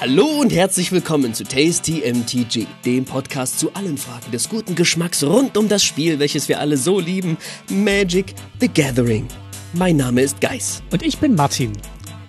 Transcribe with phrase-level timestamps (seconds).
[0.00, 5.22] Hallo und herzlich willkommen zu Tasty MTG, dem Podcast zu allen Fragen des guten Geschmacks
[5.22, 7.36] rund um das Spiel, welches wir alle so lieben,
[7.68, 9.28] Magic the Gathering.
[9.74, 10.82] Mein Name ist Geis.
[10.90, 11.72] Und ich bin Martin.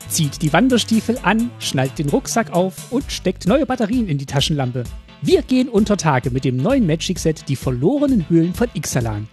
[0.09, 4.83] Zieht die Wanderstiefel an, schnallt den Rucksack auf und steckt neue Batterien in die Taschenlampe.
[5.21, 9.29] Wir gehen unter Tage mit dem neuen Magic-Set Die verlorenen Höhlen von Ixalan.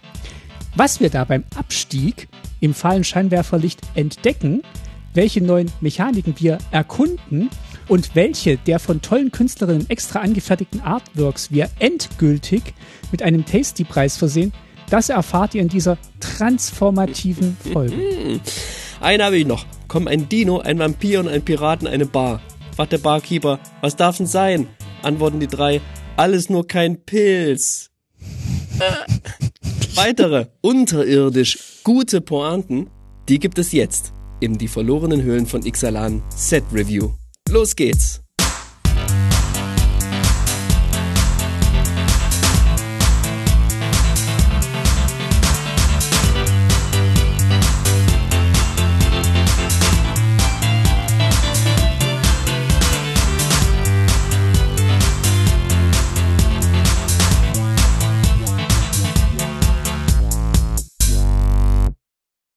[0.77, 2.29] Was wir da beim Abstieg
[2.61, 4.61] im fahlen Scheinwerferlicht entdecken,
[5.13, 7.49] welche neuen Mechaniken wir erkunden
[7.89, 12.61] und welche der von tollen Künstlerinnen extra angefertigten Artworks wir endgültig
[13.11, 14.53] mit einem Tasty-Preis versehen,
[14.89, 17.95] das erfahrt ihr in dieser transformativen Folge.
[19.01, 19.65] Einen habe ich noch.
[19.87, 22.41] Kommen ein Dino, ein Vampir und ein Piraten, eine Bar.
[22.75, 24.67] Fragt der Barkeeper, was darf denn sein?
[25.01, 25.81] Antworten die drei,
[26.15, 27.89] alles nur kein Pilz.
[29.95, 32.89] Weitere unterirdisch gute Pointen,
[33.27, 37.11] die gibt es jetzt im Die verlorenen Höhlen von Ixalan Set Review.
[37.51, 38.21] Los geht's!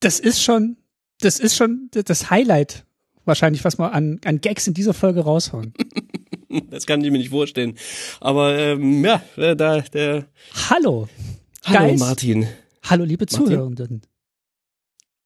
[0.00, 0.76] Das ist schon,
[1.20, 2.84] das ist schon das Highlight
[3.24, 5.72] wahrscheinlich, was wir an, an Gags in dieser Folge raushauen.
[6.68, 7.78] Das kann ich mir nicht vorstellen.
[8.20, 10.26] Aber ähm, ja, äh, da der.
[10.68, 11.08] Hallo.
[11.64, 11.98] Hallo Geis.
[11.98, 12.46] Martin.
[12.82, 13.46] Hallo, liebe Martin?
[13.46, 14.02] Zuhörenden.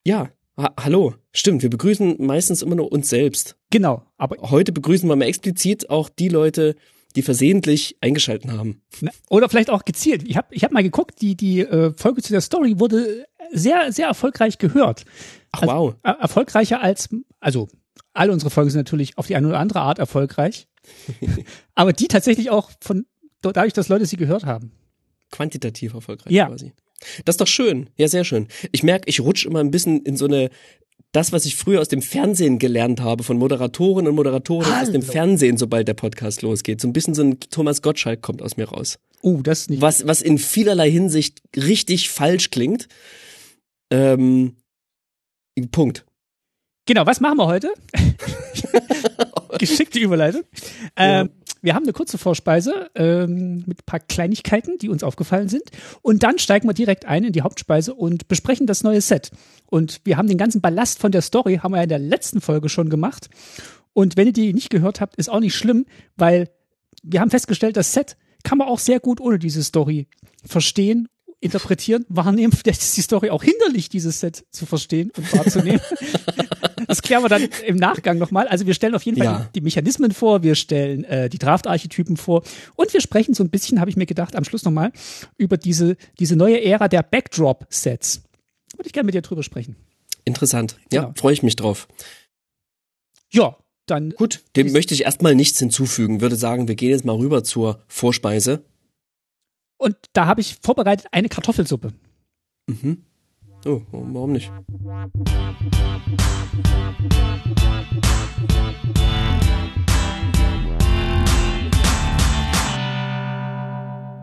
[0.05, 1.15] Ja, ha hallo.
[1.33, 3.57] Stimmt, wir begrüßen meistens immer nur uns selbst.
[3.71, 6.77] Genau, aber Heute begrüßen wir mal explizit auch die Leute,
[7.17, 8.83] die versehentlich eingeschalten haben.
[9.29, 10.23] Oder vielleicht auch gezielt.
[10.29, 13.91] Ich habe ich hab mal geguckt, die, die äh, Folge zu der Story wurde sehr,
[13.91, 15.05] sehr erfolgreich gehört.
[15.51, 15.95] Ach Also, wow.
[16.05, 17.09] äh, erfolgreicher als,
[17.41, 17.69] also
[18.13, 20.67] alle unsere Folgen sind natürlich auf die eine oder andere Art erfolgreich.
[21.75, 23.07] aber die tatsächlich auch von
[23.43, 24.73] dadurch, dass Leute sie gehört haben.
[25.31, 26.47] Quantitativ erfolgreich Ja.
[26.47, 26.73] quasi.
[27.25, 27.91] Das ist doch schön.
[27.97, 28.49] Ja, sehr schön.
[28.73, 30.51] Ich merke, ich rutsche immer ein bisschen in so eine
[31.13, 35.03] das, was ich früher aus dem Fernsehen gelernt habe, von Moderatoren und Moderatoren aus dem
[35.03, 35.13] Hallo.
[35.13, 36.81] Fernsehen, sobald der Podcast losgeht.
[36.81, 38.99] So ein bisschen so ein Thomas Gottschalk kommt aus mir raus.
[39.23, 39.83] Oh, das ist nicht.
[39.83, 42.89] was, was in vielerlei Hinsicht richtig falsch klingt.
[43.91, 44.57] Ähm,
[45.71, 46.06] Punkt.
[46.87, 47.73] Genau, was machen wir heute?
[49.59, 50.43] Geschickte Überleitung.
[50.97, 51.31] Ähm,
[51.63, 55.65] Wir haben eine kurze Vorspeise ähm, mit ein paar Kleinigkeiten, die uns aufgefallen sind.
[56.01, 59.33] Und dann steigen wir direkt ein in die Hauptspeise und besprechen das neue Set.
[59.67, 62.41] Und wir haben den ganzen Ballast von der Story, haben wir ja in der letzten
[62.41, 63.29] Folge schon gemacht.
[63.93, 65.87] Und wenn ihr die nicht gehört habt, ist auch nicht schlimm,
[66.17, 66.51] weil
[67.03, 70.07] wir haben festgestellt, das Set kann man auch sehr gut ohne diese Story
[70.45, 71.09] verstehen,
[71.41, 72.53] interpretieren, wahrnehmen.
[72.53, 75.81] Vielleicht ist die Story auch hinderlich, dieses Set zu verstehen und wahrzunehmen.
[76.97, 78.49] Das klären wir dann im Nachgang nochmal.
[78.49, 79.51] Also wir stellen auf jeden Fall Ja.
[79.55, 82.43] die, Mechanismen vor, wir stellen äh, die Draft-Archetypen vor
[82.75, 84.93] und wir sprechen so ein bisschen, habe ich mir gedacht, am Schluss nochmal
[85.37, 88.23] über diese, diese neue Ära der Backdrop-Sets.
[88.77, 89.77] Würde ich gerne mit dir drüber sprechen.
[90.25, 90.77] Interessant.
[90.93, 91.15] Ja, Genau.
[91.17, 91.87] freue ich mich drauf.
[93.33, 96.21] Ja, dann Gut, dem möchte ich erstmal nichts hinzufügen.
[96.21, 98.65] Würde sagen, wir gehen jetzt mal rüber zur Vorspeise.
[99.79, 101.93] und da habe ich vorbereitet eine Kartoffelsuppe.
[102.67, 103.05] Mhm.
[103.65, 104.53] Oh, warum nicht?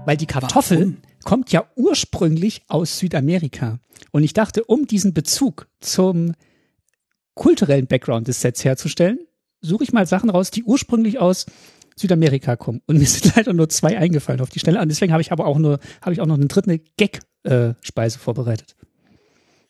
[0.06, 0.98] Weil die Kartoffel Warum?
[1.24, 3.80] kommt ja ursprünglich aus Südamerika.
[4.12, 6.34] Und ich dachte, um diesen Bezug zum
[7.36, 9.20] kulturellen Background des Sets herzustellen,
[9.62, 11.46] suche ich mal Sachen raus, die ursprünglich aus
[11.96, 12.82] Südamerika kommen.
[12.86, 14.80] Und mir sind leider nur zwei eingefallen auf die Stelle.
[14.80, 18.76] Und deswegen habe ich aber auch nur, habe ich auch noch eine dritte Gag-Speise vorbereitet.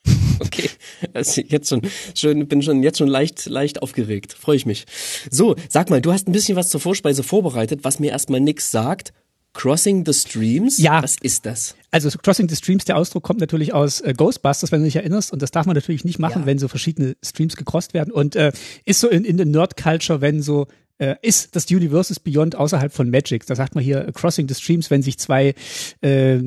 [0.39, 0.69] Okay,
[1.13, 1.81] also jetzt schon,
[2.15, 4.33] schon, bin schon jetzt schon leicht, leicht aufgeregt.
[4.33, 4.85] Freue ich mich.
[5.29, 8.69] So, sag mal, du hast ein bisschen was zur Vorspeise vorbereitet, was mir erstmal nix
[8.71, 9.13] sagt.
[9.53, 10.79] Crossing the Streams?
[10.79, 11.01] Ja.
[11.03, 11.75] Was ist das?
[11.91, 14.95] Also so Crossing the Streams, der Ausdruck kommt natürlich aus äh, Ghostbusters, wenn du dich
[14.95, 15.31] erinnerst.
[15.31, 16.45] Und das darf man natürlich nicht machen, Ja.
[16.47, 18.11] wenn so verschiedene Streams gecrossed werden.
[18.11, 18.51] Und äh,
[18.85, 20.67] ist so in, in der Nerd-Culture, wenn so
[20.97, 23.45] äh, ist das Universe is Beyond außerhalb von Magic.
[23.45, 25.53] Da sagt man hier äh, Crossing the Streams, wenn sich zwei
[26.01, 26.39] äh,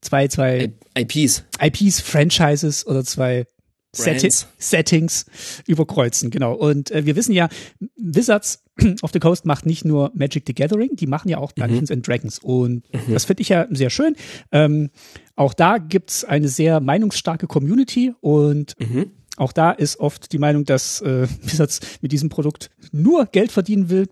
[0.00, 1.44] zwei zwei IPs.
[1.60, 3.46] IPs, Franchises oder zwei
[3.94, 4.30] Setti.
[4.58, 5.26] Settings
[5.66, 6.54] überkreuzen, genau.
[6.54, 7.48] Und äh, wir wissen ja,
[7.96, 8.62] Wizards
[9.02, 12.06] of the Coast macht nicht nur Magic the Gathering, die machen ja auch Dungeons and
[12.06, 12.38] Dragons.
[12.38, 14.14] Und das finde ich ja sehr schön.
[14.52, 14.90] Ähm,
[15.36, 18.74] auch da gibt's eine sehr meinungsstarke Community und
[19.38, 23.90] Auch da ist oft die Meinung, dass äh, Wizards mit diesem Produkt nur Geld verdienen
[23.90, 24.08] will.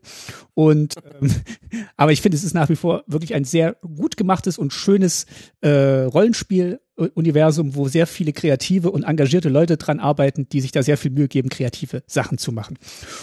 [0.54, 1.30] Und ähm,
[1.96, 5.26] aber ich finde, es ist nach wie vor wirklich ein sehr gut gemachtes und schönes
[5.60, 10.96] äh, Rollenspiel-Universum, wo sehr viele kreative und engagierte Leute dran arbeiten, die sich da sehr
[10.96, 12.78] viel Mühe geben, kreative Sachen zu machen.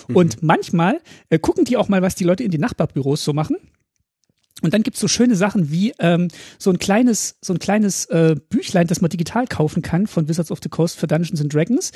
[0.08, 0.16] Mhm.
[0.16, 1.00] Und manchmal
[1.30, 3.58] äh, gucken die auch mal, was die Leute in den Nachbarbüros so machen
[4.64, 8.36] und dann gibt's so schöne Sachen wie ähm, so ein kleines, so ein kleines äh,
[8.50, 11.92] Büchlein, das man digital kaufen kann von Wizards of the Coast für Dungeons and Dragons.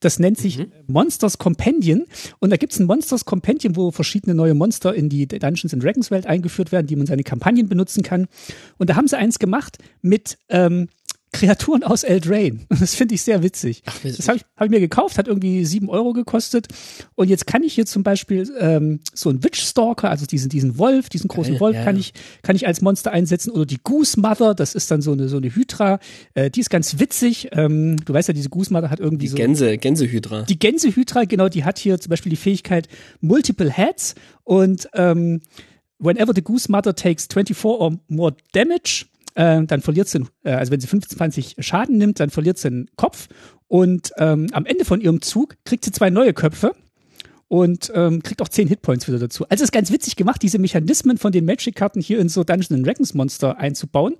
[0.00, 0.72] Das nennt sich mhm.
[0.86, 2.04] Monsters Companion.
[2.38, 6.12] Und da gibt's ein Monsters Companion, wo verschiedene neue Monster in die Dungeons and Dragons
[6.12, 8.28] Welt eingeführt werden, die man seine Kampagnen benutzen kann.
[8.78, 10.88] Und da haben sie eins gemacht mit ähm,
[11.32, 12.60] Kreaturen aus Eldraine.
[12.82, 13.82] Das finde ich sehr witzig.
[13.86, 16.66] Ach, das habe ich, hab ich mir gekauft, hat irgendwie sieben Euro gekostet.
[17.14, 21.08] Und jetzt kann ich hier zum Beispiel ähm, so einen Witchstalker, also diesen, diesen Wolf,
[21.08, 21.84] diesen großen Wolf, ja.
[21.84, 22.12] kann ich,
[22.42, 23.50] kann ich als Monster einsetzen.
[23.50, 26.00] Oder die Goose Mother, das ist dann so eine, so eine Hydra.
[26.34, 27.50] Äh, die ist ganz witzig.
[27.52, 29.36] Ähm, du weißt ja, diese Goose Mother hat irgendwie die so.
[29.36, 30.42] Gänse, Gänsehydra.
[30.42, 32.88] Die Gänsehydra, genau, die hat hier zum Beispiel die Fähigkeit
[33.20, 35.40] Multiple Heads und ähm,
[36.02, 40.72] whenever the Goose Mother takes 24 or more damage, äh, dann verliert sie, äh, also
[40.72, 43.28] wenn sie 25 Schaden nimmt, dann verliert sie den Kopf
[43.68, 46.72] und ähm, am Ende von ihrem Zug kriegt sie zwei neue Köpfe
[47.48, 49.46] und ähm, kriegt auch 10 Hitpoints wieder dazu.
[49.48, 53.14] Also ist ganz witzig gemacht, diese Mechanismen von den Magic-Karten hier in so Dungeons Dragons
[53.14, 54.16] Monster einzubauen.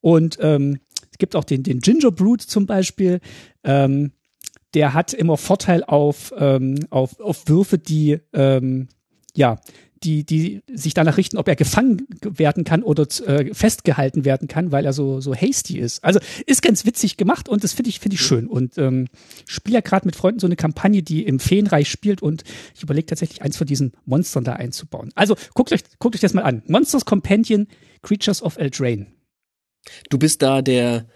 [0.00, 0.78] Und ähm,
[1.10, 3.20] es gibt auch den, den Ginger Brute zum Beispiel.
[3.64, 4.12] Ähm,
[4.74, 8.88] der hat immer Vorteil auf, ähm, auf, auf Würfe, die ähm,
[9.34, 9.58] ja,
[10.02, 14.72] die, die sich danach richten, ob er gefangen werden kann oder äh, festgehalten werden kann,
[14.72, 16.04] weil er so, so hasty ist.
[16.04, 18.46] Also ist ganz witzig gemacht und das finde ich, finde ich schön.
[18.46, 19.08] Und ähm,
[19.46, 23.06] spiele ja gerade mit Freunden so eine Kampagne, die im Feenreich spielt und ich überlege
[23.06, 25.10] tatsächlich eins von diesen Monstern da einzubauen.
[25.14, 26.62] Also guckt euch, guckt euch das mal an.
[26.66, 27.68] Monsters Companion,
[28.02, 29.06] Creatures of Eldraine.
[30.10, 31.06] Du bist da der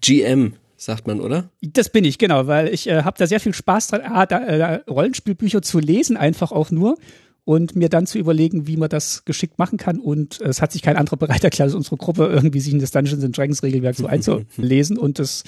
[0.00, 1.50] GM sagt man, oder?
[1.62, 4.38] Das bin ich, genau, weil ich äh, habe da sehr viel Spaß dran, ah, da,
[4.38, 6.98] äh, Rollenspielbücher zu lesen, einfach auch nur
[7.44, 9.98] und mir dann zu überlegen, wie man das geschickt machen kann.
[9.98, 12.90] Und es hat sich kein anderer bereit erklärt als unsere Gruppe, irgendwie sich in das
[12.90, 14.96] Dungeons Dragons Regelwerk so einzulesen.
[14.96, 15.44] Und das,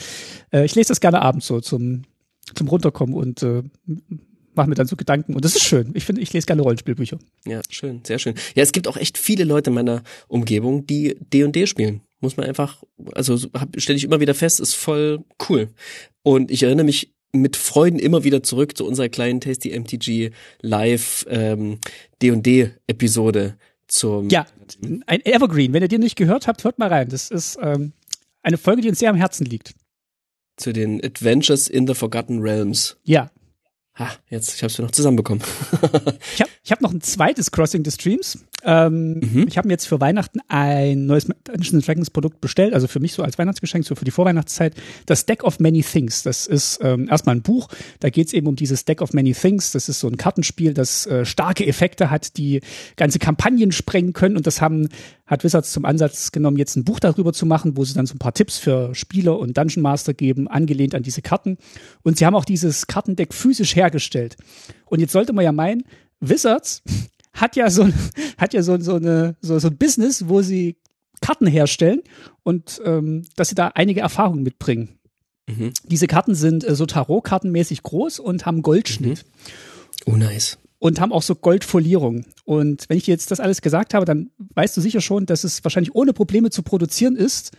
[0.52, 2.02] äh, ich lese das gerne abends so zum,
[2.54, 3.62] zum Runterkommen und äh,
[4.54, 5.34] mache mir dann so Gedanken.
[5.34, 5.90] Und das ist schön.
[5.94, 7.18] Ich finde, ich lese gerne Rollenspielbücher.
[7.46, 8.34] Ja, schön, sehr schön.
[8.54, 12.02] Ja, es gibt auch echt viele Leute in meiner Umgebung, die D&D spielen.
[12.20, 12.82] Muss man einfach,
[13.14, 13.36] also
[13.76, 15.68] stelle ich immer wieder fest, ist voll cool.
[16.22, 20.30] Und ich erinnere mich mit Freuden immer wieder zurück zu unserer kleinen Tasty MTG
[20.60, 21.78] Live ähm,
[22.22, 23.56] D&D Episode
[23.88, 24.46] zum Ja,
[25.06, 25.72] ein Evergreen.
[25.72, 27.08] Wenn ihr den nicht gehört habt, hört mal rein.
[27.08, 27.92] Das ist ähm,
[28.42, 29.74] eine Folge, die uns sehr am Herzen liegt.
[30.56, 32.96] Zu den Adventures in the Forgotten Realms.
[33.04, 33.30] Ja.
[33.98, 35.42] Ha, jetzt, ich hab's mir noch zusammenbekommen.
[36.34, 38.38] ich habe ich hab noch ein zweites Crossing des Streams.
[38.66, 39.46] Ähm, mhm.
[39.48, 43.12] Ich habe mir jetzt für Weihnachten ein neues Dungeons Dragons Produkt bestellt, also für mich
[43.12, 44.74] so als Weihnachtsgeschenk, so für die Vorweihnachtszeit.
[45.06, 46.24] Das Deck of Many Things.
[46.24, 47.68] Das ist ähm, erstmal ein Buch.
[48.00, 49.70] Da geht es eben um dieses Deck of Many Things.
[49.70, 52.60] Das ist so ein Kartenspiel, das äh, starke Effekte hat, die
[52.96, 54.36] ganze Kampagnen sprengen können.
[54.36, 54.88] Und das haben
[55.26, 58.14] hat Wizards zum Ansatz genommen, jetzt ein Buch darüber zu machen, wo sie dann so
[58.14, 61.58] ein paar Tipps für Spieler und Dungeon Master geben, angelehnt an diese Karten.
[62.02, 64.36] Und sie haben auch dieses Kartendeck physisch hergestellt.
[64.86, 65.84] Und jetzt sollte man ja meinen,
[66.20, 66.82] Wizards
[67.36, 67.88] hat ja so,
[68.38, 70.76] hat ja so, so, eine, so, so ein Business, wo sie
[71.20, 72.02] Karten herstellen
[72.42, 74.98] und ähm, dass sie da einige Erfahrungen mitbringen.
[75.48, 75.72] Mhm.
[75.84, 79.24] Diese Karten sind äh, so Tarotkartenmäßig groß und haben Goldschnitt.
[80.06, 80.12] Mhm.
[80.12, 80.58] Oh, nice.
[80.78, 82.26] Und haben auch so Goldfolierung.
[82.44, 85.64] Und wenn ich jetzt das alles gesagt habe, dann weißt du sicher schon, dass es
[85.64, 87.52] wahrscheinlich ohne Probleme zu produzieren ist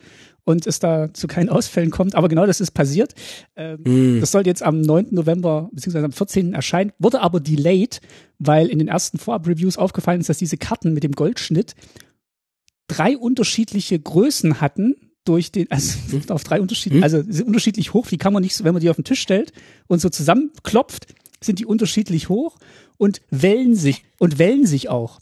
[0.48, 2.16] und es da zu keinen Ausfällen kommt.
[2.16, 3.14] Aber genau das ist passiert.
[3.58, 4.22] Ähm, mm.
[4.22, 5.08] Das sollte jetzt am 9.
[5.12, 6.54] November beziehungsweise am 14.
[6.54, 8.00] erscheinen, wurde aber delayed,
[8.40, 11.76] weil in den ersten Vorab-Reviews aufgefallen ist, dass diese Karten mit dem Goldschnitt
[12.88, 16.22] drei unterschiedliche Größen hatten durch den, also hm.
[16.30, 17.04] auf drei unterschiedliche, hm.
[17.04, 19.20] also sind unterschiedlich hoch, die kann man nicht so, wenn man die auf den Tisch
[19.20, 19.52] stellt
[19.88, 21.08] und so zusammenklopft,
[21.44, 22.58] sind die unterschiedlich hoch
[22.96, 25.20] und wellen sich und wellen sich auch.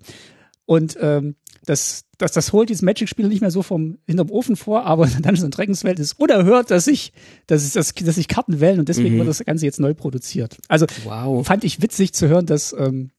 [0.66, 4.86] Und ähm, das, das, das holt dieses Magic-Spiel nicht mehr so vom hinterm Ofen vor,
[4.86, 7.14] aber in der Dungeons Dragons Welt ist unerhört, dass ich,
[7.48, 9.20] dass ich, dass, dass ich Karten wählen und deswegen mhm.
[9.20, 10.58] wird das Ganze jetzt neu produziert.
[10.68, 11.46] Also wow.
[11.46, 13.12] fand ich witzig zu hören, dass ähm,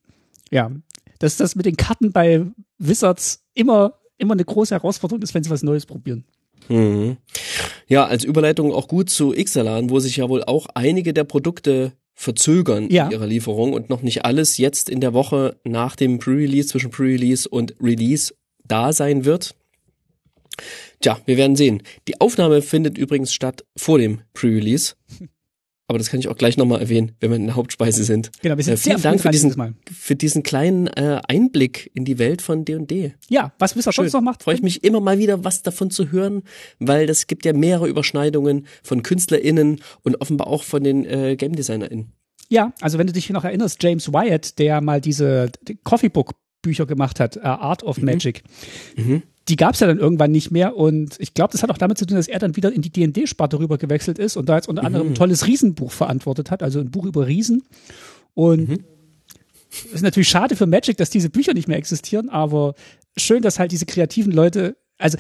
[0.50, 0.71] ja,
[1.19, 2.47] dass das mit den Karten bei
[2.79, 6.25] Wizards immer immer eine große Herausforderung ist, wenn sie was Neues probieren.
[6.69, 7.17] Mhm.
[7.87, 11.93] Ja, als Überleitung auch gut zu Xalan, wo sich ja wohl auch einige der Produkte
[12.17, 13.07] verzögern ja.
[13.07, 16.91] in ihrer Lieferung und noch nicht alles jetzt in der Woche nach dem Pre-Release, zwischen
[16.91, 19.55] Pre-Release und Release da sein wird.
[21.01, 21.83] Tja, wir werden sehen.
[22.09, 24.95] Die Aufnahme findet übrigens statt vor dem Pre-Release.
[25.88, 28.33] Aber das kann ich auch gleich nochmal erwähnen, wenn wir in der Hauptspeise sind.
[28.43, 32.05] Genau, wir sind äh, sehr vielen Dank für diesen, für diesen kleinen äh, Einblick in
[32.05, 33.14] die Welt von D&D.
[33.28, 34.43] Ja, was ihr sonst noch macht?
[34.43, 36.43] Freue ich mich immer mal wieder, was davon zu hören,
[36.81, 41.55] weil das gibt ja mehrere Überschneidungen von KünstlerInnen und offenbar auch von den äh, Game
[41.55, 42.12] DesignerInnen.
[42.49, 45.50] Ja, also wenn du dich noch erinnerst, James Wyatt, der mal diese
[45.85, 48.43] Coffee Book Bücher gemacht hat, äh, Art of Magic.
[49.49, 51.99] Die gab es ja dann irgendwann nicht mehr und ich glaube, das hat auch damit
[51.99, 54.69] zu tun, dass er dann wieder in die D&D-Sparte rüber gewechselt ist und da jetzt
[54.69, 57.62] unter anderem ein tolles Riesenbuch verantwortet hat, also ein Buch über Riesen.
[58.35, 58.85] Und
[59.71, 62.75] es ist natürlich schade für Magic, dass diese Bücher nicht mehr existieren, aber
[63.17, 65.17] schön, dass halt diese kreativen Leute, also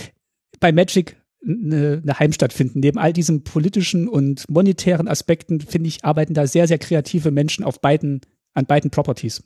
[0.58, 1.16] bei Magic
[1.46, 2.80] eine, eine Heimstatt finden.
[2.80, 7.64] Neben all diesen politischen und monetären Aspekten, finde ich, arbeiten da sehr, sehr kreative Menschen
[7.64, 8.20] auf beiden,
[8.54, 9.42] an beiden Properties.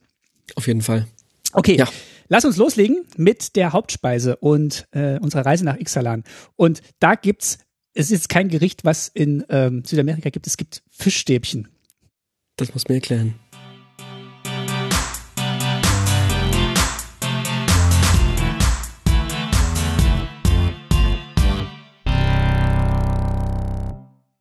[0.54, 1.06] Auf jeden Fall.
[1.52, 1.88] Okay, Ja.
[2.30, 6.25] Lass uns loslegen mit der Hauptspeise und äh, unserer Reise nach Ixalan.
[6.56, 7.58] Und da gibt's,
[7.92, 11.68] es ist kein Gericht, was in ähm, Südamerika gibt, es gibt Fischstäbchen.
[12.56, 13.34] Das muss mir erklären.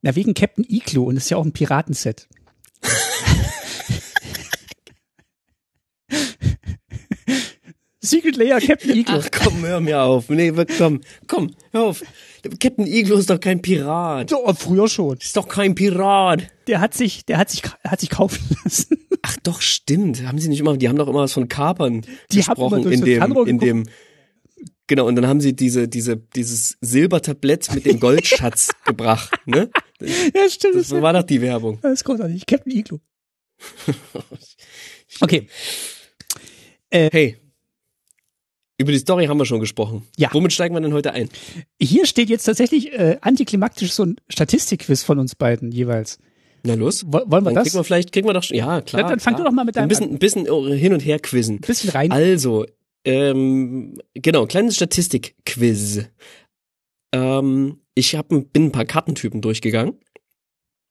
[0.01, 2.29] Na, wegen Captain Iglo und ist ja auch ein Piratenset.
[8.01, 9.15] Secret Layer Captain Iglo.
[9.19, 10.29] Ach komm, hör mir auf.
[10.29, 12.01] Nee, wir- komm, komm, hör auf.
[12.59, 14.29] Captain Iglo ist doch kein Pirat.
[14.29, 15.17] So, früher schon.
[15.17, 16.47] Ist doch kein Pirat.
[16.67, 18.97] Der hat sich, der hat sich, hat sich kaufen lassen.
[19.21, 20.23] Ach doch, stimmt.
[20.25, 22.83] Haben sie nicht immer, die haben doch immer was von Kapern Die haben immer gesprochen
[22.83, 23.89] durch in dem, in dem,
[24.87, 29.69] genau, und dann haben sie diese, diese, dieses Silbertablett mit dem Goldschatz gebracht, ne?
[29.99, 30.75] ja, stimmt.
[30.75, 31.79] Das war doch die Werbung.
[31.81, 32.45] Das ist großartig.
[32.45, 32.99] Captain Iglo.
[35.21, 35.47] Okay.
[36.91, 37.37] Hey.
[38.79, 40.07] Über die Story haben wir schon gesprochen.
[40.17, 40.29] Ja.
[40.31, 41.29] Womit steigen wir denn heute ein?
[41.81, 46.17] Hier steht jetzt tatsächlich äh, antiklimaktisch so ein Statistikquiz von uns beiden jeweils.
[46.63, 47.03] Na los.
[47.05, 47.63] Wo- Wollen wir Dann das?
[47.65, 49.01] kriegen wir vielleicht, kriegen wir doch schon, ja, klar.
[49.01, 49.45] Dann- dann fang klar.
[49.45, 51.59] du doch mal mit ein deinem bisschen, ein bisschen hin und her quizzen.
[51.59, 52.11] bisschen rein.
[52.11, 52.65] Also,
[53.05, 56.05] ähm, genau, kleines Statistik-Quiz.
[57.13, 59.95] Ähm, ich hab, ein- bin ein paar Kartentypen durchgegangen.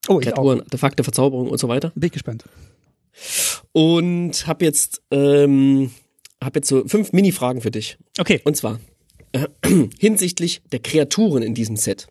[0.08, 0.34] oh, ich auch.
[0.34, 1.92] Kreaturen, Artefakte, Verzauberung und so weiter.
[1.94, 2.44] Bin ich gespannt.
[3.72, 5.90] Und habe jetzt, ähm,
[6.42, 7.98] hab jetzt so fünf Mini-Fragen für dich.
[8.18, 8.40] Okay.
[8.44, 8.80] Und zwar
[9.32, 9.46] äh,
[9.98, 12.08] hinsichtlich der Kreaturen in diesem Set.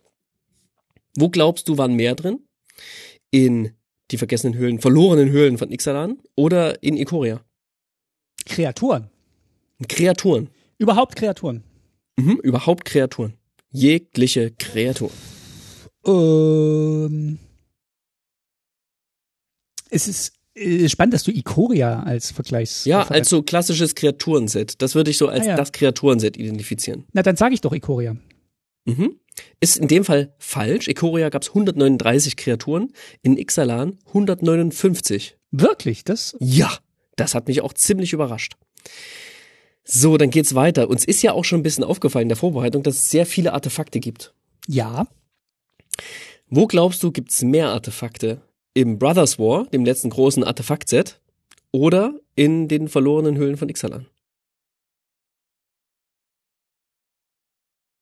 [1.15, 2.39] Wo glaubst du, waren mehr drin?
[3.31, 3.72] In
[4.12, 7.43] die vergessenen Höhlen, verlorenen Höhlen von Ixalan oder in Ikoria?
[8.46, 9.10] Kreaturen.
[9.88, 10.50] Kreaturen.
[10.77, 11.63] Überhaupt Kreaturen.
[12.17, 13.34] Mhm, überhaupt Kreaturen.
[13.72, 15.12] Jegliche Kreatur.
[16.05, 17.39] Ähm,
[19.89, 20.37] es ist
[20.88, 22.86] spannend, dass du Ikoria als Vergleichs.
[22.86, 24.82] Ja, als so klassisches Kreaturenset.
[24.82, 25.56] Das würde ich so als Ah, ja.
[25.56, 27.06] das Kreaturenset identifizieren.
[27.14, 28.16] Na, dann sage ich doch Ikoria.
[28.86, 29.16] Mhm.
[29.60, 30.88] Ist in dem Fall falsch.
[30.88, 35.38] Ikoria gab es 139 Kreaturen, in Ixalan 159.
[35.52, 36.36] Wirklich, das?
[36.40, 36.72] Ja,
[37.16, 38.54] das hat mich auch ziemlich überrascht.
[39.84, 40.90] So, dann geht's weiter.
[40.90, 43.54] Uns ist ja auch schon ein bisschen aufgefallen in der Vorbereitung, dass es sehr viele
[43.54, 44.34] Artefakte gibt.
[44.68, 45.08] Ja.
[46.50, 48.42] Wo glaubst du, gibt's mehr Artefakte?
[48.77, 51.19] Im Brothers War, dem letzten großen Artefaktset,
[51.72, 54.05] oder in den verlorenen Höhlen von Ixalan?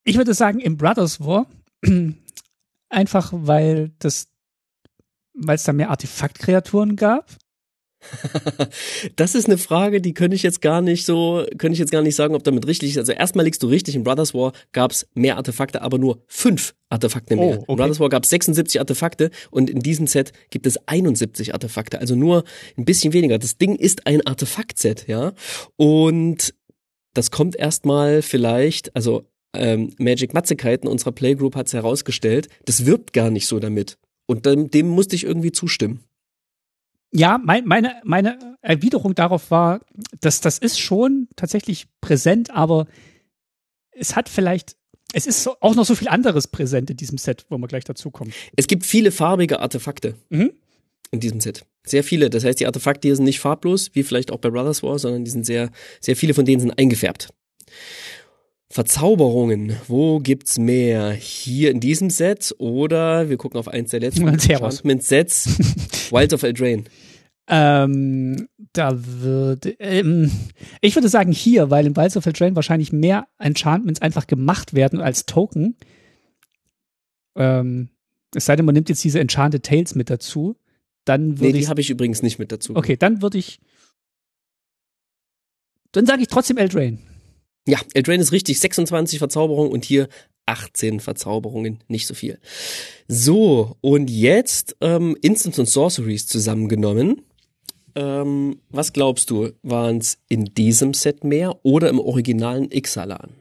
[0.04, 1.48] Ich würde sagen, im Brothers War,
[2.90, 4.28] einfach weil das,
[5.34, 7.32] weil es da mehr Artefaktkreaturen gab.
[9.16, 12.02] Das ist eine Frage, die könnte ich jetzt gar nicht so, könnte ich jetzt gar
[12.02, 12.98] nicht sagen, ob damit richtig ist.
[12.98, 17.36] Also erstmal liegst du richtig, in Brothers War gab's mehr Artefakte, aber nur fünf Artefakte
[17.36, 17.46] mehr.
[17.46, 17.66] Oh, okay.
[17.70, 22.16] In Brothers War gab's 76 Artefakte und in diesem Set gibt es 71 Artefakte, also
[22.16, 22.44] nur
[22.78, 23.38] ein bisschen weniger.
[23.38, 25.34] Das Ding ist ein Artefaktset, ja.
[25.76, 26.54] Und
[27.14, 29.24] das kommt erstmal vielleicht, also
[29.56, 33.98] ähm, Magic Matzigkeiten unserer Playgroup hat's herausgestellt, das wirbt gar nicht so damit.
[34.28, 36.04] Und dem, dem musste ich irgendwie zustimmen.
[37.16, 39.80] Ja, mein, meine, meine Erwiderung darauf war,
[40.20, 42.88] dass das ist schon tatsächlich präsent, aber
[43.92, 44.76] es hat vielleicht,
[45.14, 48.12] es ist auch noch so viel anderes präsent in diesem Set, wo wir gleich dazu
[48.12, 48.34] kommen.
[48.58, 50.52] Es gibt viele farbige Artefakte Mhm.
[51.12, 51.66] in diesem Set.
[51.86, 52.30] Sehr viele.
[52.30, 55.24] Das heißt, die Artefakte hier sind nicht farblos, wie vielleicht auch bei Brothers War, sondern
[55.24, 55.70] die sind sehr,
[56.02, 57.30] sehr viele von denen sind eingefärbt.
[58.70, 59.78] Verzauberungen.
[59.88, 61.12] Wo gibt's mehr?
[61.12, 64.28] Hier in diesem Set oder wir gucken auf eins der letzten.
[64.28, 65.48] Enchantment-Sets.
[66.12, 66.84] Wilds of Eldraine.
[67.48, 70.32] Ähm, da würde, ähm,
[70.82, 75.00] ich würde sagen hier, weil in Wilds of Eldraine wahrscheinlich mehr Enchantments einfach gemacht werden
[75.00, 75.76] als Token.
[77.36, 77.90] Ähm,
[78.34, 80.56] es sei denn, man nimmt jetzt diese Enchanted Tales mit dazu,
[81.06, 82.76] dann Nee, würde die ich, habe ich übrigens nicht mit dazu.
[82.76, 83.60] okay, dann würde ich,
[85.92, 87.00] dann sage ich trotzdem Eldraine.
[87.68, 90.08] Ja, Eldraine ist richtig, 26 Verzauberungen und hier
[90.48, 92.40] 18 Verzauberungen, nicht so viel.
[93.08, 97.22] So, und jetzt ähm, Instants und Sorceries zusammengenommen.
[97.96, 103.32] Ähm, was glaubst du, waren es in diesem Set mehr oder im originalen Ixalan?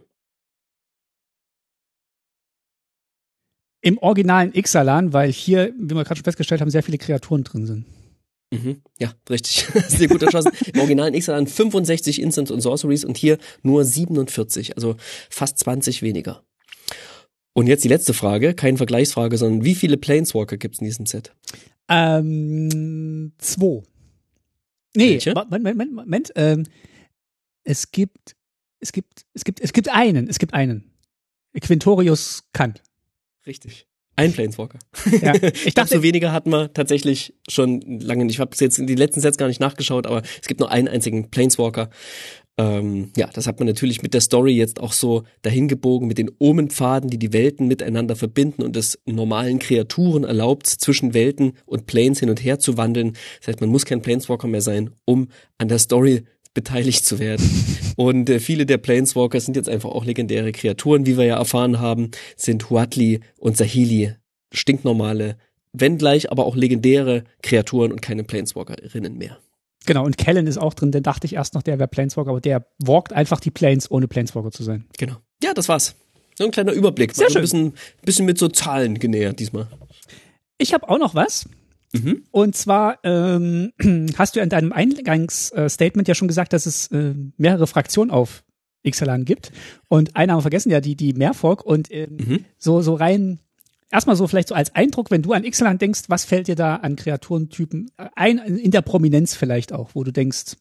[3.83, 7.67] Im originalen Ixalan, weil hier, wie wir gerade schon festgestellt haben, sehr viele Kreaturen drin
[7.67, 7.85] sind.
[8.53, 8.83] Mhm.
[8.99, 9.67] Ja, richtig.
[9.89, 10.53] Sehr gut erschossen.
[10.73, 14.97] Im originalen Ixalan 65 Instants und Sorceries und hier nur 47, also
[15.29, 16.43] fast 20 weniger.
[17.53, 21.33] Und jetzt die letzte Frage, keine Vergleichsfrage, sondern wie viele Planeswalker gibt's in diesem Set?
[21.89, 23.83] Ähm, zwei.
[24.97, 25.35] Nee, Welche?
[25.35, 26.33] Moment, Moment, Moment.
[26.37, 26.65] Ähm,
[27.65, 28.37] es gibt,
[28.81, 30.91] es gibt, es gibt, es gibt einen, es gibt einen.
[31.61, 32.83] Quintorius Kant.
[33.47, 33.87] Richtig.
[34.17, 34.79] Ein Planeswalker.
[35.21, 38.37] Ja, Ich dachte, so weniger hatten wir tatsächlich schon lange nicht.
[38.37, 40.89] Ich habe jetzt in die letzten Sets gar nicht nachgeschaut, aber es gibt nur einen
[40.89, 41.91] einzigen Planeswalker.
[42.57, 46.19] Ähm, ja, das hat man natürlich mit der Story jetzt auch so dahin gebogen, mit
[46.19, 51.87] den Omenpfaden, die die Welten miteinander verbinden und es normalen Kreaturen erlaubt, zwischen Welten und
[51.87, 53.15] Planes hin und her zu wandeln.
[53.41, 55.29] Das heißt, man muss kein Planeswalker mehr sein, um
[55.59, 56.23] an der Story
[56.55, 57.49] beteiligt zu werden.
[57.97, 61.81] Und äh, viele der Planeswalker sind jetzt einfach auch legendäre Kreaturen, wie wir ja erfahren
[61.81, 64.15] haben, sind Huatli und Sahili
[64.53, 65.37] stinknormale,
[65.73, 69.39] wenn gleich aber auch legendäre Kreaturen und keine Planeswalkerinnen mehr.
[69.87, 72.41] genau, und Kellen ist auch drin, den dachte ich erst noch, der wäre Planeswalker, aber
[72.41, 74.85] der walkt einfach die Planes, ohne Planeswalker zu sein.
[74.97, 75.17] Genau.
[75.43, 75.97] Ja, das war's.
[76.37, 77.15] So ein kleiner Überblick.
[77.15, 77.41] Sehr so ein schön.
[77.43, 79.69] bisschen, bisschen mit so Zahlen genähert diesmal.
[80.59, 81.49] Ich habe auch noch was.
[81.95, 82.25] Mhm.
[82.31, 83.73] Und zwar ähm,
[84.19, 88.45] hast du in deinem Eingangsstatement ja schon gesagt, dass es äh, mehrere Fraktionen auf
[88.83, 89.53] Ixalan gibt.
[89.89, 91.65] Und eine haben wir vergessen, ja, die, die Meerfolg.
[91.65, 92.45] Und ähm, Mhm.
[92.59, 93.39] so, so rein,
[93.91, 96.77] erstmal so vielleicht so als Eindruck, wenn du an Ixalan denkst, was fällt dir da
[96.77, 100.57] an Kreaturentypen ein, in der Prominenz vielleicht auch, wo du denkst,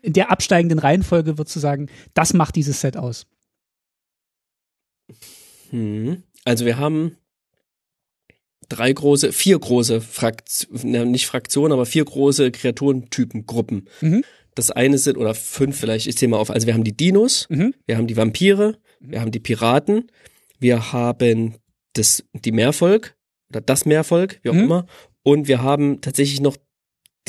[0.00, 3.26] in der absteigenden Reihenfolge würdest du sagen, das macht dieses Set aus.
[5.70, 6.22] Hm.
[6.44, 7.16] Also wir haben
[8.68, 13.88] drei große, vier große Fraktionen, nicht Fraktionen, aber vier große Kreaturentypengruppen.
[14.00, 14.24] Mhm.
[14.54, 16.50] Das eine sind, oder fünf vielleicht, ich zähle mal auf.
[16.50, 17.74] Also wir haben die Dinos, Mhm.
[17.86, 20.10] wir haben die Vampire, wir haben die Piraten,
[20.58, 21.56] wir haben
[21.94, 23.16] das, die Meervolk
[23.50, 24.60] oder das Meervolk, wie auch Mhm.
[24.64, 24.86] immer.
[25.22, 26.56] Und wir haben tatsächlich noch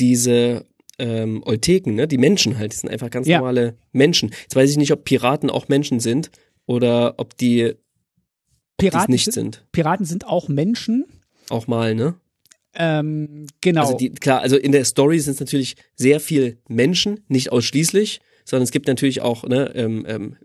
[0.00, 0.66] diese
[0.98, 2.06] ähm, Olteken, ne?
[2.06, 3.38] die Menschen halt, die sind einfach ganz Ja.
[3.38, 4.30] normale Menschen.
[4.42, 6.30] Jetzt weiß ich nicht, ob Piraten auch Menschen sind
[6.66, 7.74] oder ob die
[8.76, 9.64] Piraten, nicht sind.
[9.72, 11.04] Piraten sind auch Menschen.
[11.50, 12.14] Auch mal, ne?
[12.74, 13.82] Ähm, genau.
[13.82, 18.20] Also die, klar, also in der Story sind es natürlich sehr viel Menschen, nicht ausschließlich,
[18.44, 20.36] sondern es gibt natürlich auch ne, ähm, ähm,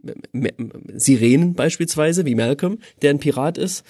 [0.93, 3.83] Sirenen beispielsweise, wie Malcolm, der ein Pirat ist.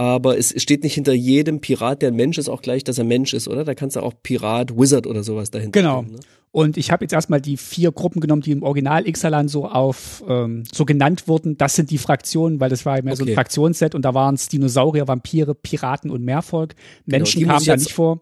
[0.00, 3.04] Aber es steht nicht hinter jedem Pirat, der ein Mensch ist, auch gleich, dass er
[3.04, 3.64] Mensch ist, oder?
[3.64, 5.78] Da kannst du auch Pirat, Wizard oder sowas dahinter.
[5.78, 6.00] Genau.
[6.00, 6.20] stehen, Ne?
[6.52, 10.24] Und ich habe jetzt erstmal die vier Gruppen genommen, die im Original Ixalan so auf
[10.26, 11.58] ähm, so genannt wurden.
[11.58, 13.34] Das sind die Fraktionen, weil das war mehr so ein Okay.
[13.34, 16.76] Fraktionsset und da waren es Dinosaurier, Vampire, Piraten und Meervolk.
[17.04, 18.20] Menschen die muss kamen da nicht vor.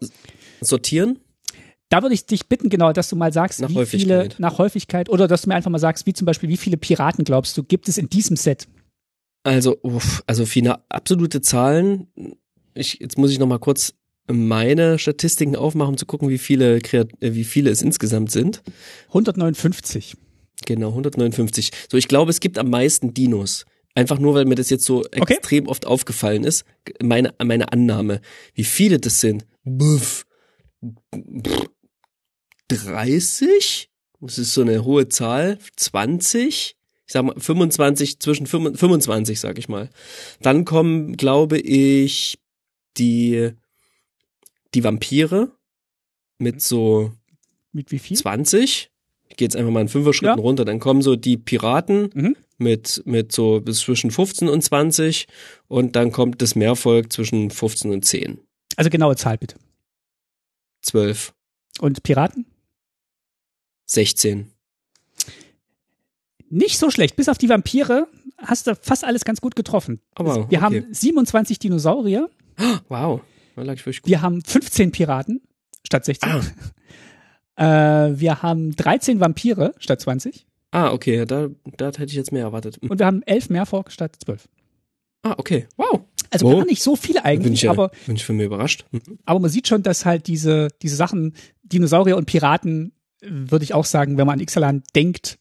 [0.59, 1.19] Sortieren?
[1.87, 5.07] Da würde ich dich bitten, genau, dass du mal sagst, Nach wie viele nach Häufigkeit
[5.07, 7.63] oder dass du mir einfach mal sagst, wie zum Beispiel, wie viele Piraten glaubst du,
[7.63, 8.67] gibt es in diesem Set?
[9.49, 12.05] Also, uff, also für eine absolute Zahlen,
[12.75, 13.95] ich, jetzt muss ich noch mal kurz
[14.27, 18.61] meine Statistiken aufmachen, um zu gucken, wie viele, äh, wie viele es insgesamt sind.
[19.07, 20.15] 159.
[20.67, 21.71] Genau, 159.
[21.89, 23.65] So, ich glaube, es gibt am meisten Dinos.
[23.95, 25.33] Einfach nur, weil mir das jetzt so Okay.
[25.33, 26.63] extrem oft aufgefallen ist.
[27.01, 28.21] Meine, meine Annahme.
[28.53, 29.47] Wie viele das sind?
[29.63, 30.27] Buff.
[32.67, 33.89] 30?
[34.21, 35.57] Das ist so eine hohe Zahl.
[35.75, 36.75] 20?
[37.09, 39.89] Ich sag mal 25, zwischen 25, sag ich mal.
[40.43, 42.37] Dann kommen, glaube ich,
[42.97, 43.49] die,
[44.75, 45.51] die Vampire
[46.37, 47.11] mit so
[47.71, 48.15] Mit wie viel?
[48.15, 48.91] 20.
[49.27, 50.43] Ich gehe jetzt einfach mal in Fünfer-Schritten Ja.
[50.43, 50.65] runter.
[50.65, 52.35] Dann kommen so die Piraten Mhm.
[52.59, 55.25] mit, mit so bis zwischen 15 und 20
[55.67, 58.39] und dann kommt das Meervolk zwischen 15 und 10.
[58.75, 59.55] Also genaue Zahl bitte.
[60.83, 61.33] 12,
[61.79, 62.45] Und Piraten?
[63.87, 64.51] 16.
[66.49, 67.15] Nicht so schlecht.
[67.15, 68.07] Bis auf die Vampire
[68.37, 70.01] hast du fast alles ganz gut getroffen.
[70.15, 70.61] Aber, Wir okay.
[70.61, 72.29] haben 27 Dinosaurier.
[72.89, 73.21] Wow,
[73.55, 74.01] gut.
[74.05, 75.41] Wir haben 15 Piraten
[75.83, 76.29] statt 16.
[76.29, 76.41] Ah.
[77.59, 80.47] Äh, wir haben 13 Vampire statt 20.
[80.71, 82.77] Ah, okay, da, da hätte ich jetzt mehr erwartet.
[82.81, 82.89] Hm.
[82.89, 84.47] Und wir haben 11 Meerfolk statt 12.
[85.23, 85.99] Ah, okay, wow.
[86.29, 86.55] Also Oh.
[86.57, 88.85] gar nicht so viele Da bin ich eigentlich, aber, bin ich von mir überrascht.
[88.91, 89.19] Mhm.
[89.25, 91.33] aber man sieht schon, dass halt diese, diese Sachen,
[91.63, 95.37] Dinosaurier und Piraten, äh, würde ich auch sagen, wenn man an Ixalan denkt,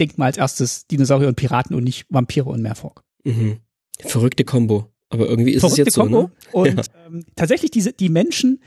[0.00, 3.02] denkt man als erstes Dinosaurier und Piraten und nicht Vampire und Meerfolk.
[3.24, 3.58] Mhm.
[4.00, 4.90] Verrückte Kombo.
[5.10, 6.22] Aber irgendwie ist es Verrückte jetzt so, Kombo.
[6.22, 6.30] ne?
[6.52, 8.60] Und ähm, tatsächlich diese, die Menschen,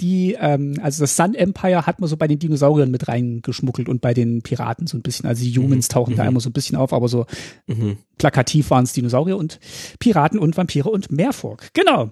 [0.00, 4.00] die, ähm, also das Sun Empire hat man so bei den Dinosauriern mit reingeschmuggelt und
[4.00, 5.26] bei den Piraten so ein bisschen.
[5.26, 6.16] Also die Humans tauchen Mhm.
[6.16, 7.26] da immer so ein bisschen auf, aber so
[7.68, 7.98] Mhm.
[8.18, 9.60] plakativ waren es Dinosaurier und
[10.00, 11.68] Piraten und Vampire und Meerfork.
[11.74, 12.10] Genau.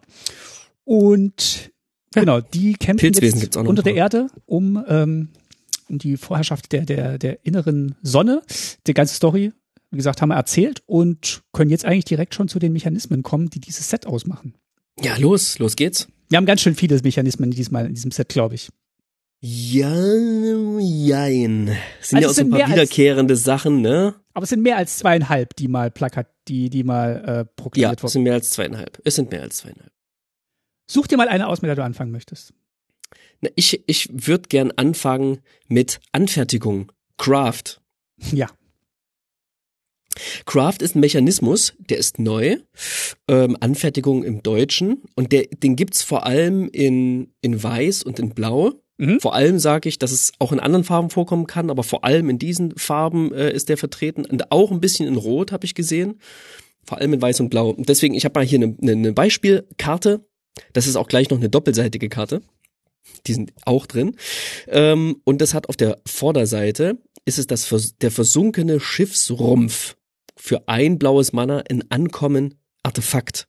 [0.85, 1.73] Und
[2.15, 3.95] genau, die kämpfen jetzt unter der.
[3.95, 5.29] Erde um, ähm,
[5.89, 8.43] um die Vorherrschaft der, der, der inneren Sonne.
[8.87, 9.53] Die ganze Story,
[9.91, 13.51] wie gesagt, haben wir erzählt und können jetzt eigentlich direkt schon zu den Mechanismen kommen,
[13.51, 14.55] die dieses Set ausmachen.
[15.01, 16.09] Ja, los, los geht's.
[16.29, 18.71] Wir haben ganz schön viele Mechanismen diesmal in diesem Set, glaube ich.
[19.45, 19.93] Ja,
[20.79, 21.69] jein.
[21.69, 24.15] Also Sind ja es auch so ein paar als- wiederkehrende Sachen, ne?
[24.35, 27.99] Aber es sind mehr als zweieinhalb, die mal plakat, die, die mal äh, Ja, proklamiert
[27.99, 28.13] es wurden.
[28.13, 29.01] sind mehr als zweieinhalb.
[29.05, 29.93] Es sind mehr als zweieinhalb.
[30.89, 32.55] Such dir mal eine aus, mit der du anfangen möchtest.
[33.43, 36.91] Na, ich ich würde gern anfangen mit Anfertigung.
[37.19, 37.81] Craft.
[38.33, 38.49] Ja.
[40.47, 42.59] Craft ist ein Mechanismus, der ist neu.
[43.29, 45.03] Ähm, Anfertigung im Deutschen.
[45.15, 48.73] Und der, den gibt's vor allem in, in Weiß und in Blau.
[48.99, 49.21] Mhm.
[49.21, 52.31] Vor allem sage ich, dass es auch in anderen Farben vorkommen kann, aber vor allem
[52.31, 54.25] in diesen Farben äh, ist der vertreten.
[54.25, 56.21] Und auch ein bisschen in Rot habe ich gesehen.
[56.85, 57.71] Vor allem in Weiß und Blau.
[57.71, 60.25] Und deswegen, ich habe mal hier eine, eine, eine Beispielkarte.
[60.73, 62.43] Das ist auch gleich noch eine doppelseitige Karte.
[63.27, 64.17] Die sind auch drin.
[64.69, 69.97] Ähm, und das hat auf der Vorderseite, ist es das, der versunkene Schiffsrumpf.
[70.37, 73.49] Für ein blaues Mana ein Ankommen Artefakt.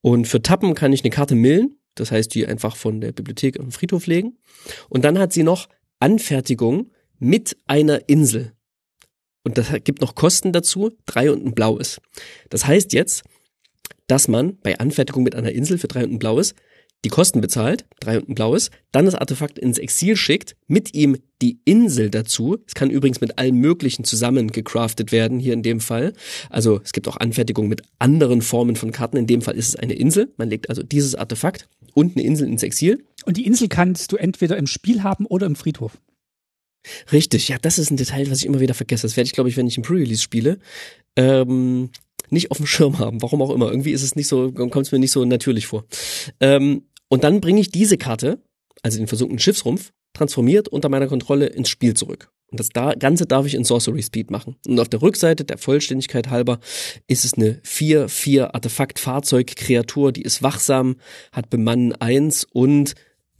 [0.00, 1.76] Und für Tappen kann ich eine Karte millen.
[1.94, 4.38] Das heißt, die einfach von der Bibliothek auf den Friedhof legen.
[4.88, 5.68] Und dann hat sie noch
[6.00, 8.52] Anfertigung mit einer Insel.
[9.44, 12.00] Und das gibt noch Kosten dazu, drei und ein blaues.
[12.50, 13.22] Das heißt jetzt,
[14.06, 16.54] dass man bei Anfertigung mit einer Insel für drei und ein blaues
[17.04, 21.16] die Kosten bezahlt, drei und ein blaues, dann das Artefakt ins Exil schickt, mit ihm
[21.40, 22.58] die Insel dazu.
[22.66, 26.12] Es kann übrigens mit allem Möglichen zusammen gecraftet werden, hier in dem Fall.
[26.50, 29.16] Also es gibt auch Anfertigung mit anderen Formen von Karten.
[29.16, 30.32] In dem Fall ist es eine Insel.
[30.36, 33.04] Man legt also dieses Artefakt und eine Insel ins Exil.
[33.24, 35.98] Und die Insel kannst du entweder im Spiel haben oder im Friedhof.
[37.12, 39.06] Richtig, ja, das ist ein Detail, was ich immer wieder vergesse.
[39.06, 40.58] Das werde ich, glaube ich, wenn ich im Pre-Release spiele,
[41.16, 41.90] ähm,
[42.32, 43.22] nicht auf dem Schirm haben.
[43.22, 43.70] Warum auch immer.
[43.70, 45.84] Irgendwie ist es nicht so, kommt es mir nicht so natürlich vor.
[46.40, 48.40] Ähm, und dann bringe ich diese Karte,
[48.82, 52.30] also den versunkenen Schiffsrumpf, transformiert unter meiner Kontrolle ins Spiel zurück.
[52.50, 54.56] Und das da Ganze darf ich in Sorcery Speed machen.
[54.66, 56.60] Und auf der Rückseite, der Vollständigkeit halber,
[57.06, 60.96] ist es eine 4-4 Artefakt-Fahrzeug-Kreatur, die ist wachsam,
[61.32, 62.94] hat Bemannen 1 und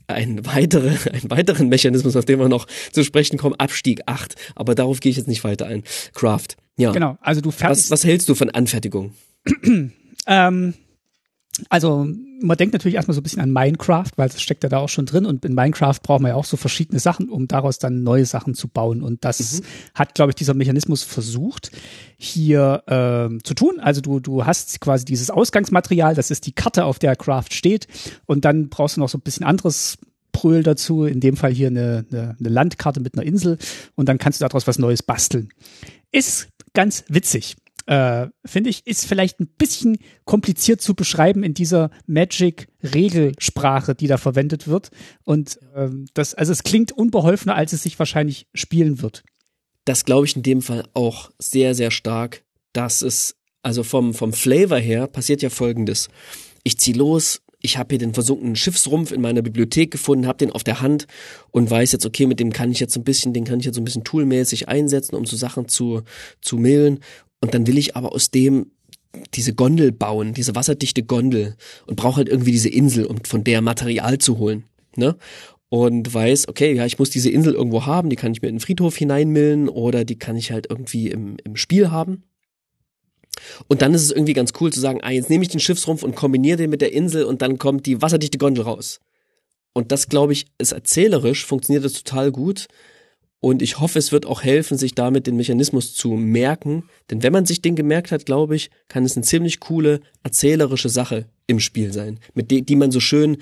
[0.05, 4.35] ein weitere, einen weiteren Mechanismus, auf den wir noch zu sprechen kommen, Abstieg 8.
[4.55, 5.83] Aber darauf gehe ich jetzt nicht weiter ein.
[6.13, 6.57] Craft.
[6.79, 6.91] Ja.
[6.91, 7.91] Genau, also du Was, fertigst.
[7.91, 9.13] was hältst du von Anfertigung?
[10.27, 10.75] Ähm,
[11.69, 12.07] also
[12.41, 14.89] man denkt natürlich erstmal so ein bisschen an Minecraft, weil das steckt ja da auch
[14.89, 18.03] schon drin und in Minecraft braucht man ja auch so verschiedene Sachen, um daraus dann
[18.03, 19.61] neue Sachen zu bauen und das
[19.93, 21.71] hat, glaube ich, dieser Mechanismus versucht
[22.17, 23.79] hier ähm, zu tun.
[23.79, 27.87] Also du, du hast quasi dieses Ausgangsmaterial, das ist die Karte, auf der Craft steht
[28.25, 29.97] und dann brauchst du noch so ein bisschen anderes
[30.31, 33.57] Pröl dazu, in dem Fall hier eine, eine, eine Landkarte mit einer Insel
[33.95, 35.49] und dann kannst du daraus was Neues basteln.
[36.11, 37.55] Ist ganz witzig
[37.89, 44.17] äh, finde ich, ist vielleicht ein bisschen kompliziert zu beschreiben in dieser Magic-Regelsprache, die da
[44.17, 44.91] verwendet wird.
[45.23, 49.23] Und ähm, das, also es klingt unbeholfener, als es sich wahrscheinlich spielen wird.
[49.85, 54.33] Das glaube ich in dem Fall auch sehr, sehr stark, dass es, also vom, vom
[54.33, 56.09] Flavor her passiert ja folgendes.
[56.63, 60.51] Ich zieh los, ich habe hier den versunkenen Schiffsrumpf in meiner Bibliothek gefunden, habe den
[60.51, 61.07] auf der Hand
[61.51, 63.65] und weiß jetzt, okay, mit dem kann ich jetzt so ein bisschen, den kann ich
[63.65, 66.01] jetzt so ein bisschen toolmäßig einsetzen, um so Sachen zu,
[66.41, 66.99] zu mailen.
[67.41, 68.71] Und dann will ich aber aus dem
[69.33, 71.55] diese Gondel bauen, diese wasserdichte Gondel
[71.87, 74.65] und brauche halt irgendwie diese Insel, um von der Material zu holen.
[74.95, 75.15] Ne?
[75.69, 78.55] Und weiß, okay, ja, ich muss diese Insel irgendwo haben, die kann ich mir in
[78.55, 82.23] den Friedhof hineinmillen oder die kann ich halt irgendwie im, im Spiel haben.
[83.67, 86.03] Und dann ist es irgendwie ganz cool zu sagen, ah, jetzt nehme ich den Schiffsrumpf
[86.03, 88.99] und kombiniere den mit der Insel und dann kommt die wasserdichte Gondel raus.
[89.73, 92.67] Und das, glaube ich, ist erzählerisch, funktioniert das total gut.
[93.41, 96.83] Und ich hoffe, es wird auch helfen, sich damit den Mechanismus zu merken.
[97.09, 100.89] Denn wenn man sich den gemerkt hat, glaube ich, kann es eine ziemlich coole erzählerische
[100.89, 103.37] Sache im Spiel sein, mit der, die man so schön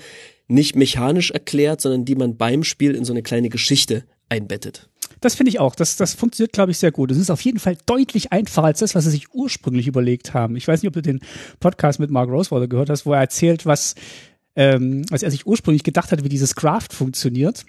[0.46, 4.88] nicht mechanisch erklärt, sondern die man beim Spiel in so eine kleine Geschichte einbettet.
[5.20, 5.74] Das finde ich auch.
[5.74, 7.10] Das, das funktioniert, glaube ich, sehr gut.
[7.10, 10.56] Es ist auf jeden Fall deutlich einfacher als das, was sie sich ursprünglich überlegt haben.
[10.56, 11.20] Ich weiß nicht, ob du den
[11.60, 13.94] Podcast mit Mark Rosewater gehört hast, wo er erzählt, was,
[14.56, 17.64] ähm, was er sich ursprünglich gedacht hat, wie dieses Craft funktioniert.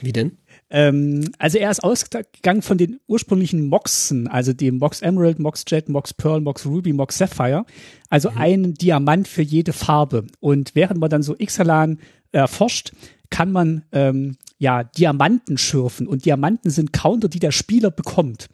[0.00, 0.38] Wie denn?
[0.70, 5.88] Ähm, also er ist ausgegangen von den ursprünglichen Moxen, also dem Mox Emerald, Mox Jet,
[5.88, 7.64] Mox Pearl, Mox Ruby, Mox Sapphire.
[8.10, 10.26] Also einen Diamant für jede Farbe.
[10.40, 11.98] Und während man dann so Ixalan
[12.32, 12.92] erforscht,
[13.30, 16.06] kann man ähm, ja Diamanten schürfen.
[16.06, 18.48] Und Diamanten sind Counter, die der Spieler bekommt.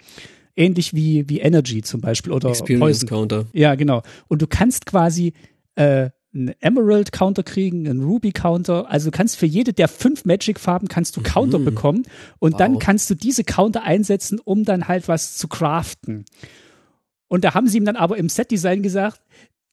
[0.56, 3.08] Ähnlich wie, wie Energy zum Beispiel oder Experience Poison.
[3.08, 3.46] Counter.
[3.52, 4.02] Ja, genau.
[4.28, 5.32] Und du kannst quasi
[5.74, 8.90] äh, einen Emerald-Counter kriegen, einen Ruby-Counter.
[8.90, 11.64] Also du kannst für jede der fünf Magic-Farben kannst du Counter Mhm.
[11.64, 12.02] bekommen
[12.40, 12.58] und Wow.
[12.58, 16.24] dann kannst du diese Counter einsetzen, um dann halt was zu craften.
[17.28, 19.20] Und da haben sie ihm dann aber im Set-Design gesagt,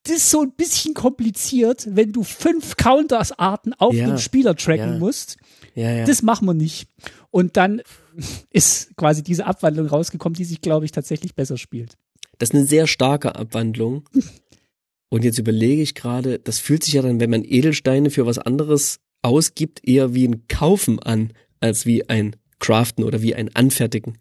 [0.03, 4.07] das ist so ein bisschen kompliziert, wenn du fünf Counters-Arten auf Ja.
[4.07, 4.97] dem Spieler tracken Ja.
[4.99, 5.37] musst.
[5.75, 6.05] Ja.
[6.05, 6.87] Das machen wir nicht.
[7.29, 7.81] Und dann
[8.51, 11.97] ist quasi diese Abwandlung rausgekommen, die sich, glaube ich, tatsächlich besser spielt.
[12.39, 14.09] Das ist eine sehr starke Abwandlung.
[15.09, 18.37] Und jetzt überlege ich gerade, das fühlt sich ja dann, wenn man Edelsteine für was
[18.39, 24.17] anderes ausgibt, eher wie ein Kaufen an, als wie ein Craften oder wie ein Anfertigen.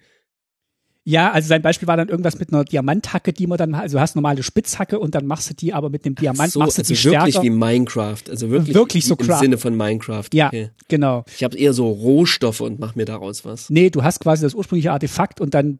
[1.04, 4.00] Ja, also sein Beispiel war dann irgendwas mit einer Diamanthacke, die man dann, also du
[4.02, 6.82] hast normale Spitzhacke und dann machst du die aber mit dem Diamant, so, machst du
[6.82, 7.42] also die wirklich stärker.
[7.42, 8.22] wie Minecraft.
[8.28, 9.38] Also wirklich, Wirklich so im Craft.
[9.40, 10.26] Sinne von Minecraft.
[10.34, 10.70] ja, Okay.
[10.88, 11.24] genau.
[11.34, 13.70] Ich habe eher so Rohstoffe und mach mir daraus was.
[13.70, 15.78] Nee, du hast quasi das ursprüngliche Artefakt und dann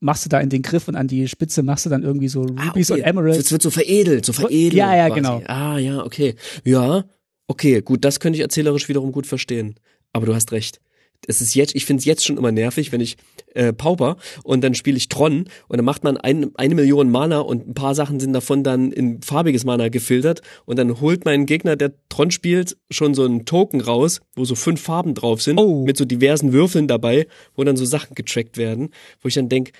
[0.00, 2.42] machst du da in den Griff und an die Spitze machst du dann irgendwie so
[2.42, 3.52] Rubies und Es Emeralds.
[3.52, 4.74] wird so veredelt, so veredelt.
[4.74, 5.20] Ja, ja, quasi.
[5.20, 5.42] genau.
[5.46, 6.34] Ah, ja, okay.
[6.64, 7.04] Ja,
[7.46, 9.76] okay, gut, das könnte ich erzählerisch wiederum gut verstehen.
[10.12, 10.80] Aber du hast recht.
[11.26, 13.16] Es ist jetzt, ich finde es jetzt schon immer nervig, wenn ich
[13.54, 17.40] äh, Pauper und dann spiele ich Tron und dann macht man ein, eine Million Mana
[17.40, 21.46] und ein paar Sachen sind davon dann in farbiges Mana gefiltert und dann holt mein
[21.46, 25.58] Gegner, der Tron spielt, schon so einen Token raus, wo so fünf Farben drauf sind,
[25.58, 25.84] Oh.
[25.84, 29.72] mit so diversen Würfeln dabei, wo dann so Sachen getrackt werden, wo ich dann denk,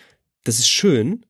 [0.44, 1.24] das ist schön,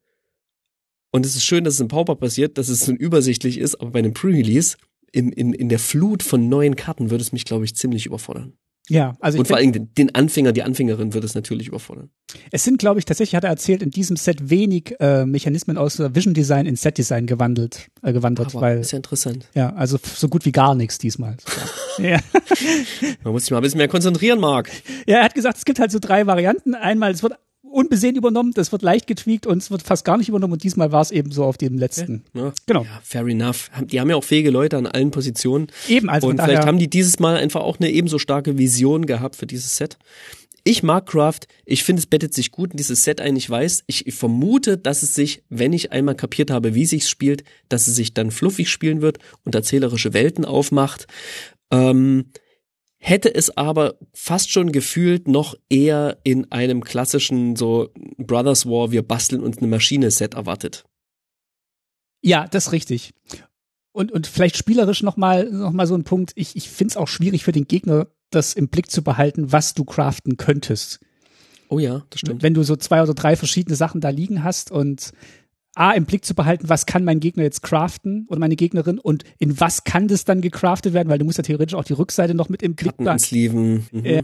[1.12, 3.92] und es ist schön, dass es im Pauper passiert, dass es so übersichtlich ist, aber
[3.92, 4.77] bei einem Pre-Release,
[5.12, 8.53] in, in, in der Flut von neuen Karten würde es mich, glaube ich, ziemlich überfordern.
[8.88, 12.11] Ja, also Und vor allen Dingen den Anfänger, die Anfängerin wird es natürlich überfordern.
[12.53, 15.99] es sind, glaube ich, tatsächlich hat er erzählt, in diesem Set wenig äh, Mechanismen aus
[15.99, 19.49] Vision Design in Set Design gewandelt, äh, gewandert, Aber weil ist ja interessant.
[19.55, 21.37] ja, also so gut wie gar nichts diesmal.
[21.99, 22.18] ja.
[23.25, 24.70] Man muss sich mal ein bisschen mehr konzentrieren, Marc.
[25.07, 26.75] ja, er hat gesagt, es gibt halt so drei Varianten.
[26.75, 27.35] Einmal, es wird
[27.77, 30.93] unbesehen übernommen, das wird leicht getweakt und es wird fast gar nicht übernommen und diesmal
[30.93, 32.25] war es eben so auf dem letzten.
[32.35, 32.85] Ja, Genau.
[32.85, 33.71] Ja, fair enough.
[33.85, 35.69] Die haben ja auch fähige Leute an allen Positionen.
[35.87, 39.37] Eben, also Und vielleicht haben die dieses Mal einfach auch eine ebenso starke Vision gehabt
[39.37, 39.99] für dieses Set.
[40.65, 41.41] Ich mag Craft.
[41.65, 43.37] Ich finde, es bettet sich gut in dieses Set ein.
[43.37, 47.45] Ich weiß, ich vermute, dass es sich, wenn ich einmal kapiert habe, wie sich's spielt,
[47.69, 51.07] dass es sich dann fluffig spielen wird und erzählerische Welten aufmacht.
[51.71, 52.27] Ähm,
[52.98, 59.02] hätte es aber fast schon gefühlt noch eher in einem klassischen so Brothers War, wir
[59.02, 60.85] basteln uns eine Maschine-Set erwartet.
[62.22, 63.12] Ja, das ist richtig.
[63.92, 66.32] Und, und vielleicht spielerisch nochmal noch mal so ein Punkt.
[66.35, 69.74] Ich, ich finde es auch schwierig für den Gegner, das im Blick zu behalten, was
[69.74, 71.00] du craften könntest.
[71.68, 72.42] Oh ja, das stimmt.
[72.42, 75.12] Wenn du so zwei oder drei verschiedene Sachen da liegen hast und
[75.77, 79.25] A, im Blick zu behalten, was kann mein Gegner jetzt craften oder meine Gegnerin und
[79.39, 82.35] in was kann das dann gecraftet werden, weil du musst ja theoretisch auch die Rückseite
[82.35, 83.87] noch mit im Blick behalten.
[83.93, 84.05] Mhm.
[84.05, 84.23] Ja,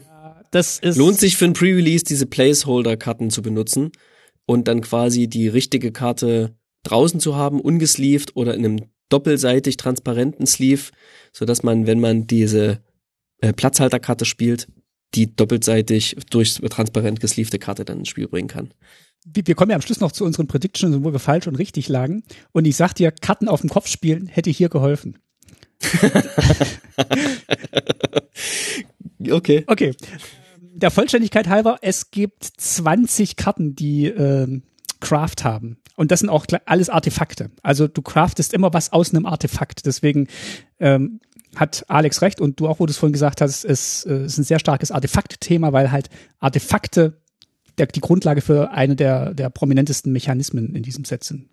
[0.51, 0.97] das ist.
[0.97, 3.93] Lohnt sich für ein Pre-Release, diese Placeholder-Karten zu benutzen
[4.47, 10.47] und dann quasi die richtige Karte draußen zu haben, ungesleeved oder in einem doppelseitig transparenten
[10.47, 10.91] Sleeve,
[11.33, 12.81] so dass man, wenn man diese
[13.41, 14.69] äh, Platzhalterkarte spielt,
[15.15, 18.73] die doppelseitig durch transparent gesleevte Karte dann ins Spiel bringen kann.
[19.25, 22.23] Wir, kommen ja am Schluss noch zu unseren Predictions, wo wir falsch und richtig lagen.
[22.53, 25.19] Und ich sag dir, Karten auf dem Kopf spielen hätte hier geholfen.
[29.31, 29.65] Okay.
[29.67, 29.95] Okay.
[30.61, 34.63] Der Vollständigkeit halber, es gibt 20 Karten, die ähm,
[35.01, 35.77] Craft haben.
[35.97, 37.51] Und das sind auch alles Artefakte.
[37.63, 39.87] Also du craftest immer was aus einem Artefakt.
[39.87, 40.29] Deswegen
[40.81, 41.21] ähm,
[41.55, 44.39] hat Alex recht und du auch, wo du es vorhin gesagt hast, es äh, ist
[44.39, 46.09] ein sehr starkes Artefakt-Thema, weil halt
[46.39, 47.22] Artefakte
[47.79, 51.49] der, die Grundlage für eine der, der prominentesten Mechanismen in diesem Set sind.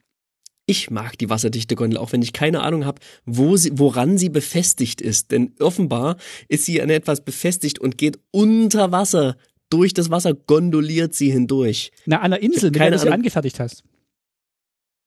[0.66, 4.30] Ich mag die wasserdichte Gondel, auch wenn ich keine Ahnung habe, wo sie, woran sie
[4.30, 5.32] befestigt ist.
[5.32, 9.36] Denn offenbar ist sie an etwas befestigt und geht unter Wasser.
[9.72, 11.92] Durch das Wasser gondoliert sie hindurch.
[12.06, 13.84] Na, an einer Insel, mit der du sie angefertigt hast.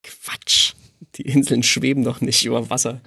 [0.02, 0.61] Quatsch.
[1.16, 3.02] Die Inseln schweben doch nicht über Wasser.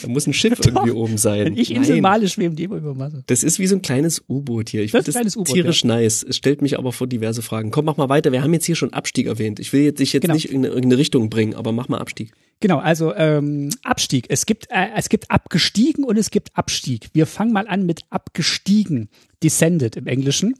[0.00, 1.44] Da muss ein Schiff irgendwie oben sein.
[1.44, 2.02] Wenn ich Insel Nein.
[2.02, 3.22] male, schweben die immer über Wasser.
[3.26, 4.82] Das ist wie so ein kleines U-Boot hier.
[4.82, 6.22] Ich Das finde das U-Boot, tierisch nice.
[6.22, 7.70] Es stellt mich aber vor diverse Fragen.
[7.70, 8.32] Komm, mach mal weiter.
[8.32, 9.60] Wir haben jetzt hier schon Abstieg erwähnt.
[9.60, 10.34] Ich will jetzt dich jetzt Genau.
[10.34, 12.32] nicht in irgendeine Richtung bringen, aber mach mal Abstieg.
[12.60, 14.26] Genau, also ähm, Abstieg.
[14.28, 17.08] Es gibt äh, es gibt abgestiegen und es gibt Abstieg.
[17.14, 19.08] Wir fangen mal an mit abgestiegen,
[19.42, 20.54] descended im Englischen.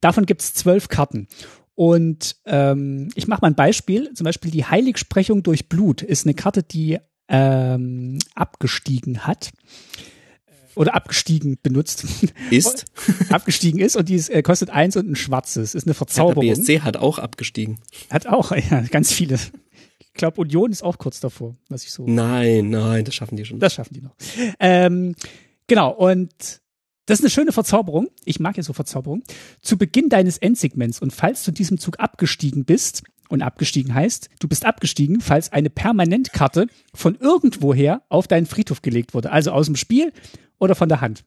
[0.00, 1.28] Davon gibt es zwölf Karten.
[1.74, 4.12] Und ähm, ich mache mal ein Beispiel.
[4.14, 9.52] Zum Beispiel die Heiligsprechung durch Blut ist eine Karte, die ähm, abgestiegen hat
[10.74, 12.06] oder abgestiegen benutzt,
[12.50, 12.86] Ist.
[13.30, 15.74] abgestiegen ist und die ist, äh, kostet eins und ein schwarzes.
[15.74, 16.46] Ist eine Der Verzauberung.
[16.46, 17.78] BSC hat auch abgestiegen.
[18.10, 19.38] Hat auch ja, ganz viele.
[19.98, 22.04] Ich glaube, Union ist auch kurz davor, was ich so.
[22.06, 23.60] Nein, nein, das schaffen die schon.
[23.60, 24.14] Das schaffen die noch.
[24.60, 25.14] Ähm,
[25.66, 26.60] genau, und
[27.06, 28.08] das ist eine schöne Verzauberung.
[28.24, 29.22] Ich mag ja so Verzauberung.
[29.60, 34.46] Zu Beginn deines Endsegments und falls du diesem Zug abgestiegen bist, Und abgestiegen heißt, du
[34.48, 39.32] bist abgestiegen, falls eine Permanentkarte von irgendwoher auf deinen Friedhof gelegt wurde.
[39.32, 40.12] Also aus dem Spiel
[40.58, 41.24] oder von der Hand.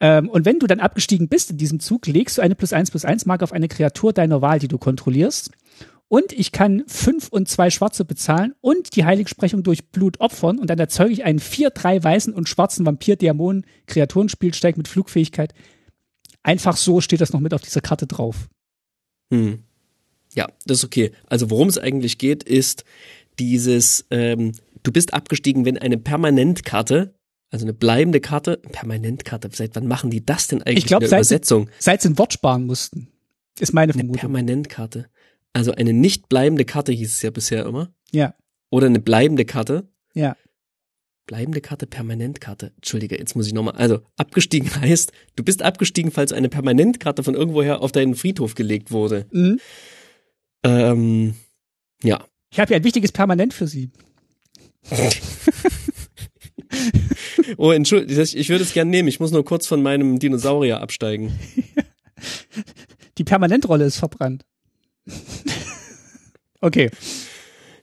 [0.00, 2.90] Ähm, und wenn du dann abgestiegen bist in diesem Zug, legst du eine plus eins
[2.90, 5.50] plus eins Marke auf eine Kreatur deiner Wahl, die du kontrollierst.
[6.08, 10.68] Und ich kann fünf und zwei Schwarze bezahlen und die Heiligsprechung durch Blut opfern und
[10.68, 15.54] dann erzeuge ich einen vier, drei weißen und schwarzen Vampir, Dämonen, Kreaturenspielsteig mit Flugfähigkeit.
[16.42, 18.48] Einfach so steht das noch mit auf dieser Karte drauf.
[19.32, 19.64] Hm.
[20.34, 21.12] Ja, das ist okay.
[21.26, 22.84] Also worum es eigentlich geht, ist
[23.38, 27.14] dieses, ähm, du bist abgestiegen, wenn eine Permanentkarte,
[27.50, 31.10] also eine bleibende Karte, Permanentkarte, seit wann machen die das denn eigentlich Ich glaube, in
[31.10, 31.70] der seit, sie- Übersetzung?
[31.78, 33.08] seit sie ein Wort sparen mussten.
[33.58, 34.20] Ist meine Eine Vermutung.
[34.20, 35.06] Permanentkarte.
[35.54, 37.94] Also eine nicht bleibende Karte hieß es ja bisher immer.
[38.10, 38.34] Ja,
[38.70, 39.88] Oder eine bleibende Karte.
[40.14, 40.36] ja.
[41.26, 42.72] Bleibende Karte, Permanentkarte.
[42.76, 43.76] Entschuldige, jetzt muss ich nochmal.
[43.76, 48.90] Also, abgestiegen heißt, du bist abgestiegen, falls eine Permanentkarte von irgendwoher auf deinen Friedhof gelegt
[48.90, 49.26] wurde.
[49.30, 49.58] Mhm.
[50.64, 51.34] Ähm,
[52.02, 52.26] ja.
[52.50, 53.90] Ich habe ja ein wichtiges Permanent für Sie.
[57.56, 59.08] Oh, entschuldige, ich würde es gern nehmen.
[59.08, 61.32] Ich muss nur kurz von meinem Dinosaurier absteigen.
[63.18, 64.44] Die Permanentrolle ist verbrannt.
[66.64, 66.90] Okay.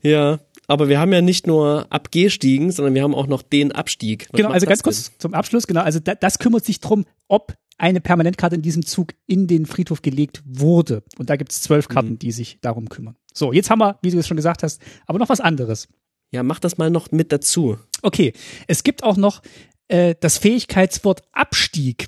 [0.02, 4.28] Ja, aber wir haben ja nicht nur abgestiegen, sondern wir haben auch noch den Abstieg.
[4.32, 7.56] Was Genau, also ganz kurz zum Abschluss, genau, also da, das kümmert sich drum, ob
[7.78, 11.04] eine Permanentkarte in diesem Zug in den Friedhof gelegt wurde.
[11.18, 11.94] Und da gibt es zwölf Mhm.
[11.94, 13.16] Karten, die sich darum kümmern.
[13.34, 15.88] So, jetzt haben wir, wie du es schon gesagt hast, aber noch was anderes.
[15.88, 15.96] denn?
[16.32, 17.78] Ja, mach das mal noch mit dazu.
[18.02, 18.34] Okay,
[18.68, 19.42] es gibt auch noch
[19.90, 22.08] äh, das Fähigkeitswort Abstieg.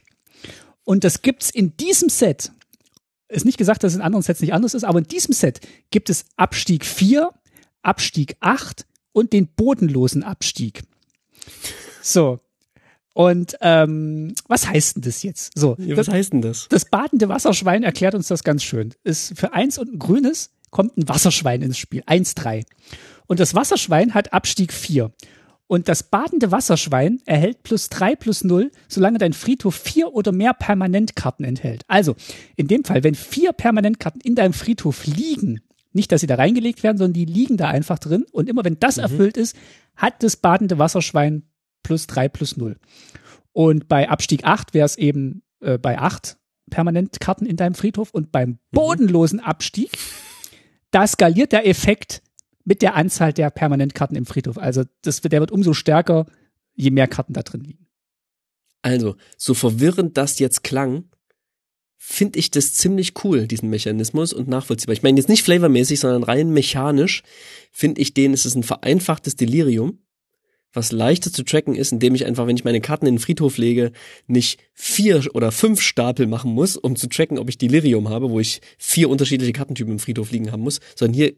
[0.85, 2.51] Und das gibt's in diesem Set.
[3.29, 5.61] Ist nicht gesagt, dass es in anderen Sets nicht anders ist, aber in diesem Set
[5.91, 7.31] gibt es Abstieg 4,
[7.81, 10.83] Abstieg 8 und den bodenlosen Abstieg.
[12.01, 12.39] So.
[13.13, 15.57] Und ähm, was heißt denn das jetzt?
[15.57, 16.67] So, Ja, das, was heißt denn das?
[16.69, 18.93] das badende Wasserschwein erklärt uns das ganz schön.
[19.03, 22.01] Ist für eins und ein grünes kommt ein Wasserschwein ins Spiel.
[22.07, 22.63] 1-3.
[23.27, 25.11] Und das Wasserschwein hat Abstieg 4.
[25.67, 30.53] Und das badende Wasserschwein erhält plus 3 plus 0, solange dein Friedhof vier oder mehr
[30.53, 31.83] Permanentkarten enthält.
[31.87, 32.15] Also,
[32.55, 35.61] in dem Fall, wenn vier Permanentkarten in deinem Friedhof liegen,
[35.93, 38.25] nicht, dass sie da reingelegt werden, sondern die liegen da einfach drin.
[38.31, 39.55] Und immer wenn das erfüllt ist,
[39.95, 41.43] hat das badende Wasserschwein
[41.83, 42.77] plus 3 plus 0.
[43.51, 46.37] Und bei Abstieg 8 wäre es eben äh, bei 8
[46.71, 48.09] Permanentkarten in deinem Friedhof.
[48.11, 49.91] Und beim bodenlosen Abstieg,
[50.89, 52.22] da skaliert der Effekt
[52.65, 54.57] mit der Anzahl der Permanentkarten im Friedhof.
[54.57, 56.25] Also das, der wird umso stärker,
[56.73, 57.87] je mehr Karten da drin liegen.
[58.81, 61.05] Also, so verwirrend das jetzt klang,
[61.97, 64.93] finde ich das ziemlich cool, diesen Mechanismus und nachvollziehbar.
[64.93, 67.23] Ich meine jetzt nicht flavormäßig, sondern rein mechanisch
[67.71, 69.99] finde ich den, es ist ein vereinfachtes Delirium,
[70.73, 73.57] was leichter zu tracken ist, indem ich einfach, wenn ich meine Karten in den Friedhof
[73.57, 73.91] lege,
[74.27, 78.39] nicht vier oder fünf Stapel machen muss, um zu tracken, ob ich Delirium habe, wo
[78.39, 81.33] ich vier unterschiedliche Kartentypen im Friedhof liegen haben muss, sondern hier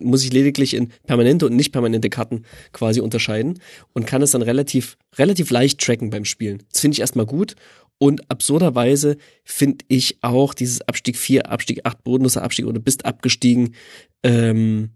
[0.00, 3.60] muss ich lediglich in permanente und nicht permanente Karten quasi unterscheiden
[3.92, 6.62] und kann es dann relativ, relativ leicht tracken beim Spielen.
[6.72, 7.54] Das finde ich erstmal gut
[8.02, 13.74] und absurderweise finde ich auch dieses Abstieg 4, Abstieg 8, bodenloser Abstieg oder bist abgestiegen,
[14.22, 14.92] ähm,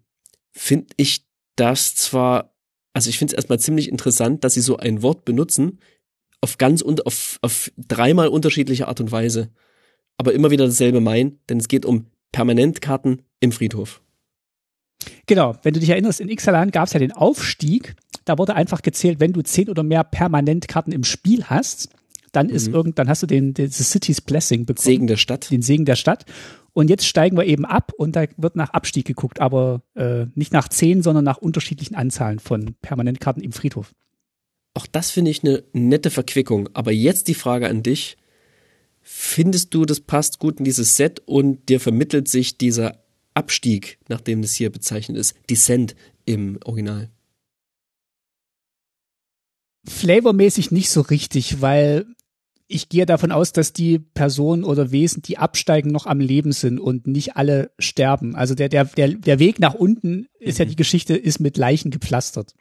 [0.53, 2.54] finde ich das zwar,
[2.95, 5.81] also ich finde es erstmal ziemlich interessant, dass sie so ein Wort benutzen,
[6.41, 9.51] auf ganz und auf, auf dreimal unterschiedliche Art und Weise,
[10.17, 14.01] aber immer wieder dasselbe meinen, denn es geht um Permanentkarten im Friedhof.
[15.27, 17.95] Genau, wenn du dich erinnerst, in Ixalan gab es ja den Aufstieg.
[18.25, 21.91] Da wurde einfach gezählt, wenn du zehn oder mehr Permanentkarten im Spiel hast,
[22.33, 24.85] dann ist irgend, dann hast du den, den the City's Blessing bekommen.
[24.85, 25.51] Segen der Stadt.
[25.51, 26.25] den Segen der Stadt.
[26.75, 30.53] Und jetzt steigen wir eben ab und da wird nach Abstieg geguckt, aber äh, nicht
[30.53, 33.95] nach zehn, sondern nach unterschiedlichen Anzahlen von Permanentkarten im Friedhof.
[34.75, 36.69] Auch das finde ich eine nette Verquickung.
[36.75, 38.17] Aber jetzt die Frage an dich.
[39.01, 44.43] Findest du, das passt gut in dieses Set und dir vermittelt sich dieser Abstieg, nachdem
[44.43, 47.11] das hier bezeichnet ist, Descent im Original?
[49.87, 52.07] Flavormäßig nicht so richtig, weil
[52.67, 56.81] ich gehe davon aus, dass die Personen oder Wesen, die absteigen, noch am Leben sind
[56.81, 58.35] und nicht alle sterben.
[58.35, 61.91] Also der, der, der, der Weg nach unten ist ja die Geschichte, ist mit Leichen
[61.91, 62.55] gepflastert.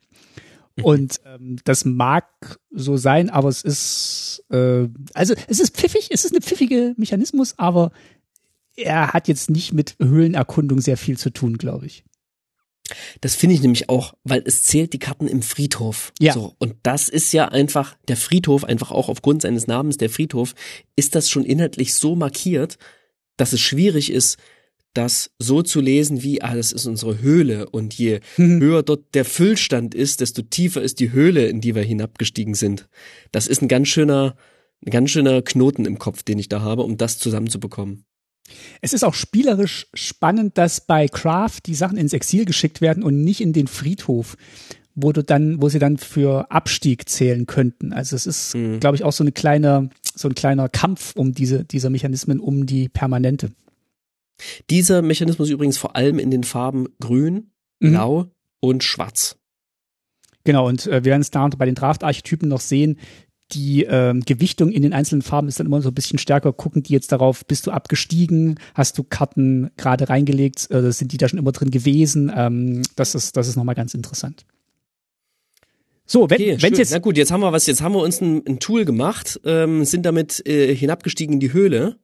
[0.81, 6.25] Und ähm, das mag so sein, aber es ist äh, also es ist pfiffig, es
[6.25, 7.91] ist eine pfiffige Mechanismus, aber
[8.75, 12.03] er hat jetzt nicht mit Höhlenerkundung sehr viel zu tun, glaube ich.
[13.21, 16.11] Das finde ich nämlich auch, weil es zählt die Karten im Friedhof.
[16.19, 16.33] Ja.
[16.33, 20.53] So, und das ist ja einfach, der Friedhof, einfach auch aufgrund seines Namens, der Friedhof,
[20.95, 22.77] ist das schon inhaltlich so markiert,
[23.37, 24.37] dass es schwierig ist,
[24.93, 29.25] das so zu lesen wie, ah, das ist unsere Höhle und je höher dort der
[29.25, 32.87] Füllstand ist, desto tiefer ist die Höhle, in die wir hinabgestiegen sind.
[33.31, 34.35] Das ist ein ganz schöner,
[34.85, 38.05] ein ganz schöner Knoten im Kopf, den ich da habe, um das zusammenzubekommen.
[38.81, 43.23] Es ist auch spielerisch spannend, dass bei Craft die Sachen ins Exil geschickt werden und
[43.23, 44.35] nicht in den Friedhof,
[44.95, 47.93] wo du dann, wo sie dann für Abstieg zählen könnten.
[47.93, 48.79] Also es ist, mhm.
[48.79, 52.65] glaube ich, auch so eine kleine, so ein kleiner Kampf um diese, dieser Mechanismen um
[52.65, 53.51] die Permanente.
[54.69, 57.91] Dieser Mechanismus übrigens vor allem in den Farben Grün, mhm.
[57.91, 59.37] Blau und Schwarz.
[60.43, 62.99] Genau, und äh, wir werden es da bei den Draft-Archetypen noch sehen,
[63.53, 66.53] die ähm, Gewichtung in den einzelnen Farben ist dann immer so ein bisschen stärker.
[66.53, 68.59] Gucken die jetzt darauf, bist du abgestiegen?
[68.73, 70.69] Hast du Karten gerade reingelegt?
[70.71, 72.31] Äh, sind die da schon immer drin gewesen?
[72.35, 74.45] Ähm, das ist, das ist nochmal ganz interessant.
[76.05, 78.19] So, wenn okay, wenn's jetzt na gut, jetzt haben wir was, jetzt haben wir uns
[78.19, 81.97] ein, ein Tool gemacht, ähm, sind damit äh, hinabgestiegen in die Höhle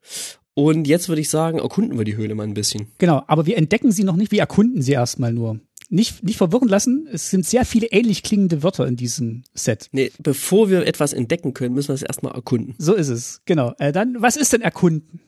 [0.54, 2.88] und jetzt würde ich sagen, erkunden wir die Höhle mal ein bisschen.
[2.98, 5.60] Genau, aber wir entdecken sie noch nicht, wir erkunden sie erstmal nur
[5.90, 7.08] nicht, nicht verwirren lassen.
[7.12, 9.88] Es sind sehr viele ähnlich klingende Wörter in diesem Set.
[9.92, 12.74] Nee, bevor wir etwas entdecken können, müssen wir es erstmal erkunden.
[12.78, 13.74] So ist es, genau.
[13.78, 15.20] Äh, dann, was ist denn erkunden?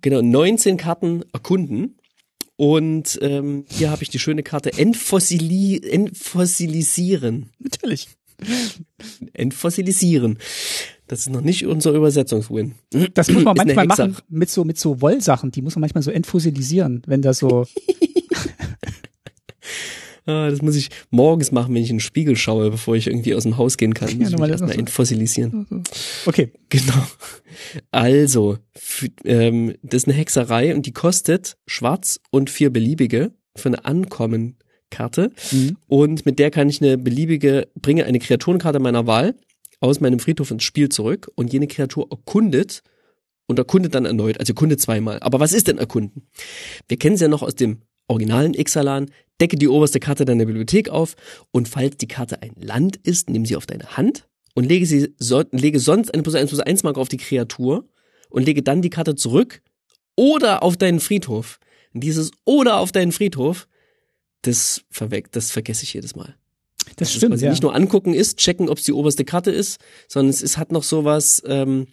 [0.00, 1.98] Genau, 19 Karten erkunden.
[2.56, 7.50] Und ähm, hier habe ich die schöne Karte Entfossili Entfossilisieren.
[7.58, 8.08] Natürlich.
[9.32, 10.38] Entfossilisieren.
[11.08, 12.74] Das ist noch nicht unser Übersetzungswin.
[13.14, 15.50] Das muss man manchmal machen mit so mit so Wollsachen.
[15.50, 17.66] Die muss man manchmal so entfossilisieren, wenn da so
[20.26, 23.34] Ah, das muss ich morgens machen, wenn ich in den Spiegel schaue, bevor ich irgendwie
[23.34, 24.08] aus dem Haus gehen kann.
[24.08, 25.84] Ja, mich erstmal entfossilisieren.
[26.24, 26.50] Okay.
[26.70, 27.06] Genau.
[27.90, 28.58] Also,
[29.24, 35.30] ähm, das ist eine Hexerei und die kostet schwarz und vier beliebige für eine Ankommen-Karte.
[35.52, 35.76] Mhm.
[35.88, 39.34] Und mit der kann ich eine beliebige, bringe eine Kreaturenkarte meiner Wahl
[39.80, 42.82] aus meinem Friedhof ins Spiel zurück und jene Kreatur erkundet
[43.46, 45.18] und erkundet dann erneut, also erkundet zweimal.
[45.20, 46.26] Aber was ist denn erkunden?
[46.88, 49.10] Wir kennen es ja noch aus dem originalen Ixalan,
[49.40, 51.16] decke die oberste Karte deiner Bibliothek auf
[51.50, 55.14] und falls die Karte ein Land ist, nimm sie auf deine Hand und lege sie
[55.18, 57.88] so, lege sonst eine plus 1 plus 1 Marke auf die Kreatur
[58.30, 59.62] und lege dann die Karte zurück
[60.16, 61.58] oder auf deinen Friedhof.
[61.92, 63.68] Dieses oder auf deinen Friedhof,
[64.42, 66.36] das verweckt, das vergesse ich jedes Mal.
[66.96, 67.40] Das, das stimmt.
[67.40, 67.50] ja.
[67.50, 69.78] Nicht nur angucken ist, checken, ob es die oberste Karte ist,
[70.08, 71.86] sondern es ist, hat noch sowas, ähm,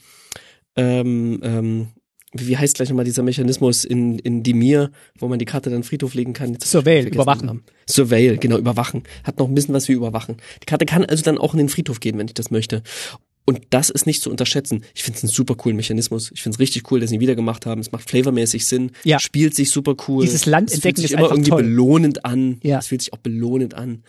[0.75, 1.87] ähm, ähm,
[2.33, 6.13] wie heißt gleich nochmal dieser Mechanismus in, in Dimir, wo man die Karte dann Friedhof
[6.13, 6.57] legen kann?
[6.61, 7.49] Surveil, überwachen.
[7.49, 7.63] Haben.
[7.89, 9.03] Surveil, genau, überwachen.
[9.23, 10.37] Hat noch ein bisschen was wie überwachen.
[10.61, 12.83] Die Karte kann also dann auch in den Friedhof gehen, wenn ich das möchte.
[13.43, 14.83] Und das ist nicht zu unterschätzen.
[14.93, 16.31] Ich finde es einen super coolen Mechanismus.
[16.33, 17.81] Ich finde es richtig cool, dass sie ihn wieder gemacht haben.
[17.81, 18.91] Es macht flavormäßig Sinn.
[19.03, 19.19] Ja.
[19.19, 20.23] Spielt sich super cool.
[20.23, 21.63] Dieses Land entdecken es fühlt sich immer irgendwie toll.
[21.63, 22.59] belohnend an.
[22.63, 22.79] Ja.
[22.79, 24.03] Es fühlt sich auch belohnend an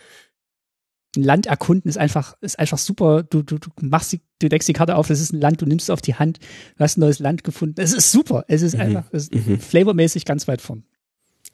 [1.15, 3.23] ein Land erkunden ist einfach, ist einfach super.
[3.23, 5.65] Du, du, du machst die, du deckst die Karte auf, das ist ein Land, du
[5.65, 6.39] nimmst es auf die Hand,
[6.77, 7.79] du hast ein neues Land gefunden.
[7.79, 8.45] Es ist super.
[8.47, 8.81] Es ist mhm.
[8.81, 9.59] einfach, es ist mhm.
[9.59, 10.83] flavormäßig ganz weit vorn.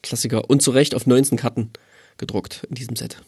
[0.02, 0.50] Klassiker.
[0.50, 1.72] Und zu Recht auf 19 Karten
[2.18, 3.22] gedruckt in diesem Set.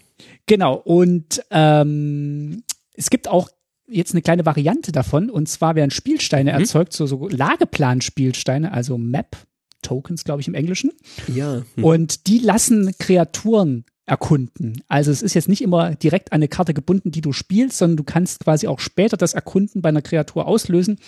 [0.45, 0.75] Genau.
[0.75, 2.63] Und ähm,
[2.93, 3.49] es gibt auch
[3.87, 5.29] jetzt eine kleine Variante davon.
[5.29, 6.59] Und zwar werden Spielsteine mhm.
[6.59, 9.35] erzeugt, so, so Lageplan-Spielsteine, also Map.
[9.81, 10.91] Tokens, glaube ich, im Englischen.
[11.33, 11.63] Ja.
[11.73, 11.83] Hm.
[11.83, 14.83] Und die lassen Kreaturen erkunden.
[14.89, 17.95] Also es ist jetzt nicht immer direkt an eine Karte gebunden, die du spielst, sondern
[17.95, 20.99] du kannst quasi auch später das Erkunden bei einer Kreatur auslösen,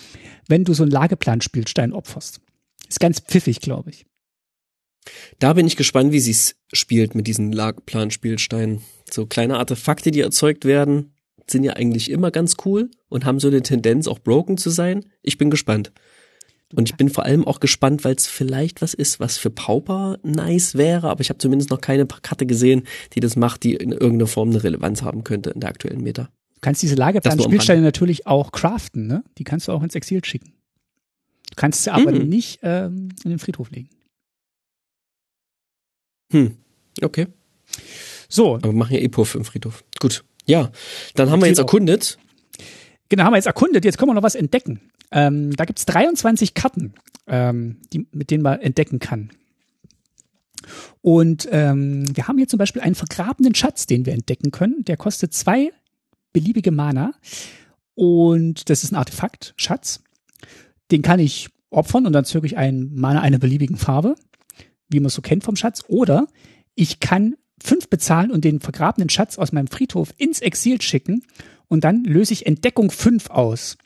[0.48, 2.40] wenn du so einen Lageplan-Spielstein opferst.
[2.88, 4.06] Ist ganz pfiffig, glaube ich.
[5.38, 8.80] Da bin ich gespannt, wie sie es spielt mit diesen Lageplan-Spielsteinen.
[9.10, 11.12] So kleine Artefakte, die erzeugt werden,
[11.46, 15.04] sind ja eigentlich immer ganz cool und haben so eine Tendenz, auch broken zu sein.
[15.20, 15.92] Ich bin gespannt.
[16.76, 20.18] Und ich bin vor allem auch gespannt, weil es vielleicht was ist, was für Pauper
[20.22, 23.92] nice wäre, aber ich habe zumindest noch keine Karte gesehen, die das macht, die in
[23.92, 26.24] irgendeiner Form eine Relevanz haben könnte in der aktuellen Meta.
[26.54, 29.22] Du kannst diese Lageplan-Spielsteine natürlich auch craften, ne?
[29.38, 30.52] Die kannst du auch ins Exil schicken.
[31.50, 32.28] Du kannst sie aber mhm.
[32.28, 33.90] nicht ähm, in den Friedhof legen.
[36.32, 36.56] Hm,
[37.02, 37.28] okay.
[38.28, 38.56] So.
[38.56, 39.84] Aber wir machen ja eh Puff im Friedhof.
[40.00, 40.24] Gut.
[40.46, 40.72] Ja,
[41.14, 42.18] dann haben wir jetzt erkundet.
[43.08, 43.84] Genau, haben wir jetzt erkundet.
[43.84, 44.80] Jetzt können wir noch was entdecken.
[45.14, 46.92] Ähm, da gibt's 23 Karten,
[47.28, 49.30] ähm, die, mit denen man entdecken kann.
[51.02, 54.84] Und ähm, wir haben hier zum Beispiel einen vergrabenen Schatz, den wir entdecken können.
[54.84, 55.70] Der kostet zwei
[56.32, 57.14] beliebige Mana.
[57.94, 60.02] Und das ist ein Artefakt, Schatz.
[60.90, 64.16] Den kann ich opfern und dann zöge ich einen Mana einer beliebigen Farbe,
[64.88, 65.84] wie man es so kennt vom Schatz.
[65.86, 66.26] Oder
[66.74, 71.22] ich kann fünf bezahlen und den vergrabenen Schatz aus meinem Friedhof ins Exil schicken
[71.68, 73.76] und dann löse ich Entdeckung fünf aus.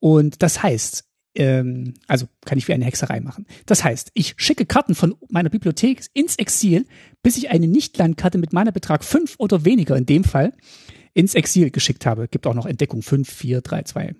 [0.00, 3.46] Und das heißt, ähm, also kann ich wie eine Hexerei machen.
[3.66, 6.86] Das heißt, ich schicke Karten von meiner Bibliothek ins Exil,
[7.22, 10.52] bis ich eine Nicht-Landkarte mit meiner Betrag 5 oder weniger in dem Fall
[11.14, 12.28] ins Exil geschickt habe.
[12.28, 14.14] Gibt auch noch Entdeckung 5, 4, 3, 2,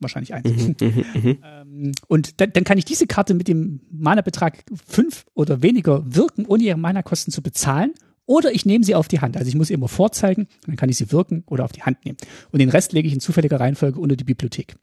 [0.00, 0.44] wahrscheinlich 1.
[0.44, 1.38] Mhm, mhm, mhm.
[1.44, 6.46] ähm, und dann, dann kann ich diese Karte mit dem Mana-Betrag 5 oder weniger wirken,
[6.46, 7.92] ohne ihre Mana-Kosten zu bezahlen.
[8.26, 9.36] Oder ich nehme sie auf die Hand.
[9.36, 12.04] Also ich muss sie immer vorzeigen, dann kann ich sie wirken oder auf die Hand
[12.04, 12.16] nehmen.
[12.52, 14.76] Und den Rest lege ich in zufälliger Reihenfolge unter die Bibliothek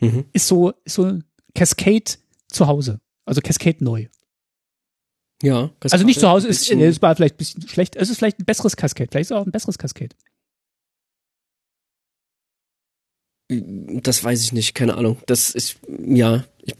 [0.00, 0.24] mhm.
[0.32, 1.18] ist so, ist so
[1.54, 3.00] Cascade zu Hause.
[3.24, 4.06] Also Cascade neu.
[5.42, 5.70] Ja.
[5.80, 7.96] Also nicht zu Hause ist, nee, war vielleicht ein bisschen schlecht.
[7.96, 9.08] Es ist vielleicht ein besseres Cascade.
[9.10, 10.14] Vielleicht ist es auch ein besseres Cascade.
[13.48, 15.18] Das weiß ich nicht, keine Ahnung.
[15.26, 16.44] Das ist, ja.
[16.62, 16.74] Ich,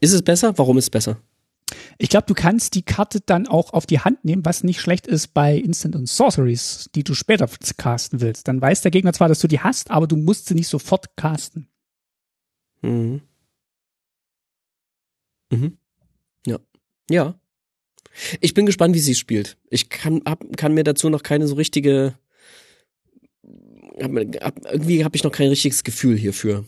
[0.00, 0.56] ist es besser?
[0.56, 1.18] Warum ist es besser?
[1.98, 5.06] Ich glaube, du kannst die Karte dann auch auf die Hand nehmen, was nicht schlecht
[5.06, 8.48] ist bei Instant und Sorceries, die du später casten willst.
[8.48, 11.16] Dann weiß der Gegner zwar, dass du die hast, aber du musst sie nicht sofort
[11.16, 11.68] casten.
[12.82, 13.20] Mhm.
[15.50, 15.78] Mhm.
[16.46, 16.58] Ja.
[17.10, 17.40] Ja.
[18.40, 19.56] Ich bin gespannt, wie sie es spielt.
[19.68, 22.18] Ich kann, hab, kann mir dazu noch keine so richtige.
[24.00, 26.64] Hab, hab, irgendwie habe ich noch kein richtiges Gefühl hierfür.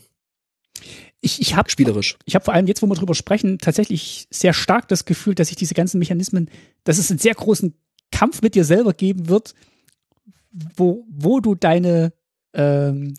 [1.20, 2.16] Ich, ich habe Spielerisch.
[2.26, 5.48] ich hab vor allem jetzt, wo wir drüber sprechen, tatsächlich sehr stark das Gefühl, dass
[5.48, 6.48] sich diese ganzen Mechanismen,
[6.84, 7.74] dass es einen sehr großen
[8.12, 9.54] Kampf mit dir selber geben wird,
[10.76, 12.12] wo, wo du deine
[12.54, 13.14] ähm,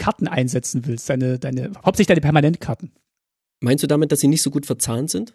[0.00, 2.90] Karten einsetzen willst, deine, deine, hauptsächlich deine Permanentkarten.
[3.60, 5.34] Meinst du damit, dass sie nicht so gut verzahnt sind?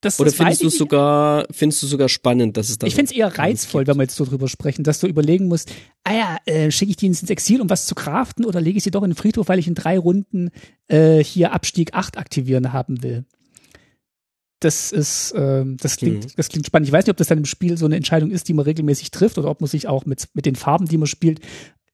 [0.00, 2.96] Das, Oder das findest du es sogar, findest du sogar spannend, dass es da Ich
[2.96, 5.72] finde es eher reizvoll, wenn wir jetzt so drüber sprechen, dass du überlegen musst,
[6.02, 8.82] ah ja, äh, schicke ich die ins Exil, um was zu craften, oder lege ich
[8.82, 10.50] sie doch in den Friedhof, weil ich in drei Runden
[10.88, 13.24] äh, hier Abstieg 8 aktivieren haben will.
[14.58, 16.30] Das ist, ähm, das klingt, Mhm.
[16.36, 16.88] das klingt spannend.
[16.88, 19.12] Ich weiß nicht, ob das dann im Spiel so eine Entscheidung ist, die man regelmäßig
[19.12, 21.40] trifft, oder ob man sich auch mit, mit den Farben, die man spielt,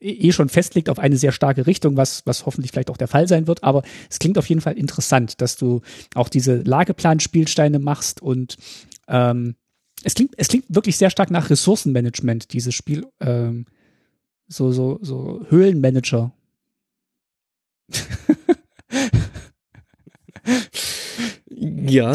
[0.01, 3.09] eh eh schon festlegt auf eine sehr starke Richtung, was, was hoffentlich vielleicht auch der
[3.09, 3.64] Fall sein wird.
[3.64, 5.80] Aber es klingt auf jeden Fall interessant, dass du
[6.14, 8.57] auch diese Lageplan-Spielsteine machst und
[9.09, 9.55] ähm,
[10.05, 13.07] es klingt, es klingt wirklich sehr stark nach Ressourcenmanagement, dieses Spiel.
[13.20, 13.66] Ähm,
[14.46, 16.32] so, so, so Höhlenmanager.
[21.51, 22.12] Ja.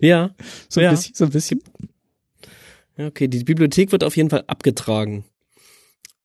[0.00, 0.34] Ja.
[0.68, 0.90] So ein Ja.
[0.90, 1.62] bisschen, so ein bisschen.
[2.96, 3.28] Ja, okay.
[3.28, 5.24] Die Bibliothek wird auf jeden Fall abgetragen.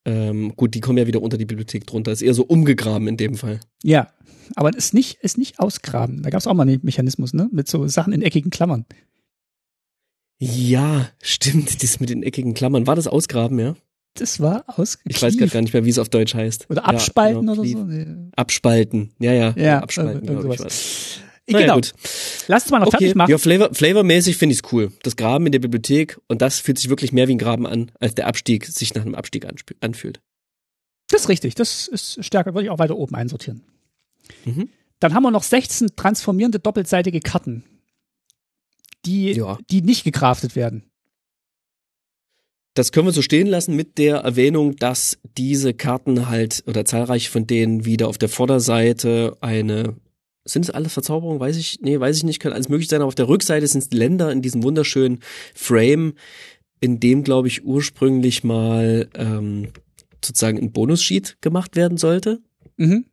[0.05, 2.11] Ähm, gut, die kommen ja wieder unter die Bibliothek drunter.
[2.11, 3.59] Ist eher so umgegraben in dem Fall.
[3.83, 4.07] Ja.
[4.55, 6.23] Aber es ist nicht, ist nicht ausgraben.
[6.23, 7.47] Da gab es auch mal einen Mechanismus, ne?
[7.51, 8.85] Mit so Sachen in eckigen Klammern.
[10.39, 11.83] Ja, stimmt.
[11.83, 12.87] Das mit den eckigen Klammern.
[12.87, 13.75] War das Ausgraben, ja?
[14.15, 14.97] Das war aus.
[15.05, 16.69] Ich weiß gerade gar nicht mehr, wie es auf Deutsch heißt.
[16.69, 17.87] Oder Ja, abspalten genau, oder so.
[18.35, 19.11] Abspalten.
[19.19, 19.53] Ja, ja.
[19.55, 20.59] Ja, abspalten, glaube ich.
[20.59, 21.19] was.
[21.53, 21.75] Naja, genau.
[21.75, 21.93] gut.
[22.47, 22.97] Lass es mal noch Okay.
[22.97, 23.31] fertig machen.
[23.31, 24.91] Ja, Flavor, flavormäßig finde ich es cool.
[25.03, 27.91] Das Graben in der Bibliothek und das fühlt sich wirklich mehr wie ein Graben an,
[27.99, 29.45] als der Abstieg sich nach einem Abstieg
[29.81, 30.19] anfühlt.
[31.09, 31.55] Das ist richtig.
[31.55, 33.63] Das ist stärker, würde ich auch weiter oben einsortieren.
[34.45, 34.69] Mhm.
[34.99, 37.63] Dann haben wir noch 16 transformierende doppelseitige Karten,
[39.05, 39.57] die, Ja.
[39.69, 40.83] die nicht gekraftet werden.
[42.73, 47.29] Das können wir so stehen lassen mit der Erwähnung, dass diese Karten halt oder zahlreich
[47.29, 49.97] von denen wieder auf der Vorderseite eine
[50.45, 51.39] sind es alles Verzauberungen?
[51.39, 53.83] Weiß ich, nee, weiß ich nicht, kann alles möglich sein, aber auf der Rückseite sind
[53.83, 55.19] es Länder in diesem wunderschönen
[55.53, 56.13] Frame,
[56.79, 59.69] in dem, glaube ich, ursprünglich mal ähm,
[60.23, 62.41] sozusagen ein Bonussheet gemacht werden sollte.
[62.77, 63.05] Mhm.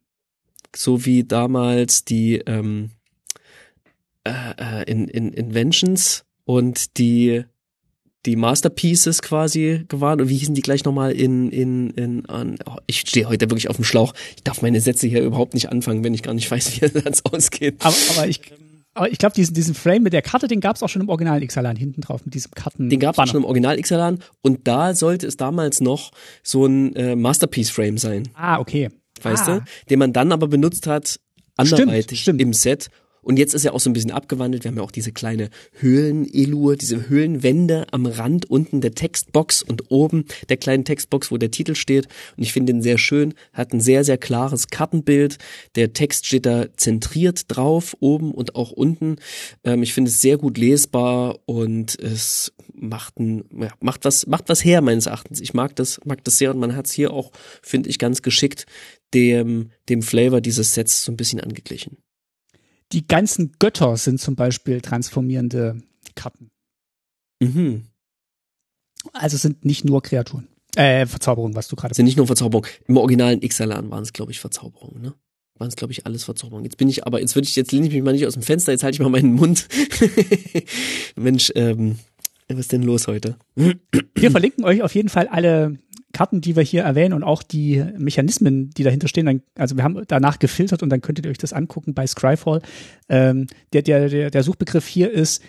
[0.74, 2.91] so wie damals die ähm,
[4.24, 7.45] äh, äh, in, in Inventions und die
[8.27, 12.77] die Masterpieces quasi gewarnt und wie hießen die gleich nochmal in in in an, oh,
[12.87, 14.12] ich stehe heute wirklich auf dem Schlauch.
[14.37, 17.25] Ich darf meine Sätze hier überhaupt nicht anfangen, wenn ich gar nicht weiß, wie das
[17.25, 17.77] ausgeht.
[17.81, 18.41] Aber, aber ich,
[18.95, 21.09] aber ich glaube, diesen, diesen Frame mit der Karte, den gab es auch schon im
[21.09, 22.91] Original Xalan hinten drauf, mit diesem Karten.
[22.91, 26.11] Den gab es schon im Original Xalan und da sollte es damals noch
[26.43, 28.29] so ein äh, Masterpiece Frame sein.
[28.35, 28.89] Ah, okay.
[29.23, 29.59] weißt ah.
[29.59, 31.21] du, den man dann aber benutzt hat
[31.57, 32.41] anderweitig stimmt.
[32.41, 32.89] im Set.
[33.29, 34.64] Und jetzt ist er auch so ein bisschen abgewandelt.
[34.64, 39.91] Wir haben ja auch diese kleine Höhlenelur, diese Höhlenwände am Rand unten der Textbox und
[39.91, 42.07] oben der kleinen Textbox, wo der Titel steht.
[42.39, 45.37] Und ich finde ihn sehr schön, hat ein sehr, sehr klares Kartenbild.
[45.74, 49.16] Der Text steht da zentriert drauf, oben und auch unten.
[49.62, 54.49] Ähm, ich finde es sehr gut lesbar und es macht ein, ja, macht was, macht
[54.49, 55.43] was her meines Erachtens.
[55.43, 58.22] Ich mag das, mag das sehr und man hat es hier auch, finde ich, ganz
[58.22, 58.64] geschickt
[59.12, 61.99] dem, dem Flavor dieses Sets so ein bisschen angeglichen.
[62.93, 65.82] Die ganzen Götter sind zum Beispiel transformierende
[66.14, 66.51] Karten.
[67.41, 67.84] Mhm.
[69.12, 70.49] Also sind nicht nur Kreaturen.
[70.76, 72.68] Äh, Verzauberungen, was du gerade Das sind nicht nur Verzauberungen.
[72.86, 75.14] Im originalen Ixalan waren es, glaube ich, Verzauberungen, ne?
[75.57, 76.64] Waren es, glaube ich, alles Verzauberungen.
[76.64, 78.43] Jetzt bin ich, aber jetzt würde ich, jetzt lehne ich mich mal nicht aus dem
[78.43, 79.66] Fenster, jetzt halte ich mal meinen Mund.
[81.16, 81.99] Mensch, ähm,
[82.49, 83.36] was ist denn los heute?
[84.14, 85.78] Wir verlinken euch auf jeden Fall alle
[86.13, 89.27] Karten, die wir hier erwähnen und auch die Mechanismen, die dahinter stehen.
[89.27, 92.63] Dann, also wir haben danach gefiltert und dann könntet ihr euch das angucken bei Scryfall.
[93.09, 95.43] Ähm, der, der, der, der Suchbegriff hier ist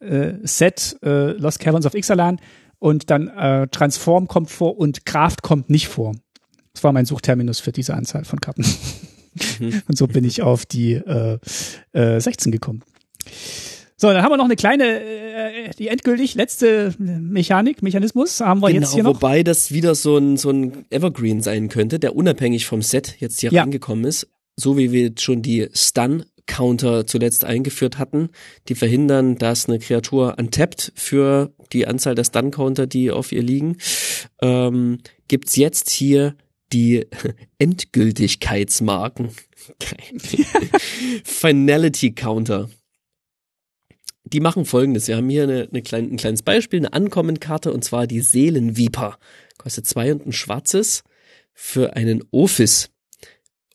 [0.00, 2.40] äh, Set äh, Lost Caverns of Ixalan
[2.78, 6.14] und dann äh, Transform kommt vor und Kraft kommt nicht vor.
[6.74, 8.64] Das war mein Suchterminus für diese Anzahl von Karten.
[9.88, 11.38] und so bin ich auf die äh,
[11.92, 12.82] äh, 16 gekommen.
[14.02, 18.68] So, dann haben wir noch eine kleine, äh, die endgültig letzte Mechanik, Mechanismus haben wir
[18.70, 19.10] jetzt hier noch.
[19.12, 23.14] Genau, wobei das wieder so ein, so ein Evergreen sein könnte, der unabhängig vom Set
[23.20, 23.62] jetzt hier Ja.
[23.62, 24.26] reingekommen ist.
[24.56, 28.30] So wie wir jetzt schon die Stun-Counter zuletzt eingeführt hatten,
[28.66, 33.76] die verhindern, dass eine Kreatur untappt für die Anzahl der Stun-Counter, die auf ihr liegen,
[34.40, 34.98] ähm,
[35.28, 36.34] gibt's jetzt hier
[36.72, 37.06] die
[37.60, 39.28] Endgültigkeitsmarken.
[41.22, 42.68] Finality Counter.
[44.24, 45.08] Die machen folgendes.
[45.08, 49.18] Wir haben hier eine, eine klein, ein kleines Beispiel, eine Ankommenkarte und zwar die Seelenviper.
[49.58, 51.02] Kostet zwei und ein schwarzes
[51.52, 52.90] für einen Office.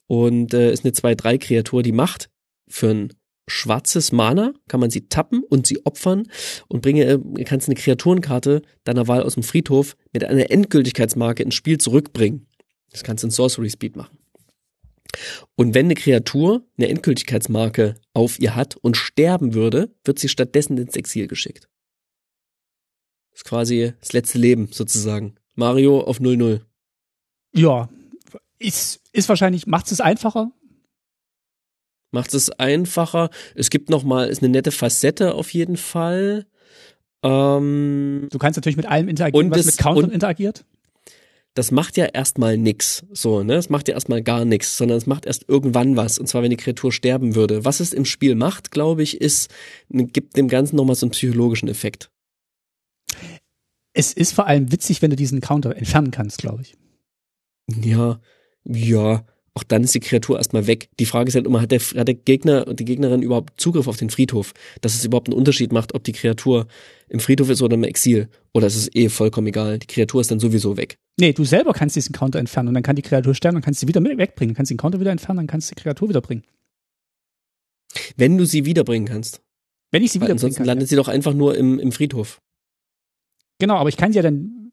[0.08, 2.30] Und äh, ist eine 2-3-Kreatur, die macht
[2.68, 3.14] für ein
[3.48, 6.30] schwarzes Mana, kann man sie tappen und sie opfern
[6.68, 11.56] und bringe, äh, kannst eine Kreaturenkarte deiner Wahl aus dem Friedhof mit einer Endgültigkeitsmarke ins
[11.56, 12.48] Spiel zurückbringen.
[12.92, 14.18] Das kannst du in Sorcery Speed machen.
[15.56, 20.78] Und wenn eine Kreatur eine Endgültigkeitsmarke auf ihr hat und sterben würde, wird sie stattdessen
[20.78, 21.70] ins Exil geschickt.
[23.32, 25.36] Das ist quasi das letzte Leben sozusagen.
[25.56, 26.62] Mario auf 0-0.
[27.56, 27.90] Ja,
[28.60, 30.52] ist, ist wahrscheinlich, macht es einfacher?
[32.12, 33.30] Macht es einfacher.
[33.56, 36.48] Es gibt noch mal, ist eine nette Facette auf jeden Fall.
[37.24, 40.66] Ähm, du kannst natürlich mit allem interagieren, was mit Countern interagiert
[41.58, 43.56] das macht ja erstmal nix, so, ne?
[43.56, 46.52] Es macht ja erstmal gar nix, sondern es macht erst irgendwann was, und zwar wenn
[46.52, 47.66] die Kreatur sterben würde.
[47.66, 49.52] Was es im Spiel macht, glaube ich, ist,
[49.90, 52.12] gibt dem Ganzen nochmal so einen psychologischen Effekt.
[53.94, 56.76] Es ist vor allem witzig, wenn du diesen Counter entfernen kannst, glaube ich.
[57.84, 58.22] Ja,
[58.64, 59.26] ja.
[59.58, 60.88] Auch dann ist die Kreatur erstmal weg.
[61.00, 63.88] Die Frage ist halt immer, hat der, hat der Gegner und die Gegnerin überhaupt Zugriff
[63.88, 64.54] auf den Friedhof?
[64.82, 66.68] Dass es überhaupt einen Unterschied macht, ob die Kreatur
[67.10, 68.30] im Friedhof ist oder im Exil.
[68.54, 69.80] Oder ist es eh vollkommen egal.
[69.80, 71.00] Die Kreatur ist dann sowieso weg.
[71.20, 73.80] Nee, du selber kannst diesen Counter entfernen und dann kann die Kreatur sterben und kannst
[73.80, 74.54] sie wieder wegbringen.
[74.54, 76.44] Du kannst den Counter wieder entfernen, dann kannst du die Kreatur wiederbringen.
[78.16, 79.42] Wenn du sie wiederbringen kannst.
[79.90, 80.90] Wenn ich sie wiederbringen Ansonsten kann, landet ja.
[80.90, 82.40] sie doch einfach nur im, im Friedhof.
[83.58, 84.72] Genau, aber ich kann sie ja dann.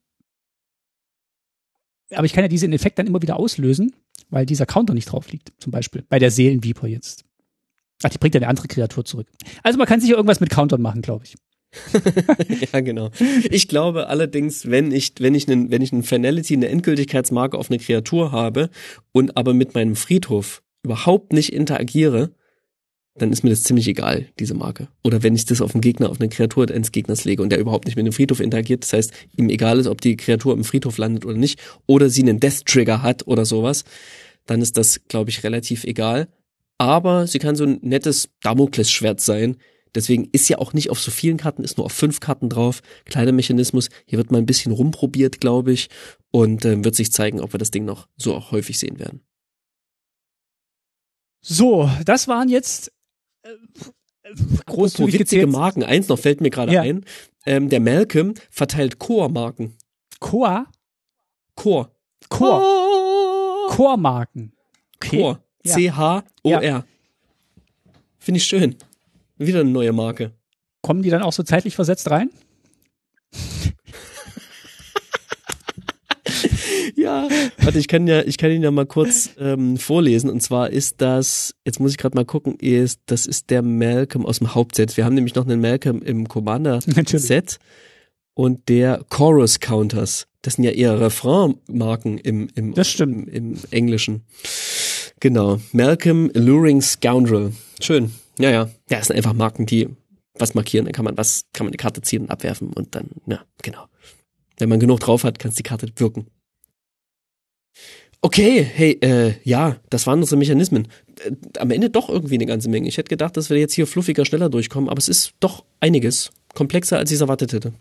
[2.10, 3.96] Aber ich kann ja diesen Effekt dann immer wieder auslösen,
[4.30, 6.04] weil dieser Counter nicht drauf liegt, zum Beispiel.
[6.08, 7.24] Bei der Seelenviper jetzt.
[8.02, 9.28] Ach, die bringt ja eine andere Kreatur zurück.
[9.62, 11.36] Also man kann sicher irgendwas mit Countern machen, glaube ich.
[12.72, 13.10] ja, genau.
[13.50, 17.70] Ich glaube allerdings, wenn ich, wenn ich einen, wenn ich einen Finality, eine Endgültigkeitsmarke auf
[17.70, 18.70] eine Kreatur habe
[19.12, 22.32] und aber mit meinem Friedhof überhaupt nicht interagiere,
[23.16, 24.88] dann ist mir das ziemlich egal, diese Marke.
[25.04, 27.60] Oder wenn ich das auf einen Gegner, auf eine Kreatur eines Gegners lege und der
[27.60, 30.64] überhaupt nicht mit dem Friedhof interagiert, das heißt, ihm egal ist, ob die Kreatur im
[30.64, 33.84] Friedhof landet oder nicht, oder sie einen Death Trigger hat oder sowas,
[34.46, 36.28] dann ist das, glaube ich, relativ egal.
[36.76, 39.56] Aber sie kann so ein nettes Damoklesschwert sein,
[39.94, 42.82] Deswegen ist ja auch nicht auf so vielen Karten, ist nur auf fünf Karten drauf.
[43.04, 43.90] Kleiner Mechanismus.
[44.06, 45.88] Hier wird mal ein bisschen rumprobiert, glaube ich.
[46.32, 49.20] Und äh, wird sich zeigen, ob wir das Ding noch so auch häufig sehen werden.
[51.40, 52.90] So, das waren jetzt
[53.44, 54.34] äh,
[54.66, 55.82] großzügig witzige Marken.
[55.82, 56.82] Eins noch fällt mir gerade ja.
[56.82, 57.04] ein.
[57.46, 59.76] Ähm, der Malcolm verteilt Core-Marken.
[60.20, 60.66] Core?
[61.54, 61.90] Core.
[62.28, 62.62] Core.
[63.68, 64.52] Core-Marken.
[64.96, 65.18] Okay.
[65.18, 65.40] Core.
[65.66, 66.62] C-H-O-R.
[66.62, 66.84] Ja.
[68.18, 68.76] Finde ich schön.
[69.36, 70.32] Wieder eine neue Marke.
[70.82, 72.30] Kommen die dann auch so zeitlich versetzt rein?
[77.04, 77.28] Ja,
[77.58, 80.30] warte, ich kann ja, ich kann ihn ja mal kurz ähm, vorlesen.
[80.30, 84.24] Und zwar ist das, jetzt muss ich gerade mal gucken, ist, das ist der Malcolm
[84.24, 84.96] aus dem Hauptset.
[84.96, 87.58] Wir haben nämlich noch einen Malcolm im Commander-Set
[88.34, 90.26] und der Chorus Counters.
[90.42, 94.22] Das sind ja eher Refrain-Marken im, im, das im, im Englischen.
[95.20, 95.60] Genau.
[95.72, 97.52] Malcolm Alluring Scoundrel.
[97.80, 98.12] Schön.
[98.38, 98.68] Ja, ja.
[98.90, 99.88] Ja, es sind einfach Marken, die
[100.36, 103.10] was markieren, dann kann man was, kann man eine Karte ziehen und abwerfen und dann,
[103.26, 103.86] ja, genau.
[104.58, 106.26] Wenn man genug drauf hat, kann es die Karte wirken.
[108.24, 110.88] Okay, hey, äh, ja, das waren unsere Mechanismen.
[111.24, 112.88] Äh, am Ende doch irgendwie eine ganze Menge.
[112.88, 116.30] Ich hätte gedacht, dass wir jetzt hier fluffiger, schneller durchkommen, aber es ist doch einiges.
[116.54, 117.74] Komplexer, als ich es erwartet hätte.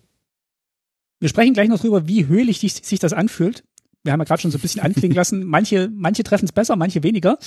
[1.20, 3.64] Wir sprechen gleich noch drüber, wie höhlich sich das anfühlt
[4.04, 6.76] wir haben ja gerade schon so ein bisschen anklingen lassen, manche, manche treffen es besser,
[6.76, 7.38] manche weniger.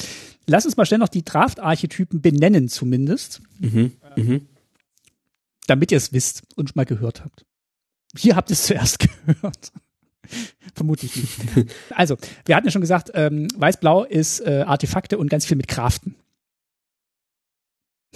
[0.46, 3.42] Lass uns mal schnell noch die Draft-Archetypen benennen zumindest.
[3.58, 4.46] Mhm, mhm.
[5.66, 7.44] Damit ihr es wisst und mal gehört habt.
[8.16, 9.72] Hier habt ihr es zuerst gehört.
[10.74, 11.70] Vermutlich nicht.
[11.90, 15.68] Also, wir hatten ja schon gesagt, ähm, Weiß-Blau ist äh, Artefakte und ganz viel mit
[15.68, 16.16] Kraften.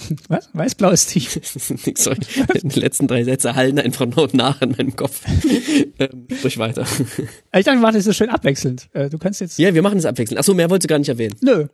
[0.28, 0.48] Was?
[0.52, 1.38] Weißblau ist tief.
[1.96, 2.18] Sorry.
[2.62, 5.22] Die letzten drei Sätze hallen einfach noch nach in meinem Kopf.
[5.98, 6.82] ähm, durch weiter.
[6.82, 8.88] Ich dachte, wir machen das so schön abwechselnd.
[8.92, 9.58] Äh, du kannst jetzt.
[9.58, 10.38] Ja, wir machen das abwechselnd.
[10.38, 11.36] Achso, mehr wolltest du gar nicht erwähnen.
[11.40, 11.66] Nö.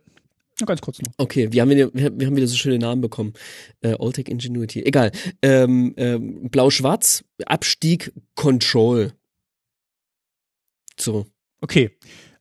[0.59, 1.11] Nur ganz kurz noch.
[1.17, 3.33] Okay, wir haben wieder, wir haben wieder so schöne Namen bekommen.
[3.81, 4.83] Äh, Alltech Ingenuity.
[4.83, 5.11] Egal.
[5.43, 9.13] Ähm, ähm, Blau-Schwarz, Abstieg, Control.
[10.99, 11.25] So.
[11.61, 11.91] Okay.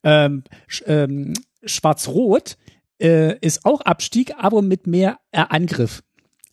[0.02, 1.34] Ähm, sch ähm,
[1.64, 2.56] Schwarz-Rot
[3.00, 6.02] äh, ist auch Abstieg, aber mit mehr äh, Angriff.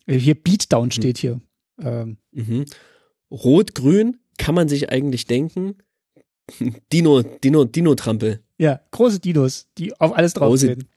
[0.06, 0.90] Äh, hier Beatdown mhm.
[0.90, 1.40] steht hier.
[1.80, 2.18] Ähm.
[2.32, 2.64] Mhm.
[3.30, 5.76] Rot-Grün kann man sich eigentlich denken.
[6.92, 8.40] Dino, Dino, Dino-Trampel.
[8.58, 10.88] Ja, große Dinos, die auf alles draufstehen.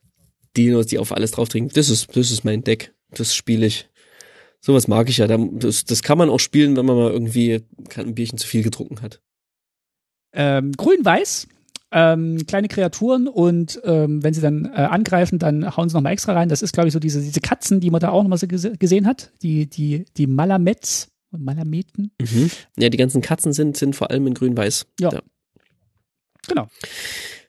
[0.55, 1.71] Dinos, die auf alles drauf trinken.
[1.73, 2.93] Das ist, das ist mein Deck.
[3.11, 3.89] Das spiele ich.
[4.59, 5.27] Sowas mag ich ja.
[5.27, 7.63] Das, das kann man auch spielen, wenn man mal irgendwie
[7.95, 9.21] ein Bierchen zu viel getrunken hat.
[10.33, 11.47] Ähm, Grün-Weiß,
[11.91, 16.33] ähm, kleine Kreaturen und ähm, wenn sie dann äh, angreifen, dann hauen sie nochmal extra
[16.33, 16.49] rein.
[16.49, 18.73] Das ist, glaube ich, so diese, diese Katzen, die man da auch nochmal so gese
[18.77, 19.31] gesehen hat.
[19.41, 22.11] Die, die, die Malamets, Malameten.
[22.21, 22.51] Mhm.
[22.77, 24.85] Ja, die ganzen Katzen sind, sind vor allem in Grün-Weiß.
[24.99, 25.11] Ja.
[25.11, 25.21] ja.
[26.47, 26.67] Genau.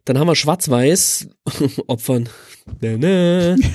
[0.05, 1.29] Dann haben wir Schwarz-Weiß,
[1.87, 2.29] Opfern.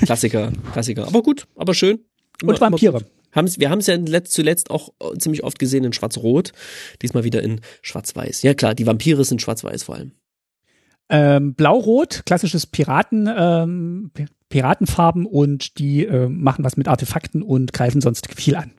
[0.04, 1.06] Klassiker, Klassiker.
[1.06, 2.00] Aber gut, aber schön.
[2.42, 3.04] Immer, und Vampire.
[3.34, 6.52] Haben's, wir haben es ja letzt, zuletzt auch äh, ziemlich oft gesehen in Schwarz-Rot,
[7.02, 8.42] diesmal wieder in Schwarz-Weiß.
[8.42, 10.12] Ja klar, die Vampire sind Schwarz-Weiß vor allem.
[11.10, 14.10] Ähm, Blau-Rot, klassisches Piraten, ähm,
[14.48, 18.72] Piratenfarben und die äh, machen was mit Artefakten und greifen sonst viel an.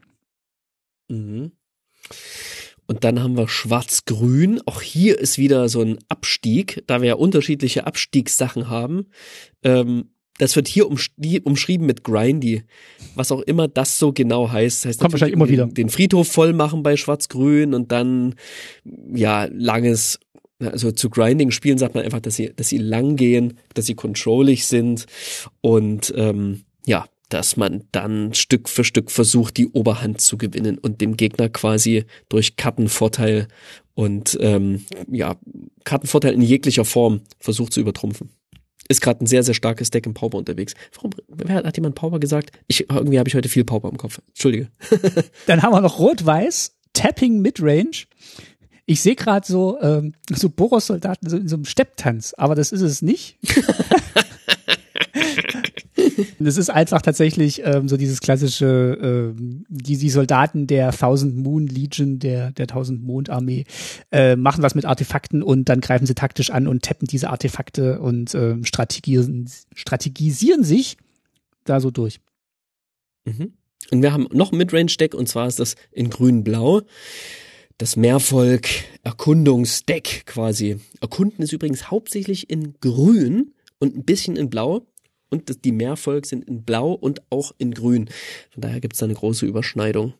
[1.07, 1.51] Mhm.
[2.87, 4.61] Und dann haben wir Schwarz-Grün.
[4.65, 9.07] Auch hier ist wieder so ein Abstieg, da wir ja unterschiedliche Abstiegssachen haben.
[9.63, 12.63] Ähm, das wird hier umschrieben mit Grindy.
[13.15, 14.85] Was auch immer das so genau heißt.
[14.85, 15.65] Heißt Kommt wahrscheinlich immer wieder.
[15.65, 18.35] Den Friedhof voll machen bei Schwarz-Grün und dann,
[19.13, 20.19] ja, langes
[20.59, 23.95] also zu Grinding spielen sagt man einfach, dass sie, dass sie lang gehen, dass sie
[23.95, 25.05] controllig sind
[25.61, 31.01] und ähm, ja, dass man dann Stück für Stück versucht, die Oberhand zu gewinnen und
[31.01, 33.47] dem Gegner quasi durch Kartenvorteil
[33.95, 35.35] und ähm, ja,
[35.83, 38.29] Kartenvorteil in jeglicher Form versucht zu übertrumpfen.
[38.87, 40.73] Ist gerade ein sehr, sehr starkes Deck im Pauper unterwegs.
[40.93, 42.51] Warum wer hat jemand Pauper gesagt?
[42.67, 44.19] Ich, irgendwie habe ich heute viel Pauper im Kopf.
[44.27, 44.69] Entschuldige.
[45.47, 48.05] Dann haben wir noch Rot-Weiß, Tapping Midrange.
[48.85, 52.81] Ich sehe gerade so, ähm, so Boros-Soldaten so in so einem Stepptanz, aber das ist
[52.81, 53.39] es nicht.
[56.39, 61.67] das ist einfach tatsächlich ähm, so dieses klassische, ähm, die, die Soldaten der Thousand Moon
[61.67, 63.65] Legion, der, der Tausend Mond Armee,
[64.11, 67.99] äh, machen was mit Artefakten und dann greifen sie taktisch an und tappen diese Artefakte
[67.99, 70.97] und ähm, strategisieren, strategisieren sich
[71.63, 72.19] da so durch.
[73.25, 73.53] Mhm.
[73.91, 76.81] Und wir haben noch ein Midrange-Deck und zwar ist das in grün-blau
[77.77, 78.67] das Mehrvolk
[79.03, 80.77] Erkundungsdeck quasi.
[81.01, 84.87] Erkunden ist übrigens hauptsächlich in grün und ein bisschen in blau.
[85.29, 88.09] Und die Mehrvolk sind in blau und auch in grün.
[88.51, 90.13] Von daher gibt es da eine große Überschneidung.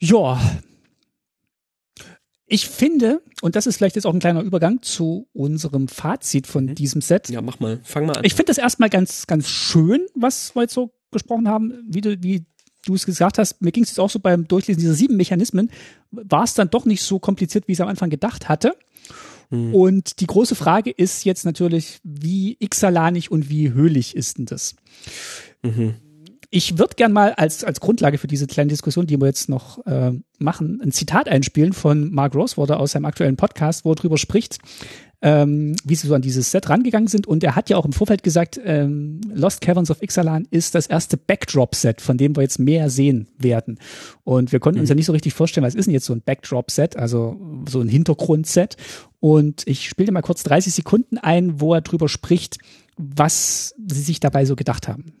[0.00, 0.40] Ja.
[2.48, 6.66] Ich finde, und das ist vielleicht jetzt auch ein kleiner Übergang zu unserem Fazit von
[6.66, 6.74] mhm.
[6.76, 7.28] diesem Set.
[7.28, 8.24] Ja, mach mal, fang mal an.
[8.24, 12.22] Ich finde das erstmal ganz, ganz schön, was wir jetzt so gesprochen haben, wie, du,
[12.22, 12.44] wie
[12.84, 15.70] du es gesagt hast, mir ging es jetzt auch so beim Durchlesen dieser sieben Mechanismen,
[16.10, 18.76] war es dann doch nicht so kompliziert, wie ich es am Anfang gedacht hatte.
[19.50, 19.74] Mhm.
[19.74, 24.76] Und die große Frage ist jetzt natürlich, wie xalanig und wie höhlich ist denn das?
[25.62, 25.94] Mhm.
[26.50, 29.84] Ich würde gern mal als, als Grundlage für diese kleine Diskussion, die wir jetzt noch
[29.86, 34.18] äh, machen, ein Zitat einspielen von Mark Rosewater aus seinem aktuellen Podcast, wo er drüber
[34.18, 34.58] spricht,
[35.22, 37.26] ähm, wie sie so an dieses Set rangegangen sind.
[37.26, 40.86] Und er hat ja auch im Vorfeld gesagt, ähm, Lost Caverns of Ixalan ist das
[40.86, 43.78] erste Backdrop-Set, von dem wir jetzt mehr sehen werden.
[44.24, 44.82] Und wir konnten mhm.
[44.82, 47.80] uns ja nicht so richtig vorstellen, was ist denn jetzt so ein Backdrop-Set, also so
[47.80, 48.76] ein Hintergrund-Set.
[49.20, 52.58] Und ich spiele mal kurz 30 Sekunden ein, wo er drüber spricht,
[52.96, 55.14] was sie sich dabei so gedacht haben.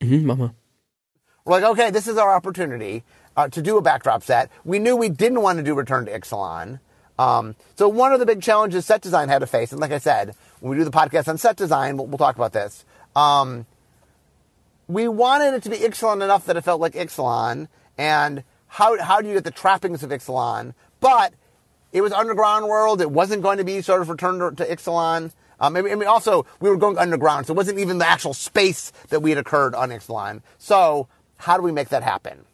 [0.00, 0.54] Mhm, mal.
[1.44, 3.04] We're like, okay, this is our opportunity
[3.36, 4.50] uh, to do a backdrop set.
[4.64, 6.80] We knew we didn't want to do Return to Ixalan.
[7.18, 9.98] Um, so one of the big challenges set design had to face, and like I
[9.98, 12.84] said, when we do the podcast on set design, we'll, we'll talk about this.
[13.16, 13.66] Um,
[14.86, 19.20] we wanted it to be Ixalan enough that it felt like Ixalan, and how, how
[19.20, 20.74] do you get the trappings of Ixalan?
[21.00, 21.34] But
[21.92, 23.00] it was underground world.
[23.00, 25.32] It wasn't going to be sort of return to, to Ixalan.
[25.60, 28.92] Um, I mean, also, we were going underground, so it wasn't even the actual space
[29.10, 30.42] that we had occurred on Ixalan.
[30.58, 32.44] So, how do we make that happen?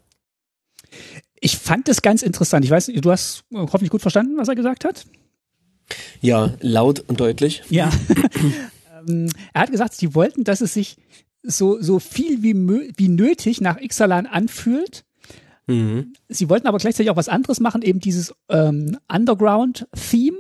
[1.41, 2.65] Ich fand das ganz interessant.
[2.65, 5.05] Ich weiß, du hast hoffentlich gut verstanden, was er gesagt hat.
[6.21, 7.63] Ja, laut und deutlich.
[7.69, 7.91] Ja.
[9.07, 10.97] Ähm, er hat gesagt, sie wollten, dass es sich
[11.43, 12.55] so, so viel wie,
[12.97, 15.05] wie nötig nach Ixalan anfühlt.
[15.67, 16.15] Mhm.
[16.29, 20.39] Sie wollten aber gleichzeitig auch was anderes machen, eben dieses ähm, Underground-Theme.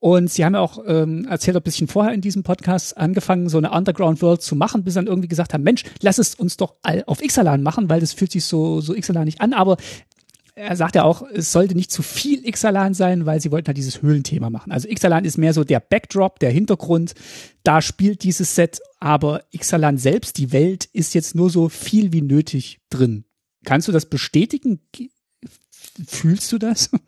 [0.00, 3.58] Und sie haben ja auch ähm, erzählt, ein bisschen vorher in diesem Podcast angefangen, so
[3.58, 6.76] eine Underground World zu machen, bis dann irgendwie gesagt haben, Mensch, lass es uns doch
[7.06, 9.52] auf Ixalan machen, weil das fühlt sich so, so Ixalan nicht an.
[9.52, 9.76] Aber
[10.58, 13.76] er sagt ja auch, es sollte nicht zu viel Ixalan sein, weil sie wollten halt
[13.76, 14.72] dieses Höhlenthema machen.
[14.72, 17.14] Also Ixalan ist mehr so der Backdrop, der Hintergrund.
[17.62, 22.22] Da spielt dieses Set, aber Ixalan selbst, die Welt, ist jetzt nur so viel wie
[22.22, 23.24] nötig drin.
[23.64, 24.80] Kannst du das bestätigen?
[26.06, 26.90] Fühlst du das?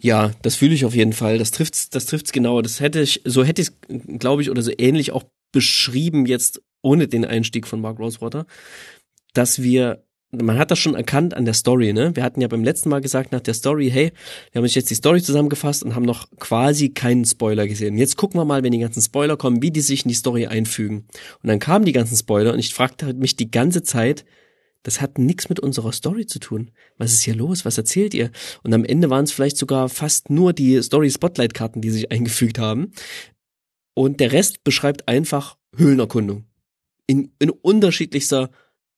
[0.00, 1.38] Ja, das fühle ich auf jeden Fall.
[1.38, 2.62] Das trifft's, das trifft's genau.
[2.62, 3.70] Das hätte ich, so hätte ich
[4.18, 8.46] glaube ich, oder so ähnlich auch beschrieben jetzt ohne den Einstieg von Mark Rosewater,
[9.32, 10.04] dass wir
[10.42, 12.14] man hat das schon erkannt an der Story, ne?
[12.14, 14.12] Wir hatten ja beim letzten Mal gesagt nach der Story, hey,
[14.50, 17.96] wir haben uns jetzt die Story zusammengefasst und haben noch quasi keinen Spoiler gesehen.
[17.96, 20.46] Jetzt gucken wir mal, wenn die ganzen Spoiler kommen, wie die sich in die Story
[20.46, 21.06] einfügen.
[21.42, 24.24] Und dann kamen die ganzen Spoiler und ich fragte mich die ganze Zeit,
[24.84, 26.70] das hat nichts mit unserer Story zu tun.
[26.98, 27.64] Was ist hier los?
[27.64, 28.30] Was erzählt ihr?
[28.62, 32.92] Und am Ende waren es vielleicht sogar fast nur die Story-Spotlight-Karten, die sich eingefügt haben.
[33.94, 36.44] Und der Rest beschreibt einfach Höhlenerkundung.
[37.06, 38.50] In, in unterschiedlichster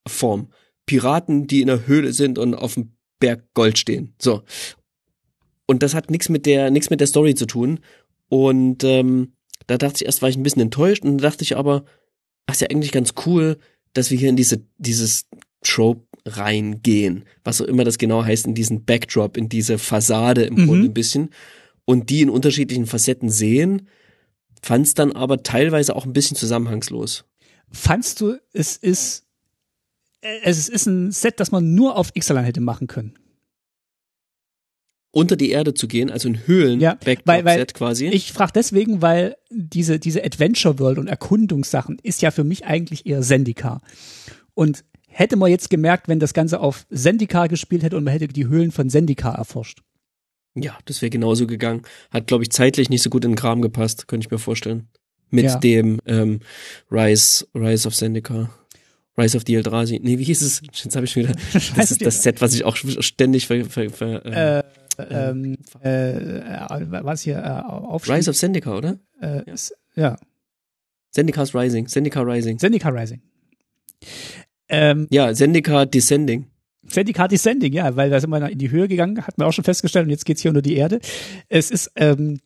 [0.06, 0.50] Form.
[0.86, 4.14] Piraten, die in der Höhle sind und auf dem Berg Gold stehen.
[4.20, 4.42] So.
[5.66, 7.80] Und das hat nichts mit der, nichts mit der Story zu tun.
[8.28, 9.34] Und ähm,
[9.66, 11.84] da dachte ich erst, war ich ein bisschen enttäuscht und dann dachte ich aber,
[12.46, 13.58] ach, ist ja eigentlich ganz cool,
[13.92, 15.26] dass wir hier in diese, dieses
[15.66, 20.54] Trope reingehen, was auch immer das genau heißt, in diesen Backdrop, in diese Fassade im
[20.54, 20.66] mhm.
[20.66, 21.30] Grunde ein bisschen
[21.84, 23.88] und die in unterschiedlichen Facetten sehen,
[24.62, 27.24] fand es dann aber teilweise auch ein bisschen zusammenhangslos.
[27.70, 29.26] Fandst du, es ist
[30.20, 33.14] es ist ein Set, das man nur auf Ixalan hätte machen können.
[35.12, 38.08] Unter die Erde zu gehen, also in Höhlen, ja, weil, weil Set quasi.
[38.08, 43.06] Ich frage deswegen, weil diese, diese Adventure World und Erkundungssachen ist ja für mich eigentlich
[43.06, 43.80] eher Sendika.
[44.52, 44.84] Und
[45.16, 48.46] hätte man jetzt gemerkt, wenn das Ganze auf Sendika gespielt hätte und man hätte die
[48.46, 49.80] Höhlen von Sendika erforscht.
[50.54, 51.82] Ja, das wäre genauso gegangen.
[52.10, 54.88] Hat, glaube ich, zeitlich nicht so gut in den Kram gepasst, könnte ich mir vorstellen.
[55.30, 55.58] Mit ja.
[55.58, 56.40] dem ähm,
[56.90, 58.50] Rise, Rise of Sendika.
[59.16, 59.98] Rise of the Eldrazi.
[60.02, 60.60] Nee, wie hieß es?
[60.60, 61.34] Jetzt habe ich schon wieder.
[61.76, 64.62] Das ist das Set, was ich auch ständig ver, ver, ver, äh,
[64.98, 68.16] ähm, äh, äh, was hier äh, aufschrieb.
[68.16, 68.98] Rise of Sendika, oder?
[69.20, 69.54] Äh, ja.
[69.94, 70.16] ja.
[71.10, 71.88] Sendika's Rising.
[71.88, 72.58] Sendika Rising.
[72.58, 73.22] Sendika Rising.
[74.68, 76.46] Ähm, ja, Sendika Descending.
[76.88, 79.64] Zendika Descending, ja, weil da sind wir in die Höhe gegangen, hat man auch schon
[79.64, 81.00] festgestellt und jetzt geht's hier unter die Erde.
[81.48, 82.40] Es ist ähm,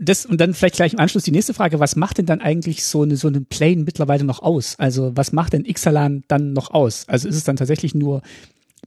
[0.00, 2.84] das und dann vielleicht gleich im Anschluss die nächste Frage, was macht denn dann eigentlich
[2.84, 4.78] so eine so eine Plane mittlerweile noch aus?
[4.78, 7.08] Also, was macht denn Ixalan dann noch aus?
[7.08, 8.22] Also, ist es dann tatsächlich nur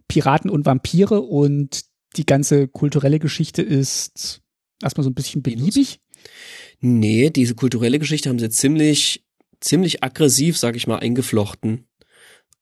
[0.07, 1.86] Piraten und Vampire und
[2.16, 4.41] die ganze kulturelle Geschichte ist
[4.82, 5.99] erstmal so ein bisschen beliebig?
[6.80, 9.26] Nee, diese kulturelle Geschichte haben sie ziemlich
[9.61, 11.88] ziemlich aggressiv, sag ich mal, eingeflochten.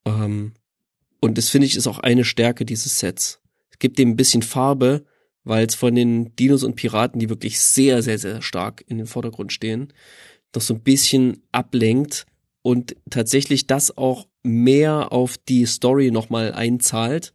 [0.06, 0.54] Ähm,
[1.20, 3.40] und das finde ich ist auch eine Stärke dieses Sets.
[3.72, 5.06] Es gibt dem ein bisschen Farbe,
[5.44, 9.08] weil es von den Dinos und Piraten, die wirklich sehr, sehr, sehr stark in den
[9.08, 9.94] Vordergrund stehen,
[10.56, 12.26] noch so ein bisschen ablenkt
[12.62, 17.34] und tatsächlich das auch mehr auf die Story nochmal einzahlt,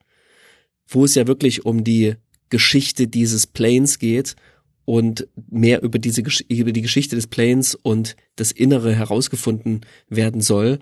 [0.86, 2.14] wo es ja wirklich um die
[2.50, 4.36] Geschichte dieses Planes geht
[4.84, 10.78] und mehr über diese über die Geschichte des Planes und das Innere herausgefunden werden soll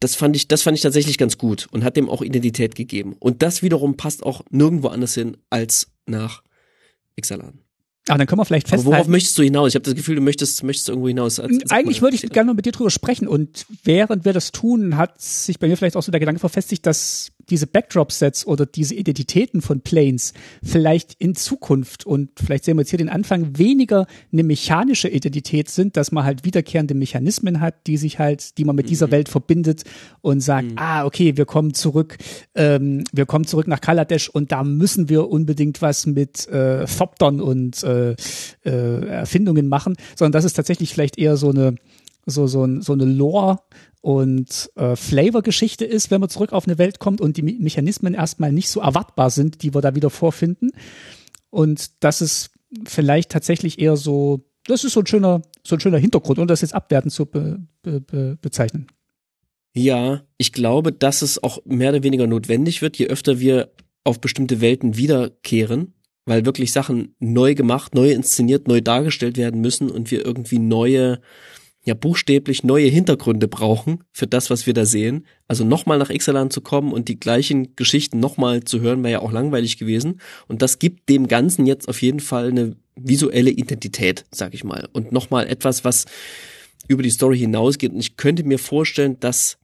[0.00, 3.16] das fand ich, das fand ich tatsächlich ganz gut und hat dem auch Identität gegeben.
[3.18, 6.42] Und das wiederum passt auch nirgendwo anders hin als nach
[7.16, 7.60] Ixalan.
[8.08, 8.88] Aber dann können wir vielleicht festhalten.
[8.88, 9.70] Aber worauf möchtest du hinaus?
[9.70, 11.36] Ich habe das Gefühl, du möchtest, möchtest irgendwo hinaus.
[11.36, 13.26] Sag Eigentlich würde ich gerne mal mit dir drüber sprechen.
[13.26, 16.84] Und während wir das tun, hat sich bei mir vielleicht auch so der Gedanke verfestigt,
[16.84, 20.32] dass diese Backdrop-Sets oder diese Identitäten von Planes
[20.62, 25.68] vielleicht in Zukunft und vielleicht sehen wir jetzt hier den Anfang weniger eine mechanische Identität
[25.68, 28.90] sind, dass man halt wiederkehrende Mechanismen hat, die sich halt, die man mit mhm.
[28.90, 29.84] dieser Welt verbindet
[30.20, 30.78] und sagt, mhm.
[30.78, 32.18] ah, okay, wir kommen zurück,
[32.54, 37.40] ähm, wir kommen zurück nach Kaladesh und da müssen wir unbedingt was mit äh, Thopton
[37.40, 38.14] und äh,
[38.64, 41.76] äh, Erfindungen machen, sondern das ist tatsächlich vielleicht eher so eine
[42.26, 43.58] so, so, so eine Lore
[44.00, 48.14] und äh, Flavor-Geschichte ist, wenn man zurück auf eine Welt kommt und die Me Mechanismen
[48.14, 50.72] erstmal nicht so erwartbar sind, die wir da wieder vorfinden.
[51.50, 52.50] Und das ist
[52.84, 56.60] vielleicht tatsächlich eher so, das ist so ein schöner, so ein schöner Hintergrund, um das
[56.60, 58.88] jetzt abwertend zu be, be, be, bezeichnen.
[59.74, 63.72] Ja, ich glaube, dass es auch mehr oder weniger notwendig wird, je öfter wir
[64.04, 65.94] auf bestimmte Welten wiederkehren,
[66.26, 71.20] weil wirklich Sachen neu gemacht, neu inszeniert, neu dargestellt werden müssen und wir irgendwie neue
[71.84, 75.26] ja buchstäblich neue Hintergründe brauchen für das, was wir da sehen.
[75.48, 79.18] Also nochmal nach Ixalan zu kommen und die gleichen Geschichten nochmal zu hören, wäre ja
[79.20, 80.20] auch langweilig gewesen.
[80.48, 84.88] Und das gibt dem Ganzen jetzt auf jeden Fall eine visuelle Identität, sag ich mal.
[84.92, 86.06] Und nochmal etwas, was
[86.88, 87.92] über die Story hinausgeht.
[87.92, 89.58] Und ich könnte mir vorstellen, dass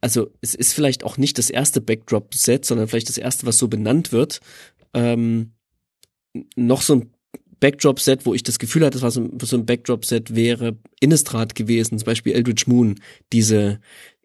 [0.00, 3.66] also es ist vielleicht auch nicht das erste Backdrop-Set, sondern vielleicht das erste, was so
[3.66, 4.40] benannt wird.
[4.94, 5.52] Ähm,
[6.54, 7.10] noch so ein
[7.60, 11.98] Backdrop-Set, wo ich das Gefühl hatte, das war so, so ein Backdrop-Set wäre Innistrad gewesen,
[11.98, 13.00] zum Beispiel Eldritch Moon,
[13.32, 13.80] diese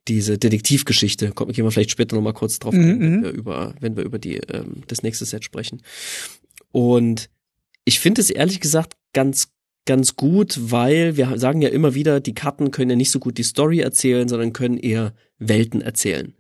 [0.08, 1.32] diese Detektivgeschichte.
[1.32, 3.24] Kommt, gehen wir vielleicht später noch mal kurz drauf, mhm, wenn mhm.
[3.24, 5.82] wir über, wenn wir über die ähm, das nächste Set sprechen.
[6.72, 7.30] Und
[7.86, 9.50] ich finde es ehrlich gesagt ganz
[9.86, 13.38] ganz gut, weil wir sagen ja immer wieder, die Karten können ja nicht so gut
[13.38, 16.36] die Story erzählen, sondern können eher Welten erzählen.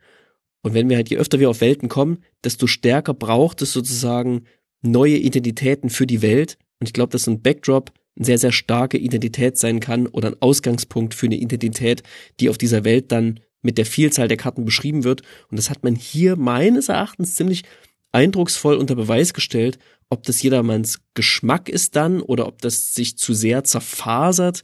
[0.61, 4.45] Und wenn wir halt je öfter wir auf Welten kommen, desto stärker braucht es sozusagen
[4.83, 8.97] neue Identitäten für die Welt, und ich glaube, dass ein Backdrop eine sehr, sehr starke
[8.97, 12.03] Identität sein kann oder ein Ausgangspunkt für eine Identität,
[12.39, 15.21] die auf dieser Welt dann mit der Vielzahl der Karten beschrieben wird.
[15.49, 17.63] Und das hat man hier meines Erachtens ziemlich
[18.11, 19.77] eindrucksvoll unter Beweis gestellt,
[20.09, 24.63] ob das jedermanns Geschmack ist dann oder ob das sich zu sehr zerfasert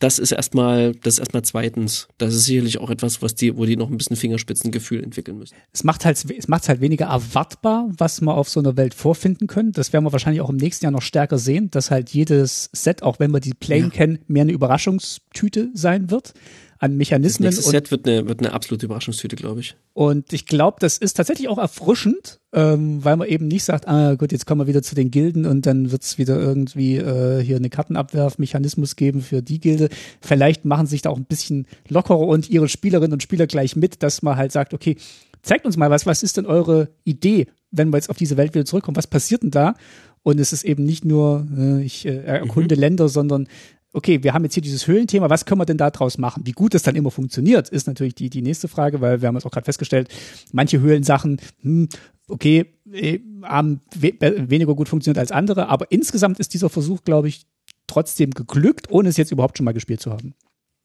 [0.00, 2.08] das ist erstmal, das ist erstmal zweitens.
[2.18, 5.54] Das ist sicherlich auch etwas, was die, wo die noch ein bisschen Fingerspitzengefühl entwickeln müssen.
[5.72, 9.46] Es macht halt, es macht halt weniger erwartbar, was wir auf so einer Welt vorfinden
[9.46, 9.72] können.
[9.72, 13.02] Das werden wir wahrscheinlich auch im nächsten Jahr noch stärker sehen, dass halt jedes Set,
[13.02, 13.90] auch wenn wir die Plane ja.
[13.90, 16.34] kennen, mehr eine Überraschungstüte sein wird
[16.78, 17.46] an Mechanismen.
[17.46, 19.76] Das nächste Set wird eine, wird eine absolute Überraschungstüte, glaube ich.
[19.92, 24.14] Und ich glaube, das ist tatsächlich auch erfrischend, ähm, weil man eben nicht sagt, ah
[24.14, 27.42] gut, jetzt kommen wir wieder zu den Gilden und dann wird es wieder irgendwie äh,
[27.42, 29.88] hier eine Kartenabwerfmechanismus geben für die Gilde.
[30.20, 34.02] Vielleicht machen sich da auch ein bisschen lockerer und ihre Spielerinnen und Spieler gleich mit,
[34.02, 34.96] dass man halt sagt, okay,
[35.42, 38.54] zeigt uns mal was, was ist denn eure Idee, wenn wir jetzt auf diese Welt
[38.54, 39.74] wieder zurückkommen, was passiert denn da?
[40.22, 42.80] Und es ist eben nicht nur, äh, ich äh, erkunde mhm.
[42.80, 43.46] Länder, sondern
[43.94, 46.42] okay, wir haben jetzt hier dieses Höhlenthema, was können wir denn da draus machen?
[46.44, 49.36] Wie gut das dann immer funktioniert, ist natürlich die, die nächste Frage, weil wir haben
[49.36, 50.08] es auch gerade festgestellt,
[50.52, 51.88] manche Höhlensachen, hm,
[52.28, 57.28] okay, äh, haben we weniger gut funktioniert als andere, aber insgesamt ist dieser Versuch, glaube
[57.28, 57.46] ich,
[57.86, 60.34] trotzdem geglückt, ohne es jetzt überhaupt schon mal gespielt zu haben.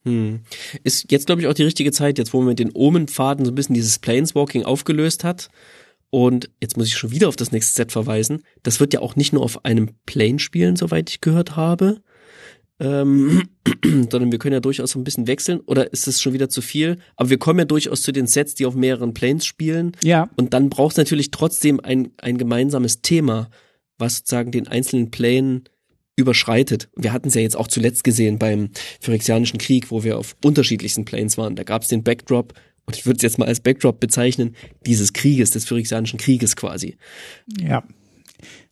[0.04, 0.40] Hm.
[0.82, 3.50] Ist jetzt, glaube ich, auch die richtige Zeit, jetzt wo man mit den Omenpfaden so
[3.50, 5.50] ein bisschen dieses Planeswalking aufgelöst hat.
[6.10, 8.42] Und jetzt muss ich schon wieder auf das nächste Set verweisen.
[8.62, 12.02] Das wird ja auch nicht nur auf einem Plane spielen, soweit ich gehört habe,
[12.80, 13.48] ähm,
[13.84, 15.60] sondern wir können ja durchaus so ein bisschen wechseln.
[15.60, 16.98] Oder ist es schon wieder zu viel?
[17.16, 19.92] Aber wir kommen ja durchaus zu den Sets, die auf mehreren Planes spielen.
[20.02, 20.28] Ja.
[20.36, 23.50] Und dann braucht es natürlich trotzdem ein, ein gemeinsames Thema,
[23.98, 25.62] was sozusagen den einzelnen Plane
[26.16, 26.88] überschreitet.
[26.96, 28.70] Wir hatten es ja jetzt auch zuletzt gesehen beim
[29.00, 31.56] Phyrexianischen Krieg, wo wir auf unterschiedlichsten Planes waren.
[31.56, 32.54] Da gab es den Backdrop,
[32.86, 34.56] und ich würde es jetzt mal als Backdrop bezeichnen,
[34.86, 36.96] dieses Krieges, des Phyrexianischen Krieges quasi.
[37.60, 37.84] Ja.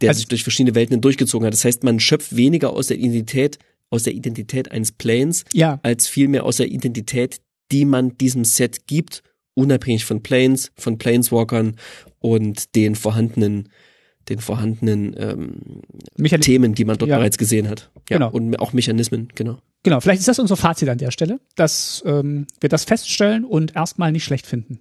[0.00, 1.52] Der also, sich durch verschiedene Welten durchgezogen hat.
[1.52, 3.58] Das heißt, man schöpft weniger aus der Identität
[3.90, 5.80] aus der Identität eines Planes, ja.
[5.82, 7.40] als vielmehr aus der Identität,
[7.72, 9.22] die man diesem Set gibt,
[9.54, 11.76] unabhängig von Planes, von Planeswalkern
[12.20, 13.68] und den vorhandenen
[14.28, 15.82] den vorhandenen ähm,
[16.40, 17.16] Themen, die man dort ja.
[17.16, 17.90] bereits gesehen hat.
[18.10, 18.30] Ja, genau.
[18.30, 19.58] Und auch Mechanismen, genau.
[19.82, 23.74] Genau, vielleicht ist das unser Fazit an der Stelle, dass ähm, wir das feststellen und
[23.76, 24.80] erstmal nicht schlecht finden.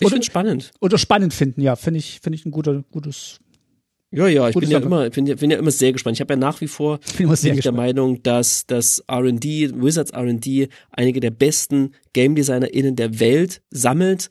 [0.00, 0.70] Ich finde spannend.
[0.80, 3.40] Oder spannend finden, ja, finde ich, finde ich ein guter, gutes
[4.10, 6.16] ja, ja, ich bin ja, immer, bin, ja, bin ja immer sehr gespannt.
[6.16, 10.68] Ich habe ja nach wie vor bin ich der Meinung, dass das R&D, Wizards R&D,
[10.90, 14.30] einige der besten Game DesignerInnen der Welt sammelt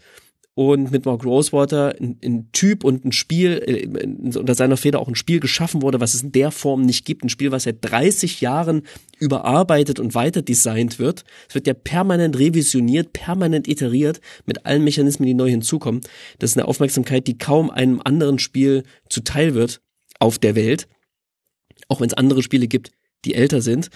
[0.57, 5.07] und mit Mark Rosewater ein, ein Typ und ein Spiel, äh, unter seiner Feder auch
[5.07, 7.23] ein Spiel geschaffen wurde, was es in der Form nicht gibt.
[7.23, 8.81] Ein Spiel, was seit 30 Jahren
[9.19, 11.25] überarbeitet und weiter designt wird.
[11.47, 16.01] Es wird ja permanent revisioniert, permanent iteriert mit allen Mechanismen, die neu hinzukommen.
[16.39, 19.81] Das ist eine Aufmerksamkeit, die kaum einem anderen Spiel zuteil wird
[20.17, 20.87] auf der Welt.
[21.87, 22.89] Auch wenn es andere Spiele gibt,
[23.25, 23.91] die älter sind.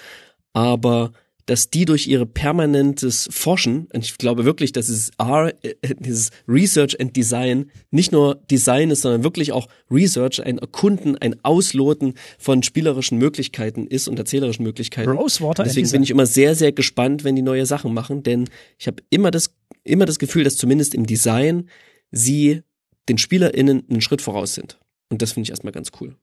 [0.54, 1.12] Aber
[1.46, 6.32] dass die durch ihre permanentes Forschen, und ich glaube wirklich, dass es R, äh, dieses
[6.48, 12.14] Research and Design nicht nur Design ist, sondern wirklich auch Research, ein Erkunden, ein Ausloten
[12.38, 15.12] von spielerischen Möglichkeiten ist und erzählerischen Möglichkeiten.
[15.12, 18.88] Rosewater Deswegen bin ich immer sehr, sehr gespannt, wenn die neue Sachen machen, denn ich
[18.88, 21.70] habe immer das, immer das Gefühl, dass zumindest im Design
[22.12, 22.62] sie
[23.10, 24.80] den SpielerInnen einen Schritt voraus sind.
[25.10, 26.16] Und das finde ich erstmal ganz cool.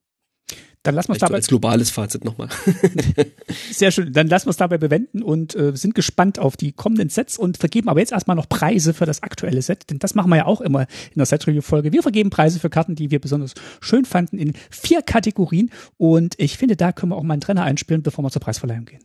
[0.82, 1.36] Dann lassen wir es dabei.
[1.36, 2.48] als globales Fazit nochmal.
[3.72, 4.12] Sehr schön.
[4.12, 7.58] Dann lassen wir es dabei bewenden und äh, sind gespannt auf die kommenden Sets und
[7.58, 10.46] vergeben aber jetzt erstmal noch Preise für das aktuelle Set, denn das machen wir ja
[10.46, 11.92] auch immer in der Set-Review-Folge.
[11.92, 16.56] Wir vergeben Preise für Karten, die wir besonders schön fanden in vier Kategorien und ich
[16.58, 19.00] finde, da können wir auch mal einen Trainer einspielen, bevor wir zur Preisverleihung gehen.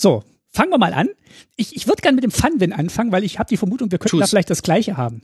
[0.00, 1.08] So, fangen wir mal an.
[1.56, 4.16] Ich, ich würde gerne mit dem Fun-Win anfangen, weil ich habe die Vermutung, wir könnten
[4.16, 4.20] Tu's.
[4.20, 5.22] da vielleicht das Gleiche haben.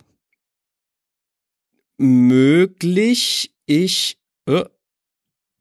[1.97, 3.55] Möglich.
[3.67, 4.19] Ich.
[4.47, 4.65] Äh,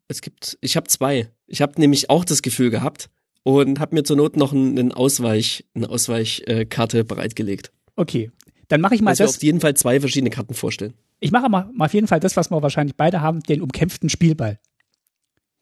[0.08, 0.58] es gibt.
[0.62, 1.32] Ich habe zwei.
[1.46, 3.10] Ich habe nämlich auch das Gefühl gehabt
[3.44, 7.72] und habe mir zur Not noch einen Ausweich, eine Ausweichkarte äh, bereitgelegt.
[7.96, 8.32] Okay,
[8.68, 9.36] dann mache ich mal also das.
[9.36, 10.96] auf jeden Fall zwei verschiedene Karten vorstellen.
[11.20, 14.10] Ich mache mal, mal auf jeden Fall das, was wir wahrscheinlich beide haben, den umkämpften
[14.10, 14.60] Spielball.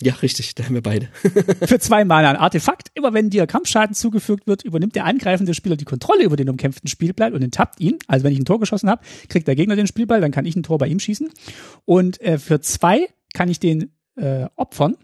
[0.01, 1.09] Ja, richtig, da haben wir beide.
[1.65, 2.89] Für zwei Mana ein Artefakt.
[2.95, 6.89] Immer wenn dir Kampfschaden zugefügt wird, übernimmt der angreifende Spieler die Kontrolle über den umkämpften
[6.89, 7.99] Spielball und enttappt ihn.
[8.07, 10.55] Also wenn ich ein Tor geschossen habe, kriegt der Gegner den Spielball, dann kann ich
[10.55, 11.29] ein Tor bei ihm schießen.
[11.85, 14.97] Und äh, für zwei kann ich den äh, opfern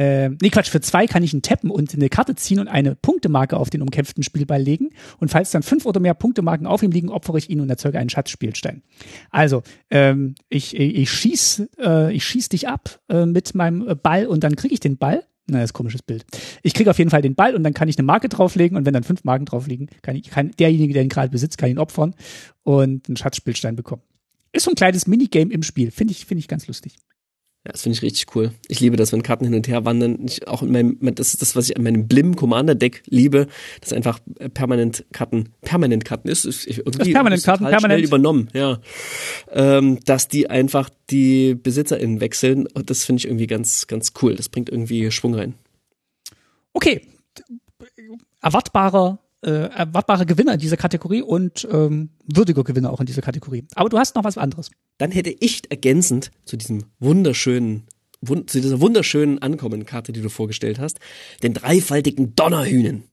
[0.00, 2.94] äh, nee, Quatsch, für zwei kann ich einen tappen und eine Karte ziehen und eine
[2.94, 4.88] Punktemarke auf den umkämpften Spielball legen.
[5.18, 7.98] Und falls dann fünf oder mehr Punktemarken auf ihm liegen, opfere ich ihn und erzeuge
[7.98, 8.82] einen Schatzspielstein.
[9.28, 14.42] Also, ähm, ich, ich, schieß, äh, ich schieß dich ab äh, mit meinem Ball und
[14.42, 15.22] dann kriege ich den Ball.
[15.46, 16.24] Na, das ist ein komisches Bild.
[16.62, 18.86] Ich kriege auf jeden Fall den Ball und dann kann ich eine Marke drauflegen und
[18.86, 21.68] wenn dann fünf Marken drauf liegen, kann ich, kann derjenige, der ihn gerade besitzt, kann
[21.68, 22.14] ihn opfern
[22.62, 24.02] und einen Schatzspielstein bekommen.
[24.52, 25.90] Ist so ein kleines Minigame im Spiel.
[25.90, 26.96] Finde ich, finde ich ganz lustig.
[27.66, 28.52] Ja, das finde ich richtig cool.
[28.68, 30.24] Ich liebe das, wenn Karten hin und her wandern.
[30.26, 33.48] Ich, auch in meinem, das ist das, was ich an meinem Blim Commander Deck liebe,
[33.82, 34.18] dass einfach
[34.54, 36.46] permanent Karten, permanent Karten ist.
[36.46, 38.80] ist irgendwie das permanent Karten, permanent schnell übernommen, ja.
[39.50, 42.66] Ähm, dass die einfach die BesitzerInnen wechseln.
[42.66, 44.34] Und das finde ich irgendwie ganz, ganz cool.
[44.36, 45.54] Das bringt irgendwie Schwung rein.
[46.72, 47.02] Okay.
[48.40, 53.64] Erwartbarer äh, erwartbare Gewinner in dieser Kategorie und ähm, würdiger Gewinner auch in dieser Kategorie.
[53.74, 54.70] Aber du hast noch was anderes.
[54.98, 57.86] Dann hätte ich ergänzend zu diesem wunderschönen
[58.20, 60.98] wund zu dieser wunderschönen Ankommenkarte, die du vorgestellt hast,
[61.42, 63.04] den dreifaltigen Donnerhühnen.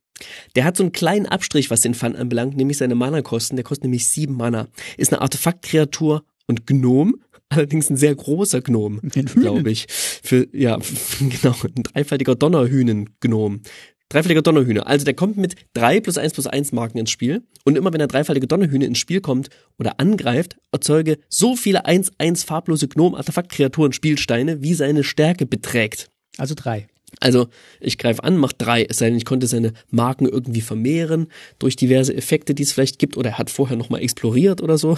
[0.56, 3.56] Der hat so einen kleinen Abstrich, was den Fun anbelangt, nämlich seine Mana-Kosten.
[3.56, 4.68] Der kostet nämlich sieben Mana.
[4.98, 9.00] Ist eine Artefaktkreatur und Gnom, allerdings ein sehr großer Gnom,
[9.36, 9.86] glaube ich.
[9.90, 10.80] Für, ja,
[11.20, 13.62] genau, ein dreifaltiger Donnerhühnen-Gnom.
[14.10, 14.88] Dreifälliger Donnerhühner.
[14.88, 17.43] Also der kommt mit drei plus eins plus eins Marken ins Spiel.
[17.66, 22.45] Und immer wenn der dreifällige Donnerhühner ins Spiel kommt oder angreift, erzeuge so viele 1-1
[22.45, 26.10] farblose Gnom-Artefaktkreaturen Spielsteine, wie seine Stärke beträgt.
[26.38, 26.88] Also drei.
[27.20, 27.47] Also
[27.80, 31.28] ich greife an, mach drei, es sei denn, ich konnte seine Marken irgendwie vermehren
[31.58, 34.97] durch diverse Effekte, die es vielleicht gibt, oder er hat vorher nochmal exploriert oder so.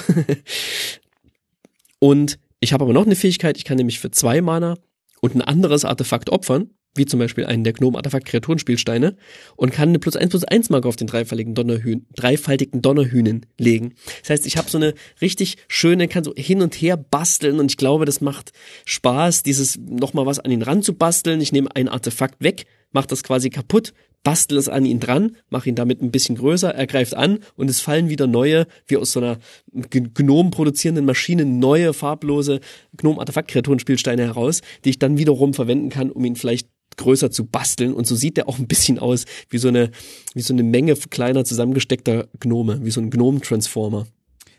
[1.99, 4.75] und ich habe aber noch eine Fähigkeit, ich kann nämlich für zwei Mana
[5.21, 9.15] und ein anderes Artefakt opfern wie zum Beispiel einen der Gnome-Artefakt-Kreaturenspielsteine
[9.55, 13.95] und kann eine plus 1 plus 1 Marke auf den dreifaltigen Donnerhühn, dreifaltigen Donnerhühnen legen.
[14.21, 17.71] Das heißt, ich habe so eine richtig schöne, kann so hin und her basteln und
[17.71, 18.51] ich glaube, das macht
[18.85, 21.41] Spaß, dieses nochmal was an ihn ranzubasteln.
[21.41, 25.69] Ich nehme ein Artefakt weg, mache das quasi kaputt, bastel es an ihn dran, mache
[25.69, 29.11] ihn damit ein bisschen größer, er greift an und es fallen wieder neue, wie aus
[29.11, 29.37] so einer
[29.71, 32.59] Gnom produzierenden Maschine, neue farblose
[32.97, 36.67] Gnome-Artefakt-Kreaturenspielsteine heraus, die ich dann wiederum verwenden kann, um ihn vielleicht
[36.97, 39.91] größer zu basteln und so sieht der auch ein bisschen aus wie so eine
[40.33, 44.05] wie so eine Menge kleiner zusammengesteckter Gnome, wie so ein Gnome Transformer.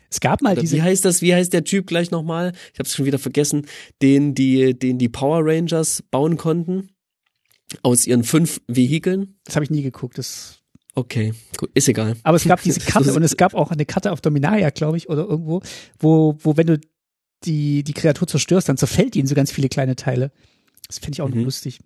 [0.09, 1.21] Es gab mal diese Wie heißt das?
[1.21, 2.51] Wie heißt der Typ gleich nochmal?
[2.73, 3.67] Ich habe es schon wieder vergessen,
[4.01, 6.89] den die den die Power Rangers bauen konnten
[7.83, 9.35] aus ihren fünf Vehikeln.
[9.45, 10.61] Das habe ich nie geguckt, das
[10.93, 12.17] Okay, gut, ist egal.
[12.23, 15.09] Aber es gab diese Karte und es gab auch eine Karte auf Dominaria, glaube ich,
[15.09, 15.61] oder irgendwo,
[15.99, 16.79] wo wo wenn du
[17.45, 20.31] die die Kreatur zerstörst, dann zerfällt die in so ganz viele kleine Teile.
[20.87, 21.45] Das finde ich auch mhm.
[21.45, 21.79] lustig.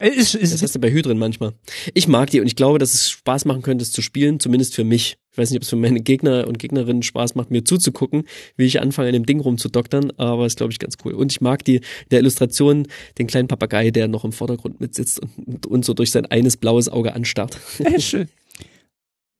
[0.00, 1.54] Ist, ist, das hast du bei Hydren manchmal.
[1.92, 4.74] Ich mag die und ich glaube, dass es Spaß machen könnte, es zu spielen, zumindest
[4.74, 5.18] für mich.
[5.38, 8.24] Ich weiß nicht, ob es für meine Gegner und Gegnerinnen Spaß macht, mir zuzugucken,
[8.56, 11.12] wie ich anfange, an dem Ding rumzudoktern, aber ist, glaube ich, ganz cool.
[11.12, 11.80] Und ich mag die
[12.10, 16.26] der Illustration den kleinen Papagei, der noch im Vordergrund mitsitzt und, und so durch sein
[16.26, 17.56] eines blaues Auge anstarrt.
[17.78, 18.28] Ja, schön.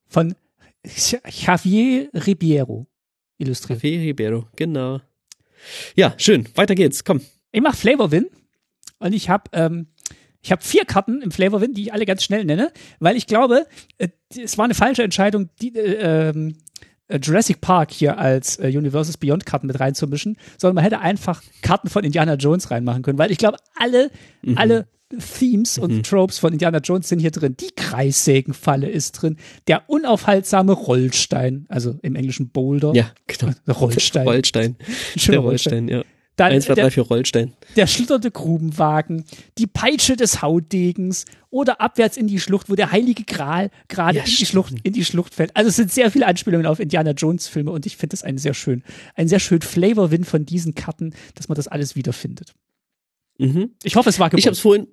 [0.07, 0.37] Von
[0.85, 2.87] Javier Ribeiro
[3.39, 3.83] illustriert.
[3.83, 5.01] Javier Ribeiro, genau.
[5.97, 6.47] Ja, schön.
[6.55, 7.03] Weiter geht's.
[7.03, 7.23] Komm.
[7.51, 8.29] Ich mach Flavor Win
[9.01, 9.89] und ich habe ähm,
[10.43, 13.27] ich habe vier Karten im Flavor Wind, die ich alle ganz schnell nenne, weil ich
[13.27, 13.67] glaube,
[13.99, 16.57] äh, es war eine falsche Entscheidung, die, äh, ähm,
[17.09, 21.43] äh, Jurassic Park hier als äh, Universes Beyond Karten mit reinzumischen, sondern man hätte einfach
[21.63, 24.11] Karten von Indiana Jones reinmachen können, weil ich glaube, alle,
[24.43, 24.59] mhm.
[24.59, 24.89] alle
[25.39, 26.03] Themes und mhm.
[26.03, 27.57] Tropes von Indiana Jones sind hier drin.
[27.59, 29.39] Die Kreissägenfalle ist drin.
[29.67, 32.93] Der unaufhaltsame Rollstein, also im Englischen Boulder.
[32.95, 33.53] Ja, genau.
[33.69, 34.29] Rollstein.
[34.29, 34.77] Rollstein.
[35.27, 36.03] Der Rollstein, ja.
[36.39, 37.53] Dann, Eins, zwei, drei, vier Rollstein.
[37.75, 39.25] Der schlitterte Grubenwagen,
[39.59, 44.25] die Peitsche des Hautdegens oder abwärts in die Schlucht, wo der heilige Gral gerade ja,
[44.25, 45.57] in, die Schlucht, in die Schlucht fällt.
[45.57, 48.39] Also es sind sehr viele Anspielungen auf Indiana Jones Filme und ich finde das einen
[48.39, 48.85] sehr schön,
[49.17, 52.55] ein sehr schön Flavor-Win von diesen Karten, dass man das alles wiederfindet.
[53.39, 53.73] Mhm.
[53.83, 54.39] Ich hoffe, es war gewollt.
[54.39, 54.87] Ich habe es vorhin,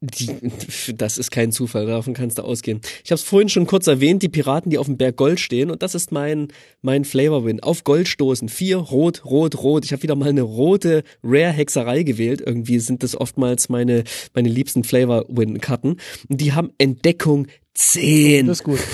[0.00, 0.30] die,
[0.94, 2.80] das ist kein Zufall, davon kannst du ausgehen.
[3.04, 5.70] Ich habe es vorhin schon kurz erwähnt, die Piraten, die auf dem Berg Gold stehen
[5.70, 6.48] und das ist mein
[6.82, 7.60] mein Flavor Win.
[7.60, 9.84] Auf Gold stoßen, vier rot, rot, rot.
[9.84, 12.42] Ich habe wieder mal eine rote Rare Hexerei gewählt.
[12.44, 15.96] Irgendwie sind das oftmals meine meine liebsten Flavor Win Karten
[16.28, 18.46] und die haben Entdeckung 10.
[18.46, 18.80] Das ist gut.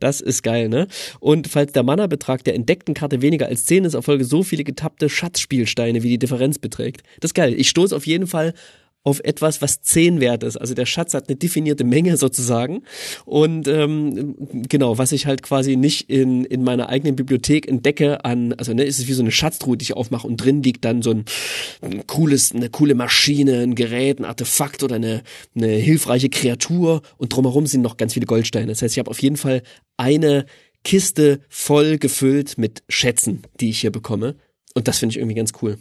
[0.00, 0.86] Das ist geil, ne?
[1.18, 5.08] Und falls der Mana-Betrag der entdeckten Karte weniger als 10 ist, erfolge so viele getappte
[5.08, 7.02] Schatzspielsteine, wie die Differenz beträgt.
[7.20, 7.54] Das ist geil.
[7.56, 8.54] Ich stoße auf jeden Fall
[9.02, 10.58] auf etwas, was zehn wert ist.
[10.58, 12.82] Also der Schatz hat eine definierte Menge sozusagen.
[13.24, 14.36] Und ähm,
[14.68, 18.84] genau, was ich halt quasi nicht in, in meiner eigenen Bibliothek entdecke an, also ne,
[18.84, 21.24] ist es wie so eine Schatztruhe, die ich aufmache und drin liegt dann so ein,
[21.80, 25.22] ein cooles, eine coole Maschine, ein Gerät, ein Artefakt oder eine,
[25.54, 28.66] eine hilfreiche Kreatur und drumherum sind noch ganz viele Goldsteine.
[28.66, 29.62] Das heißt, ich habe auf jeden Fall
[29.96, 30.44] eine
[30.84, 34.36] Kiste voll gefüllt mit Schätzen, die ich hier bekomme.
[34.74, 35.78] Und das finde ich irgendwie ganz cool.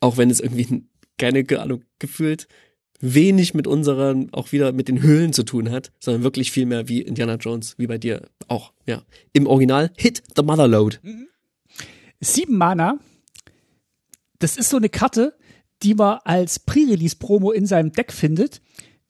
[0.00, 0.84] Auch wenn es irgendwie
[1.18, 2.48] keine Ahnung, gefühlt
[3.00, 6.88] wenig mit unseren, auch wieder mit den Höhlen zu tun hat, sondern wirklich viel mehr
[6.88, 9.02] wie Indiana Jones, wie bei dir auch, ja.
[9.32, 10.98] Im Original Hit the Motherload.
[11.02, 11.28] Mhm.
[12.20, 12.98] Sieben Mana.
[14.40, 15.34] Das ist so eine Karte,
[15.82, 18.60] die man als Pre-Release-Promo in seinem Deck findet,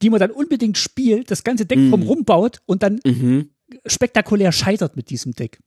[0.02, 3.50] die man dann unbedingt spielt, das ganze Deck drumherum baut und dann Mhm.
[3.86, 5.60] spektakulär scheitert mit diesem Deck.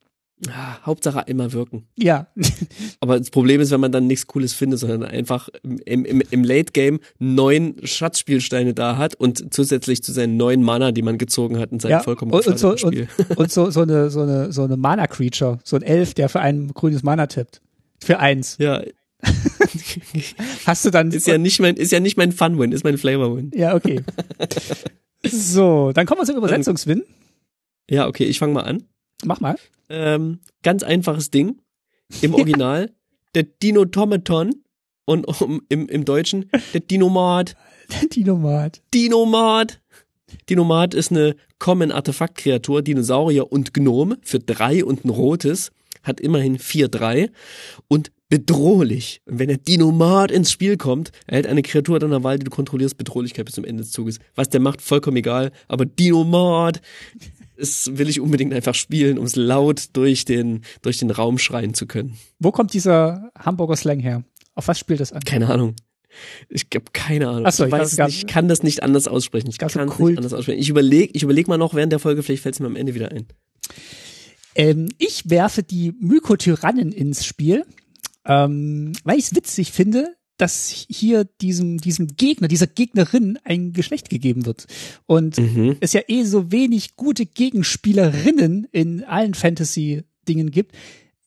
[0.50, 1.88] Ah, Hauptsache einmal wirken.
[1.98, 2.28] Ja,
[3.00, 6.44] Aber das Problem ist, wenn man dann nichts Cooles findet, sondern einfach im, im, im
[6.44, 11.60] Late Game neun Schatzspielsteine da hat und zusätzlich zu seinen neun Mana, die man gezogen
[11.60, 12.00] hat in seinem ja.
[12.00, 13.36] vollkommen und, und so, geflaggerten und, Spiel.
[13.38, 16.70] und so, so eine, so eine, so eine Mana-Creature, so ein Elf, der für ein
[16.74, 17.62] grünes Mana tippt.
[18.04, 18.58] Für eins.
[18.60, 18.82] Ja,
[20.66, 21.12] Hast du dann.
[21.12, 23.52] ist ja nicht mein, ist ja nicht mein Fun-Win, ist mein Flavor-Win.
[23.54, 24.02] ja, okay.
[25.24, 27.04] so, dann kommen wir zum Übersetzungswin.
[27.90, 28.84] Ja, okay, ich fange mal an.
[29.24, 29.56] Mach mal.
[29.90, 31.62] Ähm, ganz einfaches Ding.
[32.22, 32.92] Im Original,
[33.36, 34.64] der Dinotomaton
[35.06, 37.56] und um, im, im Deutschen der Dinomat.
[38.16, 38.82] Dinomat.
[38.94, 39.82] Dinomat.
[40.50, 45.72] Dinomat ist eine Common Artefaktkreatur, Dinosaurier und Gnome für drei und ein rotes,
[46.04, 47.30] hat immerhin vier drei
[47.88, 49.22] und bedrohlich.
[49.26, 52.98] Und wenn der Dinomat ins Spiel kommt, erhält eine Kreatur deiner Wahl, die du kontrollierst,
[52.98, 54.20] Bedrohlichkeit bis zum Ende des Zuges.
[54.36, 55.52] Was der macht, vollkommen egal.
[55.68, 56.82] Aber Dinomat,
[57.58, 61.74] das will ich unbedingt einfach spielen, um es laut durch den, durch den Raum schreien
[61.74, 62.18] zu können.
[62.40, 64.24] Wo kommt dieser Hamburger Slang her?
[64.56, 65.22] Auf was spielt das an?
[65.22, 65.76] Keine Ahnung.
[66.50, 67.46] Ich habe keine Ahnung.
[67.46, 69.50] Ach so, ich ich weiß es nicht, ich kann das nicht anders aussprechen.
[69.50, 70.60] Ich kann es nicht anders aussprechen.
[70.60, 72.96] Ich überlege ich überleg mal noch während der Folge, vielleicht fällt es mir am Ende
[72.96, 73.28] wieder ein.
[74.56, 77.66] Ähm, ich werfe die Mykotyrannen ins Spiel,
[78.26, 84.10] ähm, weil ich es witzig finde, dass hier diesem, diesem Gegner, dieser Gegnerin ein Geschlecht
[84.10, 84.66] gegeben wird.
[85.06, 85.78] Und Mhm.
[85.82, 90.74] es ja eh so wenig gute Gegenspielerinnen in allen Fantasy-Dingen gibt.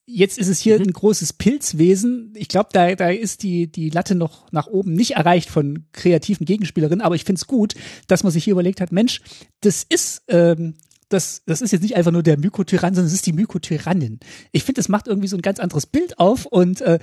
[0.06, 2.32] Jetzt ist es hier ein großes Pilzwesen.
[2.36, 6.44] Ich glaube, da, da ist die, die Latte noch nach oben nicht erreicht von kreativen
[6.44, 7.74] Gegenspielerinnen, aber ich finde es gut,
[8.08, 9.22] dass man sich hier überlegt hat, Mensch,
[9.60, 10.74] das ist, ähm,
[11.08, 14.20] das, das ist jetzt nicht einfach nur der Mykotyrann, sondern es ist die Mykotyrannin.
[14.52, 16.98] Ich finde, das macht irgendwie so ein ganz anderes Bild auf und äh,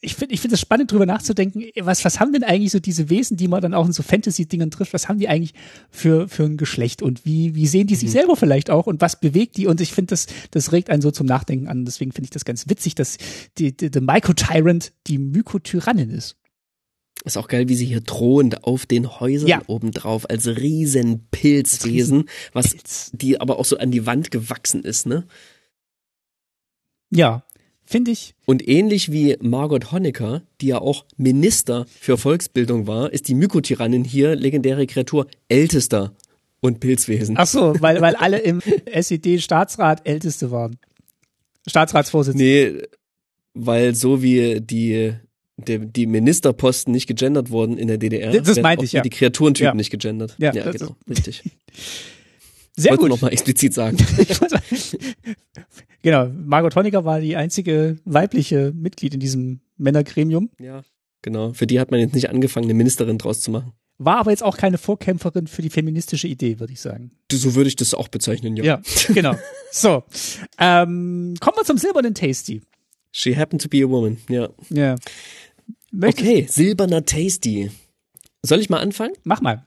[0.00, 3.10] ich finde ich finde es spannend, drüber nachzudenken, was, was haben denn eigentlich so diese
[3.10, 5.54] Wesen, die man dann auch in so Fantasy-Dingern trifft, was haben die eigentlich
[5.90, 9.18] für, für ein Geschlecht und wie, wie sehen die sich selber vielleicht auch und was
[9.18, 9.66] bewegt die?
[9.66, 11.84] Und ich finde, das, das regt einen so zum Nachdenken an.
[11.84, 13.18] Deswegen finde ich das ganz witzig, dass
[13.58, 16.36] die, die, die Myco-Tyrant die Mykotyrannin ist.
[17.24, 19.62] Ist auch geil, wie sie hier drohend auf den Häusern Ja.
[19.66, 23.10] oben drauf als riesen Pilzwesen, was Pilz.
[23.12, 25.26] die aber auch so an die Wand gewachsen ist, ne?
[27.10, 27.42] Ja,
[27.84, 28.34] finde ich.
[28.46, 34.04] Und ähnlich wie Margot Honecker, die ja auch Minister für Volksbildung war, ist die Mykotyrannin
[34.04, 36.14] hier legendäre Kreatur ältester
[36.60, 37.36] und Pilzwesen.
[37.38, 40.78] Ach so, weil, weil alle im SED-Staatsrat Älteste waren.
[41.66, 42.44] Staatsratsvorsitzende.
[42.44, 42.82] Nee,
[43.54, 45.14] weil so wie die,
[45.66, 49.02] die, die Ministerposten nicht gegendert wurden in der DDR, Das werden meinte ich, ja.
[49.02, 49.74] die Kreaturentypen Ja.
[49.74, 50.34] nicht gegendert.
[50.38, 51.42] Ja, Ja, das genau, richtig.
[52.76, 53.10] Sehr Wollte gut.
[53.10, 53.96] noch mal explizit sagen.
[56.02, 60.82] genau, Margot Honecker war die einzige weibliche Mitglied in diesem Männergremium, ja,
[61.22, 61.52] genau.
[61.52, 63.72] Für die hat man jetzt nicht angefangen, eine Ministerin draus zu machen.
[63.98, 67.10] war aber jetzt auch keine Vorkämpferin für die feministische Idee, würde ich sagen.
[67.32, 68.64] So würde ich das auch bezeichnen, ja.
[68.64, 68.82] Ja,
[69.12, 69.34] genau.
[69.72, 70.04] So,
[70.58, 72.62] ähm, kommen wir zum silbernen Tasty.
[73.10, 74.48] She happened to be a woman, ja.
[74.70, 74.94] Ja.
[75.90, 77.70] Möchtest, Okay, silberner Tasty.
[78.42, 79.14] Soll ich mal anfangen?
[79.24, 79.66] Mach mal.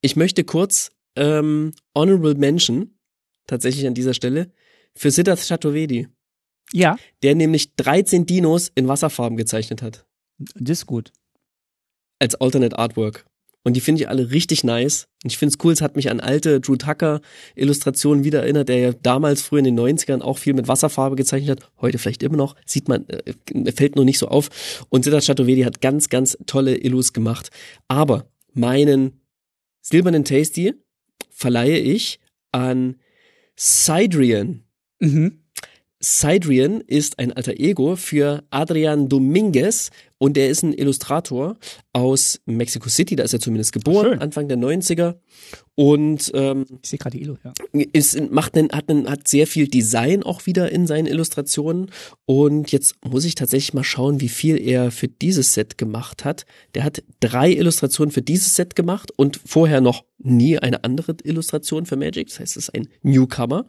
[0.00, 2.98] Ich möchte kurz ähm, Honorable Mention,
[3.46, 4.50] tatsächlich an dieser Stelle,
[4.94, 6.08] für Siddharth Chaturvedi,
[6.72, 10.06] Ja, der nämlich 13 Dinos in Wasserfarben gezeichnet hat.
[10.38, 11.12] das ist gut.
[12.18, 13.26] als Alternate Artwork.
[13.66, 15.08] Und die finde ich alle richtig nice.
[15.24, 17.20] Und ich finde es cool, es hat mich an alte Drew Tucker
[17.56, 21.50] Illustrationen wieder erinnert, der ja damals früher in den 90ern auch viel mit Wasserfarbe gezeichnet
[21.50, 21.72] hat.
[21.80, 22.54] Heute vielleicht immer noch.
[22.64, 24.86] Sieht man, äh, fällt nur nicht so auf.
[24.88, 27.50] Und Siddharth Chaturvedi hat ganz, ganz tolle Illus gemacht.
[27.88, 29.20] Aber meinen
[29.82, 30.74] silbernen Tasty
[31.28, 32.20] verleihe ich
[32.52, 33.00] an
[33.56, 34.62] Sidrian.
[35.00, 35.42] Mhm.
[35.98, 41.56] Sidrian ist ein alter Ego für Adrian Dominguez und er ist ein Illustrator
[41.92, 44.20] aus Mexico City, da ist er zumindest geboren, Schön.
[44.20, 45.14] Anfang der 90er
[45.74, 47.52] und ähm, Ich sehe gerade die Elo, ja.
[47.92, 51.90] ist, macht, einen, hat, einen, hat sehr viel Design auch wieder in seinen Illustrationen
[52.26, 56.44] und jetzt muss ich tatsächlich mal schauen, wie viel er für dieses Set gemacht hat.
[56.74, 61.86] Der hat drei Illustrationen für dieses Set gemacht und vorher noch nie eine andere Illustration
[61.86, 63.66] für Magic, das heißt, es ist ein Newcomer.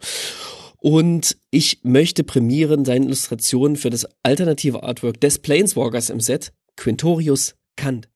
[0.80, 7.56] Und ich möchte prämieren seine Illustrationen für das alternative Artwork des Planeswalkers im Set, Quintorius
[7.76, 8.08] Kant.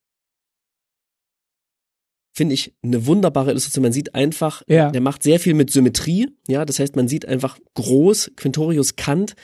[2.34, 3.82] Finde ich eine wunderbare Illustration.
[3.82, 4.90] Man sieht einfach, Ja.
[4.90, 6.28] der macht sehr viel mit Symmetrie.
[6.48, 9.34] Ja, das heißt, man sieht einfach groß Quintorius Kant,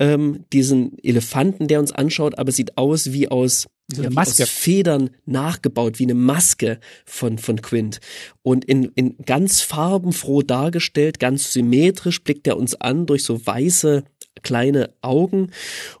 [0.00, 4.14] ähm, diesen Elefanten, der uns anschaut, aber sieht aus wie aus, Wie so eine wie
[4.14, 4.42] Maske.
[4.44, 8.00] aus Federn nachgebaut, wie eine Maske von, von Quint.
[8.42, 14.04] Und in, in ganz farbenfroh dargestellt, ganz symmetrisch blickt er uns an durch so weiße
[14.42, 15.50] kleine Augen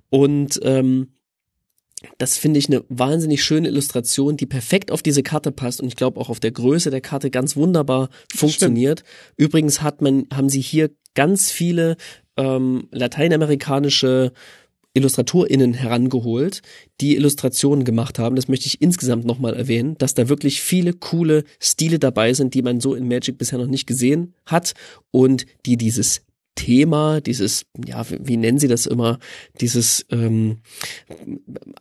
[0.08, 1.08] und ähm,
[2.18, 5.96] Das finde ich eine wahnsinnig schöne Illustration, die perfekt auf diese Karte passt und ich
[5.96, 9.04] glaube auch auf der Größe der Karte ganz wunderbar funktioniert.
[9.36, 11.96] Übrigens hat man, haben sie hier ganz viele
[12.36, 14.32] ähm, lateinamerikanische
[14.94, 16.62] IllustratorInnen herangeholt,
[17.00, 18.36] die Illustrationen gemacht haben.
[18.36, 22.62] Das möchte ich insgesamt nochmal erwähnen, dass da wirklich viele coole Stile dabei sind, die
[22.62, 24.74] man so in Magic bisher noch nicht gesehen hat
[25.10, 26.22] und die dieses
[26.54, 29.18] Thema, dieses, ja, wie, wie nennen sie das immer,
[29.60, 30.58] dieses ähm,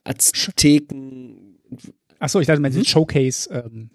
[0.04, 1.58] Azteken.
[2.20, 2.86] Ach so, ich dachte, man hm?
[2.86, 3.50] Showcase.
[3.52, 3.90] Ähm.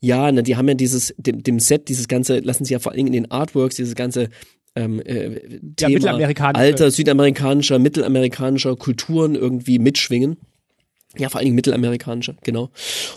[0.00, 2.92] Ja, ne, die haben ja dieses, dem, dem Set, dieses ganze, lassen sie ja vor
[2.92, 4.28] allen Dingen in den Artworks, dieses ganze
[4.74, 10.36] ähm, äh, Thema ja, alter südamerikanischer, mittelamerikanischer Kulturen irgendwie mitschwingen.
[11.18, 12.70] Ja, vor allen Dingen mittelamerikanischer, genau.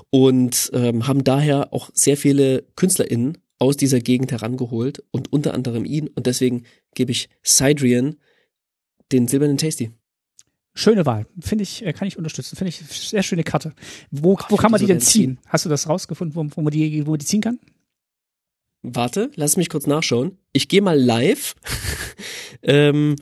[0.10, 5.86] Und ähm, haben daher auch sehr viele KünstlerInnen aus dieser Gegend herangeholt und unter anderem
[5.86, 6.10] ihn.
[6.10, 8.18] Und deswegen gebe ich Sidrian
[9.12, 9.92] den silbernen Tasty.
[10.74, 11.26] Schöne Wahl.
[11.40, 12.58] Finde ich, äh, kann ich unterstützen.
[12.58, 13.74] Finde ich sehr schöne Karte.
[14.12, 15.40] Wo, wo kann man die denn ziehen?
[15.48, 17.60] Hast du das rausgefunden, wo, wo, man die, wo man die ziehen kann?
[18.94, 20.38] Warte, lass mich kurz nachschauen.
[20.54, 21.56] Ich gehe mal live.
[22.64, 23.16] ähm,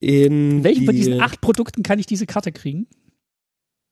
[0.00, 2.86] in Welchen von diesen acht Produkten kann ich diese Karte kriegen?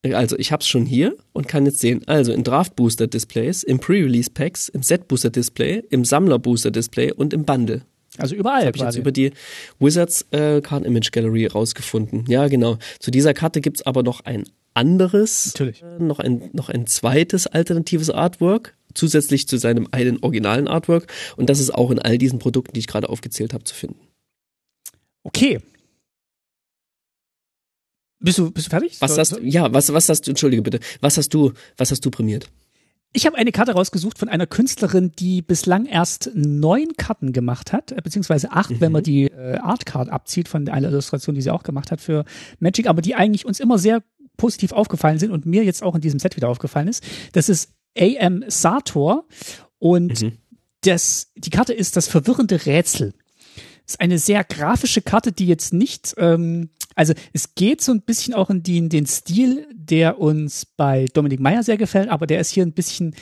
[0.02, 2.02] Also ich habe es schon hier und kann jetzt sehen.
[2.06, 6.70] Also in Draft Booster Displays, im Pre-Release Packs, im Set Booster Display, im Sammler Booster
[6.70, 7.82] Display und im Bundle.
[8.16, 8.66] Also überall.
[8.66, 9.32] Habe ich jetzt über die
[9.78, 12.24] Wizards äh, Card Image Gallery rausgefunden.
[12.28, 12.78] Ja, genau.
[12.98, 15.82] Zu dieser Karte gibt's aber noch ein anderes, Natürlich.
[15.82, 21.06] Äh, noch ein noch ein zweites alternatives Artwork zusätzlich zu seinem einen originalen Artwork.
[21.36, 24.00] Und das ist auch in all diesen Produkten, die ich gerade aufgezählt habe, zu finden.
[25.22, 25.60] Okay.
[28.20, 29.00] Bist du, bist du fertig?
[29.00, 32.10] Was hast, ja, was, was hast du, entschuldige bitte, was hast du, was hast du
[32.10, 32.50] prämiert?
[33.12, 37.90] Ich habe eine Karte rausgesucht von einer Künstlerin, die bislang erst neun Karten gemacht hat,
[37.90, 38.80] äh, beziehungsweise acht, mhm.
[38.80, 42.24] wenn man die äh, Artcard abzieht von einer Illustration, die sie auch gemacht hat für
[42.60, 44.02] Magic, aber die eigentlich uns immer sehr
[44.36, 47.04] positiv aufgefallen sind und mir jetzt auch in diesem Set wieder aufgefallen ist.
[47.32, 49.26] Das ist AM Sator
[49.78, 50.32] und mhm.
[50.82, 53.12] das, die Karte ist das verwirrende Rätsel.
[53.84, 58.02] Das ist eine sehr grafische Karte, die jetzt nicht, ähm, also es geht so ein
[58.02, 62.40] bisschen auch in den, den Stil, der uns bei Dominik Meyer sehr gefällt, aber der
[62.40, 63.14] ist hier ein bisschen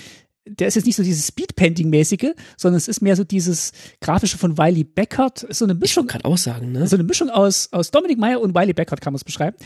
[0.49, 4.59] der ist jetzt nicht so dieses Speedpainting-mäßige, sondern es ist mehr so dieses grafische von
[4.59, 6.07] Wiley Beckert, so eine Mischung.
[6.07, 6.87] Kann auch sagen, ne?
[6.87, 9.57] So eine Mischung aus, aus Dominic Meyer und Wiley Beckert kann man es beschreiben.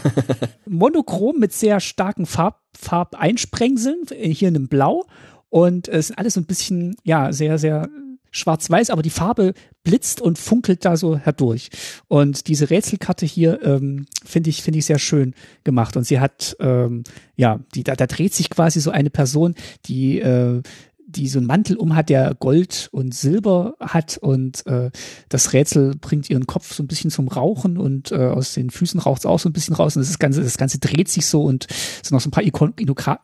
[0.66, 5.06] Monochrom mit sehr starken Farb, Farbeinsprengseln, hier in einem Blau.
[5.48, 7.88] Und es ist alles so ein bisschen, ja, sehr, sehr
[8.32, 9.54] schwarz-weiß, aber die Farbe
[9.84, 11.70] blitzt und funkelt da so herdurch.
[12.08, 15.34] Und diese Rätselkarte hier ähm, finde ich finde ich sehr schön
[15.64, 15.96] gemacht.
[15.96, 17.04] Und sie hat ähm,
[17.36, 19.54] ja, die da, da dreht sich quasi so eine Person,
[19.86, 20.62] die äh,
[21.12, 24.90] die so einen Mantel um hat, der Gold und Silber hat und äh,
[25.28, 29.00] das Rätsel bringt ihren Kopf so ein bisschen zum Rauchen und äh, aus den Füßen
[29.00, 31.42] raucht es auch so ein bisschen raus und das Ganze, das Ganze dreht sich so
[31.42, 31.66] und
[32.02, 32.74] sind noch so ein paar Ikon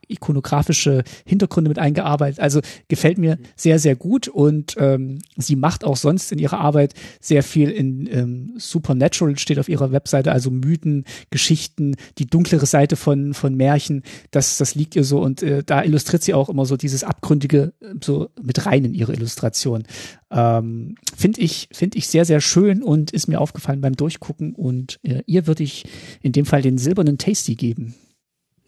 [0.09, 2.41] ikonografische Hintergründe mit eingearbeitet.
[2.41, 6.95] Also gefällt mir sehr, sehr gut und ähm, sie macht auch sonst in ihrer Arbeit
[7.21, 12.97] sehr viel in ähm, Supernatural, steht auf ihrer Webseite, also Mythen, Geschichten, die dunklere Seite
[12.97, 16.67] von, von Märchen, das, das liegt ihr so und äh, da illustriert sie auch immer
[16.67, 17.73] so dieses abgründige
[18.03, 19.85] so mit rein in ihre Illustration.
[20.31, 24.55] Ähm, finde ich, finde ich sehr, sehr schön und ist mir aufgefallen beim Durchgucken.
[24.55, 25.85] Und äh, ihr würde ich
[26.23, 27.95] in dem Fall den silbernen Tasty geben.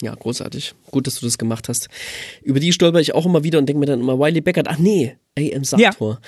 [0.03, 0.75] Ja, großartig.
[0.91, 1.89] Gut, dass du das gemacht hast.
[2.43, 4.79] Über die stolper ich auch immer wieder und denke mir dann immer, Wiley Beckert, ach
[4.79, 6.21] nee, AM Sator.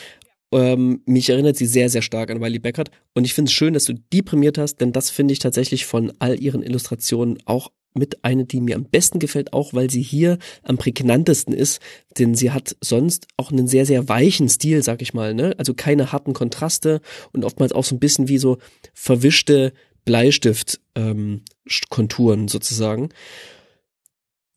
[0.53, 0.73] Ja.
[0.73, 2.91] Ähm, mich erinnert sie sehr, sehr stark an Wiley Beckert.
[3.15, 5.87] Und ich finde es schön, dass du die prämiert hast, denn das finde ich tatsächlich
[5.87, 10.03] von all ihren Illustrationen auch mit eine, die mir am besten gefällt, auch weil sie
[10.03, 11.81] hier am prägnantesten ist,
[12.19, 15.55] denn sie hat sonst auch einen sehr, sehr weichen Stil, sag ich mal, ne?
[15.59, 17.01] Also keine harten Kontraste
[17.33, 18.59] und oftmals auch so ein bisschen wie so
[18.95, 19.73] verwischte
[20.05, 23.11] Bleistift-Konturen ähm, sozusagen.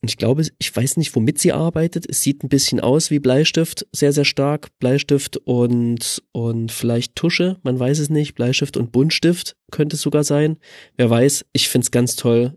[0.01, 2.05] Und ich glaube, ich weiß nicht, womit sie arbeitet.
[2.07, 4.69] Es sieht ein bisschen aus wie Bleistift, sehr, sehr stark.
[4.77, 8.35] Bleistift und, und vielleicht Tusche, man weiß es nicht.
[8.35, 10.57] Bleistift und Buntstift könnte es sogar sein.
[10.95, 12.55] Wer weiß, ich find's ganz toll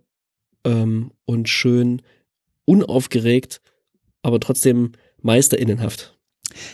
[0.68, 2.02] ähm, und schön
[2.64, 3.60] unaufgeregt,
[4.22, 4.92] aber trotzdem
[5.22, 6.14] meisterinnenhaft.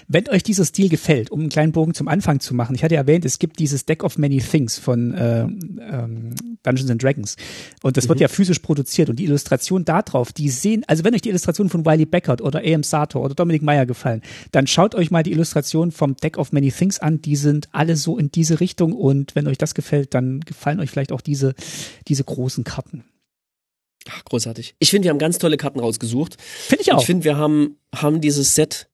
[0.06, 2.94] Wenn euch dieser Stil gefällt, um einen kleinen Bogen zum Anfang zu machen, ich hatte
[2.94, 7.36] ja erwähnt, es gibt dieses Deck of Many Things von äh, ähm, Dungeons and Dragons
[7.82, 8.10] und das mhm.
[8.10, 11.28] wird ja physisch produziert und die Illustration da drauf, die sehen, also wenn euch die
[11.30, 12.82] Illustration von Wiley Beckert oder A.M.
[12.84, 14.22] Sato oder Dominik Meyer gefallen,
[14.52, 17.96] dann schaut euch mal die Illustration vom Deck of Many Things an, die sind alle
[17.96, 21.54] so in diese Richtung und wenn euch das gefällt, dann gefallen euch vielleicht auch diese,
[22.06, 23.04] diese großen Karten.
[24.08, 24.74] Ach, großartig.
[24.78, 26.36] Ich finde, wir haben ganz tolle Karten rausgesucht.
[26.40, 27.00] Finde ich auch.
[27.00, 28.88] Ich finde, wir haben, haben dieses Set,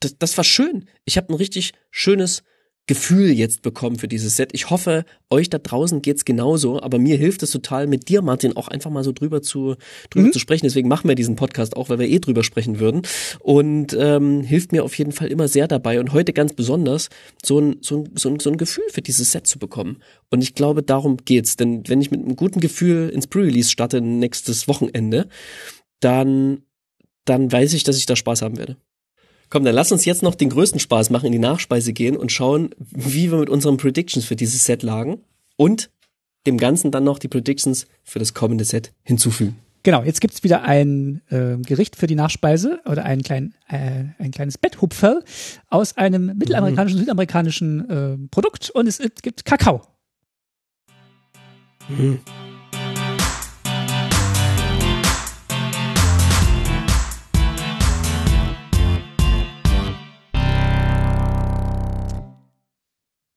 [0.00, 0.88] das, das war schön.
[1.04, 2.42] Ich habe ein richtig schönes
[2.86, 4.50] Gefühl jetzt bekommen für dieses Set.
[4.52, 8.56] Ich hoffe, euch da draußen geht's genauso, aber mir hilft es total, mit dir, Martin,
[8.56, 9.74] auch einfach mal so drüber zu
[10.10, 10.32] drüber mhm.
[10.32, 10.66] zu sprechen.
[10.66, 13.02] Deswegen machen wir diesen Podcast auch, weil wir eh drüber sprechen würden.
[13.40, 17.08] Und ähm, hilft mir auf jeden Fall immer sehr dabei und heute ganz besonders,
[17.44, 19.98] so ein, so, ein, so, ein, so ein Gefühl für dieses Set zu bekommen.
[20.30, 21.56] Und ich glaube, darum geht's.
[21.56, 25.28] Denn wenn ich mit einem guten Gefühl ins Pre-Release starte nächstes Wochenende,
[25.98, 26.62] dann,
[27.24, 28.76] dann weiß ich, dass ich da Spaß haben werde.
[29.48, 32.32] Komm, dann lass uns jetzt noch den größten Spaß machen, in die Nachspeise gehen und
[32.32, 35.18] schauen, wie wir mit unseren Predictions für dieses Set lagen
[35.56, 35.90] und
[36.46, 39.56] dem Ganzen dann noch die Predictions für das kommende Set hinzufügen.
[39.82, 44.32] Genau, jetzt gibt's wieder ein äh, Gericht für die Nachspeise oder ein, klein, äh, ein
[44.32, 45.22] kleines Betthupferl
[45.68, 47.02] aus einem mittelamerikanischen, mhm.
[47.02, 49.82] südamerikanischen äh, Produkt und es, es gibt Kakao.
[51.88, 52.18] Mhm.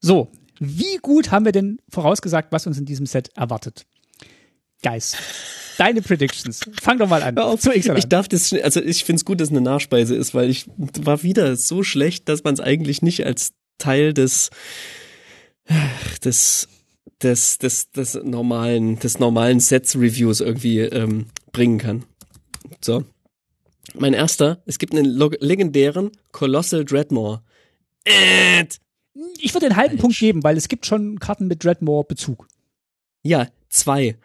[0.09, 0.27] So,
[0.59, 3.85] wie gut haben wir denn vorausgesagt, was uns in diesem Set erwartet?
[4.81, 5.17] Geist.
[5.77, 6.61] Deine Predictions.
[6.81, 7.37] Fang doch mal an.
[7.37, 10.33] Auf, zu ich darf das, also ich finde es gut, dass es eine Nachspeise ist,
[10.33, 14.49] weil ich war wieder so schlecht, dass man es eigentlich nicht als Teil des,
[16.25, 16.67] des,
[17.21, 22.03] des, des, des normalen, des normalen Sets-Reviews irgendwie ähm, bringen kann.
[22.81, 23.03] So.
[23.93, 27.43] Mein erster, es gibt einen legendären Colossal Dreadmore.
[28.05, 28.65] Äh,
[29.39, 29.97] ich würde den halben.
[29.97, 32.47] Punkt geben, weil es gibt schon Karten mit Dreadmore-Bezug.
[33.23, 34.17] Ja, zwei.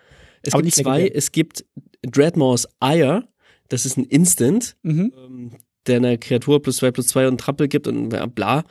[0.43, 0.99] Es Aber gibt zwei.
[0.99, 1.17] Legendär.
[1.17, 1.65] Es gibt
[2.03, 3.29] Dreadmores Ire.
[3.69, 5.13] Das ist ein Instant, mhm.
[5.17, 5.51] ähm,
[5.87, 8.65] der einer Kreatur plus zwei plus zwei und Trappel gibt und bla.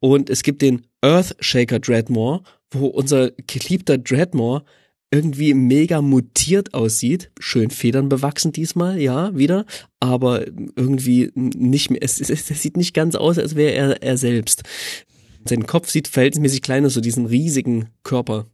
[0.00, 4.64] Und es gibt den Earthshaker Dreadmore, wo unser geliebter Dreadmore
[5.12, 7.32] irgendwie mega mutiert aussieht.
[7.40, 9.66] Schön Federn bewachsen diesmal, ja, wieder.
[9.98, 14.16] Aber irgendwie nicht mehr, es, es, es sieht nicht ganz aus, als wäre er er
[14.16, 14.62] selbst.
[15.44, 18.46] Sein Kopf sieht verhältnismäßig klein aus, so diesen riesigen Körper.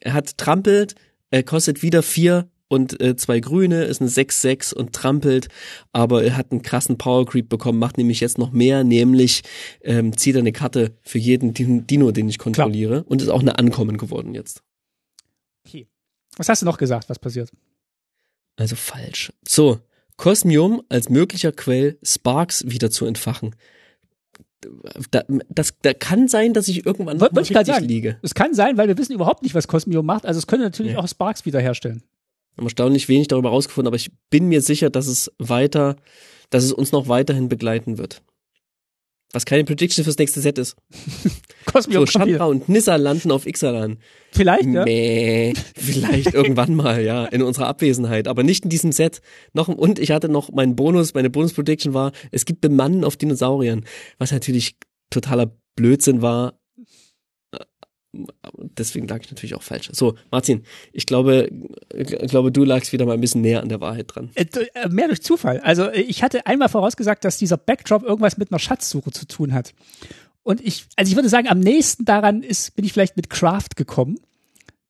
[0.00, 0.94] Er hat trampelt,
[1.30, 5.48] er kostet wieder vier und äh, zwei Grüne, ist eine 6-6 und trampelt,
[5.92, 9.42] aber er hat einen krassen Power Creep bekommen, macht nämlich jetzt noch mehr, nämlich
[9.82, 13.10] ähm, zieht er eine Karte für jeden Dino, den ich kontrolliere Klar.
[13.10, 14.62] und ist auch eine Ankommen geworden jetzt.
[15.66, 15.86] Okay.
[16.36, 17.50] Was hast du noch gesagt, was passiert?
[18.56, 19.32] Also falsch.
[19.46, 19.78] So,
[20.16, 23.54] Cosmium als möglicher Quell Sparks wieder zu entfachen
[25.10, 27.86] da, das, da kann sein, dass ich irgendwann Wollte ich richtig sagen.
[27.86, 28.18] liege.
[28.22, 30.26] Es kann sein, weil wir wissen überhaupt nicht, was Cosmio macht.
[30.26, 30.98] Also es könnte natürlich ja.
[30.98, 32.02] auch Sparks wiederherstellen.
[32.54, 35.96] Wir haben erstaunlich wenig darüber rausgefunden, aber ich bin mir sicher, dass es weiter,
[36.50, 38.22] dass es uns noch weiterhin begleiten wird.
[39.34, 40.76] Was keine Prediction fürs nächste Set ist.
[41.66, 43.98] Cosmio so, Chandra und Nissa landen auf Ixalan.
[44.30, 44.84] Vielleicht, ja.
[44.84, 49.20] Mäh, vielleicht irgendwann mal, ja, in unserer Abwesenheit, aber nicht in diesem Set.
[49.52, 53.84] Noch, und ich hatte noch meinen Bonus, meine Bonus-Prediction war, es gibt Bemannen auf Dinosauriern,
[54.18, 54.76] was natürlich
[55.10, 56.54] totaler Blödsinn war,
[58.54, 59.90] deswegen lag ich natürlich auch falsch.
[59.92, 61.50] So, Martin, ich glaube,
[61.94, 64.30] ich glaube, du lagst wieder mal ein bisschen näher an der Wahrheit dran.
[64.34, 65.60] Äh, äh, mehr durch Zufall.
[65.60, 69.74] Also ich hatte einmal vorausgesagt, dass dieser Backdrop irgendwas mit einer Schatzsuche zu tun hat.
[70.42, 73.76] Und ich, also ich würde sagen, am nächsten daran ist, bin ich vielleicht mit Craft
[73.76, 74.18] gekommen,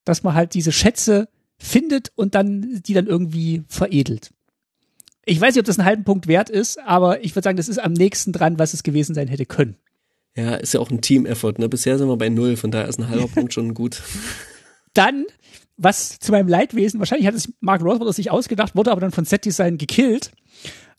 [0.05, 1.29] dass man halt diese Schätze
[1.59, 4.33] findet und dann die dann irgendwie veredelt.
[5.25, 7.69] Ich weiß nicht, ob das einen halben Punkt wert ist, aber ich würde sagen, das
[7.69, 9.77] ist am nächsten dran, was es gewesen sein hätte können.
[10.37, 11.55] Ja, ist ja auch ein Team-Effort.
[11.59, 11.69] Ne?
[11.69, 14.03] Bisher sind wir bei null, von daher ist ein halber Punkt schon gut.
[14.95, 15.27] Dann,
[15.77, 19.25] was zu meinem Leidwesen, wahrscheinlich hat es Mark Rothbard sich ausgedacht, wurde aber dann von
[19.25, 20.31] Set Design gekillt,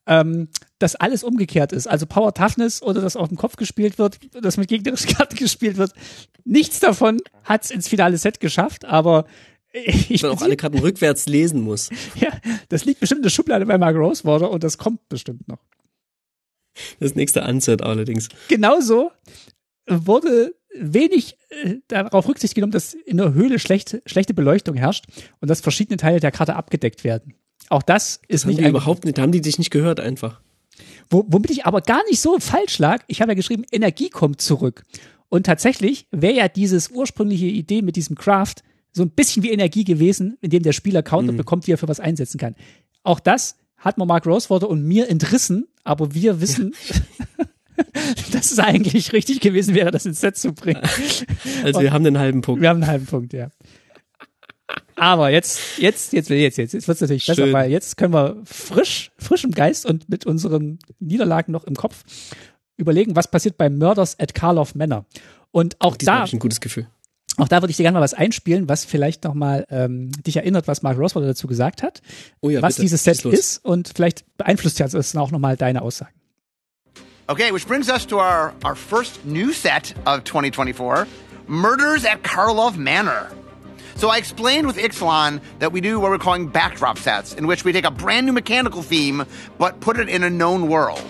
[0.06, 0.50] ähm,
[0.80, 1.88] dass alles umgekehrt ist.
[1.88, 5.78] Also Power Toughness oder dass auf dem Kopf gespielt wird, dass mit gegnerischen Karten gespielt
[5.78, 5.94] wird.
[6.44, 9.26] Nichts davon hat es ins finale Set geschafft, aber
[9.72, 11.90] ich man auch alle Karten rückwärts lesen muss.
[12.16, 12.30] Ja,
[12.70, 15.60] das liegt bestimmt in der Schublade bei Mark Rosewater und das kommt bestimmt noch.
[17.00, 18.30] Das nächste Ansatz allerdings.
[18.48, 19.12] Genauso
[19.88, 25.06] wurde wenig äh, darauf Rücksicht genommen, dass in der Höhle schlecht, schlechte Beleuchtung herrscht
[25.40, 27.36] und dass verschiedene Teile der Karte abgedeckt werden.
[27.70, 28.58] Auch das ist das nicht.
[28.58, 30.42] Haben die überhaupt nicht, haben die dich nicht gehört einfach.
[31.10, 34.42] Wo, womit ich aber gar nicht so falsch lag, ich habe ja geschrieben, Energie kommt
[34.42, 34.84] zurück.
[35.30, 38.56] Und tatsächlich wäre ja dieses ursprüngliche Idee mit diesem Craft
[38.92, 41.38] so ein bisschen wie Energie gewesen, indem der Spieler Counter mhm.
[41.38, 42.56] bekommt, die er für was einsetzen kann.
[43.04, 47.46] Auch das hat man Mark Rosewater und mir entrissen, aber wir wissen, ja.
[48.34, 50.82] dass es eigentlich richtig gewesen wäre, das ins Set zu bringen.
[51.64, 52.62] Also wir haben den halben Punkt.
[52.62, 53.50] Wir haben einen halben Punkt, ja.
[54.98, 57.36] Aber jetzt, jetzt, jetzt, jetzt, jetzt, jetzt wird es natürlich Schön.
[57.36, 61.76] besser, weil jetzt können wir frisch, frisch im Geist und mit unseren Niederlagen noch im
[61.76, 62.04] Kopf
[62.78, 65.06] überlegen, was passiert bei Murders at Karloff Manor.
[65.52, 66.24] Und auch da.
[66.26, 66.88] Ich ein gutes Gefühl.
[67.38, 70.68] Auch da würde ich dir gerne mal was einspielen, was vielleicht nochmal ähm, dich erinnert,
[70.68, 72.02] was Mark Roswell dazu gesagt hat,
[72.40, 72.84] oh ja, was bitte.
[72.84, 76.14] dieses Set ist und vielleicht beeinflusst ja das auch nochmal deine Aussagen.
[77.28, 81.08] Okay, which brings us to our, our first new set of 2024
[81.48, 83.32] Murders at Karlov Manor.
[83.96, 87.64] So I explained with Ixalan that we do what we're calling backdrop sets, in which
[87.66, 89.26] we take a brand new mechanical theme
[89.58, 91.02] but put it in a known world.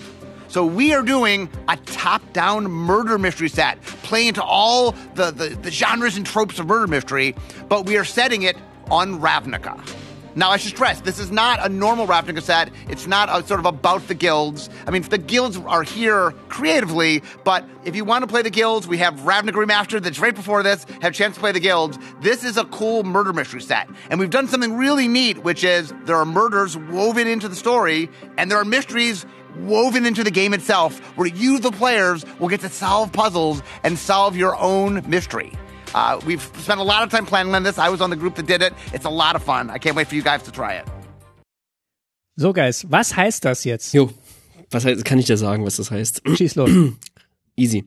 [0.48, 5.70] So we are doing a top-down murder mystery set, playing into all the, the, the
[5.70, 7.34] genres and tropes of murder mystery,
[7.68, 8.56] but we are setting it
[8.90, 9.82] on Ravnica.
[10.36, 12.70] Now, I should stress, this is not a normal Ravnica set.
[12.90, 14.68] It's not a, sort of about the guilds.
[14.86, 18.86] I mean, the guilds are here creatively, but if you want to play the guilds,
[18.86, 21.98] we have Ravnica Remastered that's right before this, have a chance to play the guilds.
[22.20, 23.88] This is a cool murder mystery set.
[24.10, 28.10] And we've done something really neat, which is there are murders woven into the story,
[28.36, 29.24] and there are mysteries
[29.64, 33.98] woven into the game itself, where you, the players, will get to solve puzzles and
[33.98, 35.52] solve your own mystery.
[35.94, 37.78] Uh, we've spent a lot of time planning on this.
[37.78, 38.72] I was on the group that did it.
[38.92, 39.70] It's a lot of fun.
[39.70, 40.84] I can't wait for you guys to try it.
[42.38, 43.94] So, Guys, was heißt das jetzt?
[43.94, 44.10] Jo,
[44.70, 46.22] was heißt, kann ich dir sagen, was das heißt?
[46.36, 46.70] Schieß los.
[47.56, 47.84] Easy.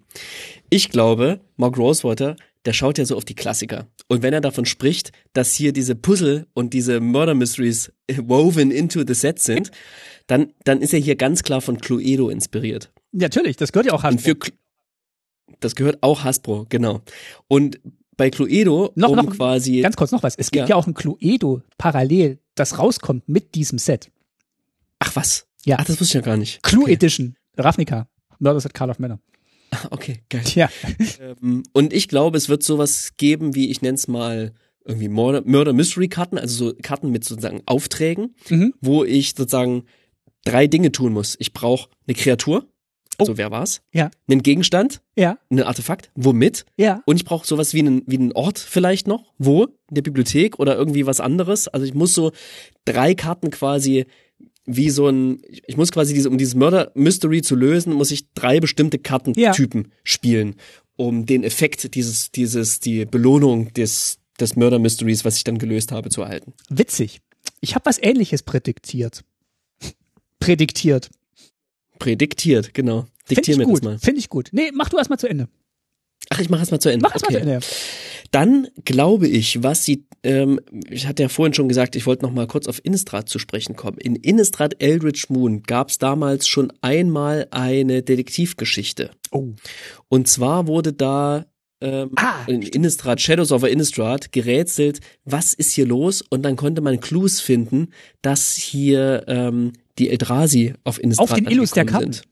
[0.71, 2.35] Ich glaube, Mark Rosewater,
[2.65, 3.87] der schaut ja so auf die Klassiker.
[4.07, 9.03] Und wenn er davon spricht, dass hier diese Puzzle und diese Murder Mysteries woven into
[9.05, 9.69] the set sind,
[10.29, 12.91] dann, dann ist er hier ganz klar von Cluedo inspiriert.
[13.11, 14.53] Natürlich, das gehört ja auch Cl-
[15.59, 17.01] das gehört auch Hasbro, genau.
[17.47, 17.79] Und
[18.15, 20.35] bei Cluedo, Noch- um noch- quasi Ganz kurz noch was.
[20.35, 20.67] Es gibt Ja.
[20.67, 24.11] ja, auch ein Cluedo parallel, das rauskommt mit diesem Set.
[24.99, 25.47] Ach was?
[25.65, 25.77] Ja.
[25.79, 26.61] Ach, das wusste ich ja gar nicht.
[26.61, 26.93] Clue okay.
[26.93, 27.35] Edition.
[27.57, 28.07] Ravnica.
[28.39, 29.19] Murders at Carl of Manor.
[29.91, 30.43] Okay, geil.
[30.55, 30.69] Ja.
[31.19, 34.53] Ähm, Und ich glaube, es wird sowas geben, wie ich nenne es mal
[34.85, 38.73] irgendwie Murder, Murder Mystery Karten, also so Karten mit sozusagen Aufträgen, Mhm.
[38.81, 39.83] wo ich sozusagen
[40.45, 41.35] drei Dinge tun muss.
[41.39, 42.67] Ich brauche eine Kreatur,
[43.17, 43.81] also wer war's?
[43.91, 44.11] Ja.
[44.29, 45.37] Einen Gegenstand, Ja.
[45.49, 46.65] ein Artefakt, womit?
[46.77, 47.01] Ja.
[47.05, 49.65] Und ich brauche sowas wie einen, wie einen Ort vielleicht noch, wo?
[49.65, 51.67] In der Bibliothek oder irgendwie was anderes.
[51.67, 52.31] Also ich muss so
[52.85, 54.05] drei Karten quasi
[54.65, 58.31] wie so ein, ich muss quasi diese, um dieses Murder Mystery zu lösen, muss ich
[58.33, 60.55] drei bestimmte Kartentypen spielen,
[60.95, 65.91] um den Effekt dieses, dieses, die Belohnung des, des Murder Mysteries, was ich dann gelöst
[65.91, 66.53] habe, zu erhalten.
[66.69, 67.19] Witzig.
[67.61, 69.23] Ich habe was ähnliches prädiktiert.
[70.39, 71.09] Prädiktiert.
[71.99, 73.07] Prädiktiert, genau.
[73.29, 73.77] Diktier mir gut.
[73.77, 73.99] das mal.
[73.99, 74.49] Finde ich gut.
[74.51, 75.47] Nee, mach du erst mal zu Ende.
[76.29, 77.03] Ach, ich mache es mal zu Ende.
[77.03, 77.59] Mach erst mal zu Ende.
[78.31, 80.59] Dann glaube ich, was sie, ähm,
[80.89, 83.75] ich hatte ja vorhin schon gesagt, ich wollte noch mal kurz auf Innistrad zu sprechen
[83.75, 83.97] kommen.
[83.97, 89.11] In Innistrad Eldritch Moon gab es damals schon einmal eine Detektivgeschichte.
[89.31, 89.53] Oh.
[90.07, 91.45] Und zwar wurde da
[91.81, 96.21] ähm, Ah, in Innistrad, Shadows over Innistrad, gerätselt, was ist hier los?
[96.21, 101.45] Und dann konnte man Clues finden, dass hier ähm, die Eldrazi auf Innistrad Auf den
[101.45, 102.13] Illus der Karten.
[102.13, 102.25] Sind.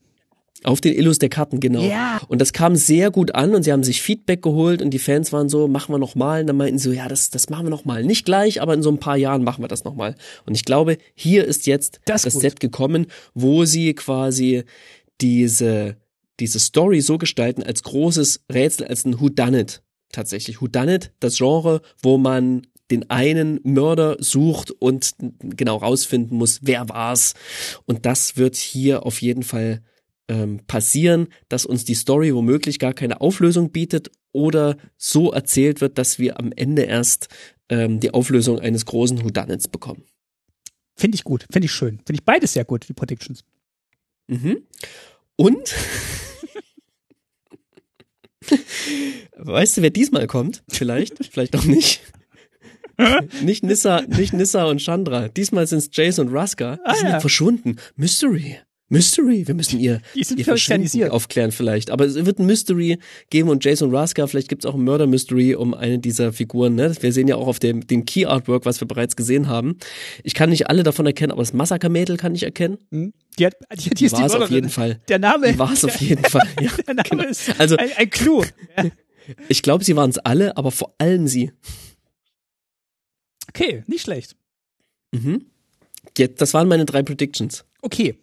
[0.64, 1.82] Auf den Illus der Karten, genau.
[1.82, 2.20] Ja.
[2.26, 5.32] Und das kam sehr gut an und sie haben sich Feedback geholt und die Fans
[5.32, 6.40] waren so, machen wir noch mal.
[6.40, 8.02] Und dann meinten sie so, ja, das, das machen wir noch mal.
[8.02, 10.16] Nicht gleich, aber in so ein paar Jahren machen wir das noch mal.
[10.46, 12.42] Und ich glaube, hier ist jetzt Das das, gut.
[12.42, 14.64] Set gekommen, wo sie quasi
[15.20, 15.96] diese,
[16.40, 19.82] diese Story so gestalten als großes Rätsel, als ein Whodunit.
[20.10, 20.60] Tatsächlich.
[20.60, 27.34] Whodunit, das Genre, wo man den einen Mörder sucht und genau rausfinden muss, wer war's.
[27.86, 29.82] Und das wird hier auf jeden Fall
[30.28, 35.98] ähm, passieren, dass uns die Story womöglich gar keine Auflösung bietet oder so erzählt wird,
[35.98, 37.28] dass wir am Ende erst
[37.68, 40.04] ähm, die Auflösung eines großen Whodunits bekommen.
[40.96, 41.46] Finde ich gut.
[41.50, 41.98] Finde ich schön.
[42.04, 43.44] Finde ich beides sehr gut, die Predictions.
[44.26, 44.62] Mhm.
[45.36, 45.74] Und
[49.36, 50.62] weißt du, wer diesmal kommt?
[50.68, 52.02] Vielleicht, vielleicht auch nicht.
[53.42, 55.28] nicht Nissa, nicht Nissa und Chandra.
[55.28, 56.76] Diesmal sind es Jace und Ruska.
[56.76, 57.20] Die Ah, sind ja.
[57.20, 57.76] verschwunden.
[57.96, 58.58] Mystery.
[58.90, 59.46] Mystery.
[59.46, 61.90] Wir müssen ihr, Die ihr Verschwinden aufklären vielleicht.
[61.90, 62.98] Aber es wird ein Mystery
[63.28, 66.74] geben und Jason Ruska, vielleicht gibt es auch ein Murder Mystery um eine dieser Figuren.
[66.74, 66.94] Ne?
[67.00, 69.76] Wir sehen ja auch auf dem, dem Key Artwork, was wir bereits gesehen haben.
[70.24, 72.78] Ich kann nicht alle davon erkennen, aber das Massaker-Mädel kann ich erkennen.
[72.90, 73.12] Hm?
[73.38, 75.00] Die, hat, die, die ist War die auf jeden Fall.
[75.08, 76.48] Der Name, Die war es auf jeden Fall.
[76.62, 77.24] Ja, der Name genau.
[77.24, 78.42] ist Also ein, ein Clou.
[78.78, 78.84] Ja.
[79.50, 81.52] ich glaube, sie waren es alle, aber vor allem sie.
[83.58, 84.36] Okay, nicht schlecht.
[85.12, 85.46] Mhm.
[86.16, 87.64] Jetzt, das waren meine drei Predictions.
[87.82, 88.16] Okay.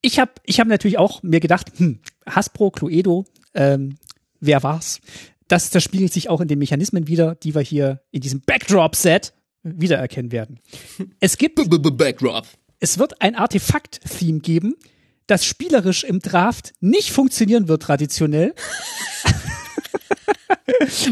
[0.00, 3.24] Ich habe ich hab natürlich auch mir gedacht, hm, Hasbro, Cluedo,
[3.54, 3.96] ähm,
[4.38, 5.00] wer war's?
[5.48, 9.32] Das, das spiegelt sich auch in den Mechanismen wieder, die wir hier in diesem Backdrop-Set
[9.64, 10.60] wiedererkennen werden.
[11.18, 12.46] Es gibt, Backdrop.
[12.78, 14.76] es wird ein Artefakt-Theme geben,
[15.26, 18.54] das spielerisch im Draft nicht funktionieren wird traditionell.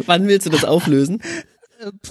[0.06, 1.20] Wann willst du das auflösen?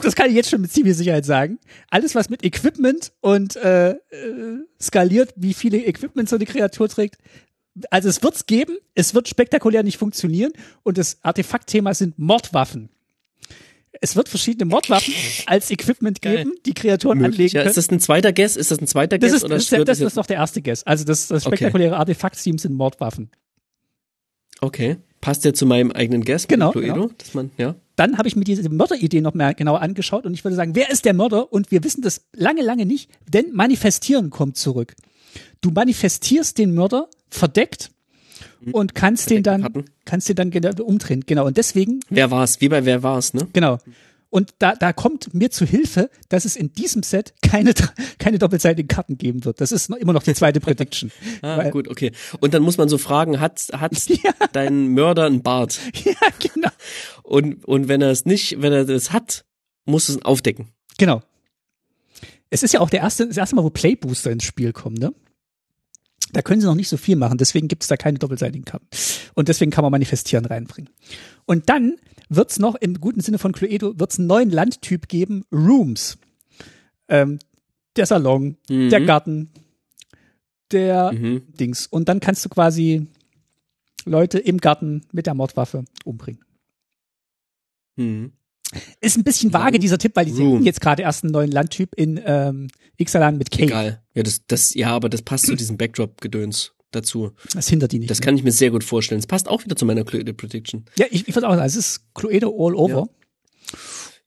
[0.02, 1.60] Das kann ich jetzt schon mit ziemlicher Sicherheit sagen.
[1.90, 3.96] Alles, was mit Equipment und äh, äh,
[4.82, 7.18] skaliert, wie viele Equipment so eine Kreatur trägt.
[7.90, 10.52] Also es wird's geben, es wird spektakulär nicht funktionieren
[10.84, 12.90] und das Artefaktthema sind Mordwaffen.
[14.02, 15.14] Es wird verschiedene Mordwaffen
[15.46, 16.38] als Equipment Geil.
[16.38, 17.36] geben, die Kreaturen Möglich.
[17.36, 17.70] anlegen Ja, können.
[17.70, 18.56] ist das ein zweiter Guess?
[18.58, 19.38] Ist das ein zweiter Das Guess?
[19.38, 20.84] ist, oder das, ist, das ist noch der erste Guess.
[20.84, 21.56] Also das, das Okay.
[21.58, 23.30] spektakuläre Artefakt-Team sind Mordwaffen.
[24.64, 24.98] Okay.
[25.22, 26.94] Passt der zu meinem eigenen mit Genau, Cluedo?
[26.94, 27.10] genau.
[27.18, 27.76] Dass man, ja.
[27.96, 30.90] Dann habe ich mir diese Mörderidee noch mehr genauer angeschaut und ich würde sagen, wer
[30.90, 31.52] ist der Mörder?
[31.54, 34.96] Und wir wissen das lange, lange nicht, denn Manifestieren kommt zurück.
[35.62, 37.92] Du manifestierst den Mörder verdeckt
[38.72, 39.86] und kannst den dann, Karten.
[40.06, 41.24] kannst den dann genau umdrehen.
[41.26, 41.46] Genau.
[41.46, 42.60] Und deswegen Wer war's?
[42.62, 43.48] Wie bei Wer war's, ne?
[43.54, 43.78] Genau.
[44.34, 47.76] Und da, da kommt mir zu Hilfe, dass es in diesem Set keine,
[48.18, 49.62] keine doppelseitigen Karten geben wird.
[49.62, 51.12] Das ist immer noch die zweite Prediction.
[51.44, 52.12] Ah, Weil- gut, okay.
[52.40, 54.32] Und dann muss man so fragen, hat, hat Ja.
[54.54, 55.80] dein Mörder einen Bart?
[56.04, 56.70] Ja, genau.
[57.22, 59.46] Und, und wenn er es nicht, wenn er das hat,
[59.86, 60.70] muss es aufdecken.
[60.98, 61.22] Genau.
[62.50, 65.14] Es ist ja auch der erste, das erste Mal, wo Playbooster ins Spiel kommen, ne?
[66.34, 68.88] Da können sie noch nicht so viel machen, deswegen gibt es da keine doppelseitigen Karten.
[69.36, 70.90] Und deswegen kann man Manifestieren reinbringen.
[71.46, 71.96] Und dann
[72.30, 76.18] wird's noch im guten Sinne von Cluedo, wird's einen neuen Landtyp geben, Rooms.
[77.08, 77.40] Ähm,
[77.96, 78.90] der Salon, Mhm.
[78.90, 79.52] der Garten,
[80.72, 81.44] der Mhm.
[81.60, 81.86] Dings.
[81.88, 83.08] Und dann kannst du quasi
[84.06, 86.44] Leute im Garten mit der Mordwaffe umbringen.
[87.96, 88.32] Mhm.
[89.02, 91.94] Ist ein bisschen vage, dieser Tipp, weil die sehen jetzt gerade erst einen neuen Landtyp
[91.96, 92.68] in ähm,
[92.98, 93.64] Ixalan mit Cave.
[93.64, 94.04] Egal.
[94.14, 97.32] Ja, das, das, ja, aber das passt zu diesem Backdrop-Gedöns dazu.
[97.54, 98.12] Das hindert die nicht.
[98.12, 98.26] Das ne?
[98.26, 99.20] kann ich mir sehr gut vorstellen.
[99.20, 100.86] Es passt auch wieder zu meiner Cluedo Prediction.
[100.98, 103.10] ja, ich, ich würde auch sagen, es ist Cluedo all over.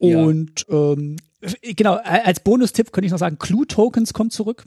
[0.00, 0.22] Ja.
[0.22, 1.16] Und ähm,
[1.62, 4.64] genau, als Bonustipp könnte ich noch sagen, Clue-Tokens kommen zurück.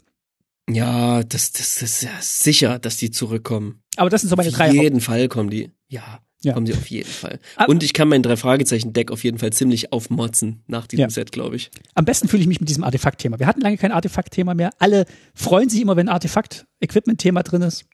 [0.70, 3.82] Ja, das, das, das ist ja sicher, dass die zurückkommen.
[3.96, 5.72] Aber das sind so meine Auf drei jeden Fall kommen die.
[5.88, 6.54] Ja, Ja.
[6.54, 7.40] kommen sie auf jeden Fall.
[7.58, 11.02] Aber- Und ich kann mein drei Fragezeichen Deck auf jeden Fall ziemlich aufmotzen nach diesem
[11.02, 11.10] Ja.
[11.10, 11.70] Set, glaube ich.
[11.96, 13.40] Am besten fühle ich mich mit diesem Artefakt-Thema.
[13.40, 14.70] Wir hatten lange kein Artefakt-Thema mehr.
[14.80, 17.86] Alle freuen sich immer, wenn ein Artefakt-Equipment-Thema drin ist.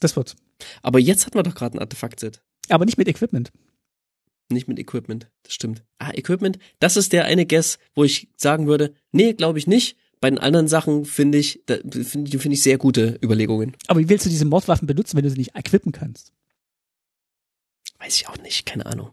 [0.00, 0.36] Das wird.
[0.82, 2.42] Aber jetzt hatten wir doch gerade ein Artefakt-Set.
[2.68, 3.50] Aber nicht mit Equipment.
[4.50, 5.30] Nicht mit Equipment.
[5.42, 5.82] Das stimmt.
[5.98, 6.58] Ah, Equipment.
[6.78, 9.96] Das ist der eine Guess, wo ich sagen würde, nee, glaube ich nicht.
[10.24, 13.76] Bei den anderen Sachen finde ich, finde finde ich sehr gute Überlegungen.
[13.88, 16.32] Aber wie willst du diese Mordwaffen benutzen, wenn du sie nicht equippen kannst?
[17.98, 19.10] Weiß ich auch nicht, keine Ahnung.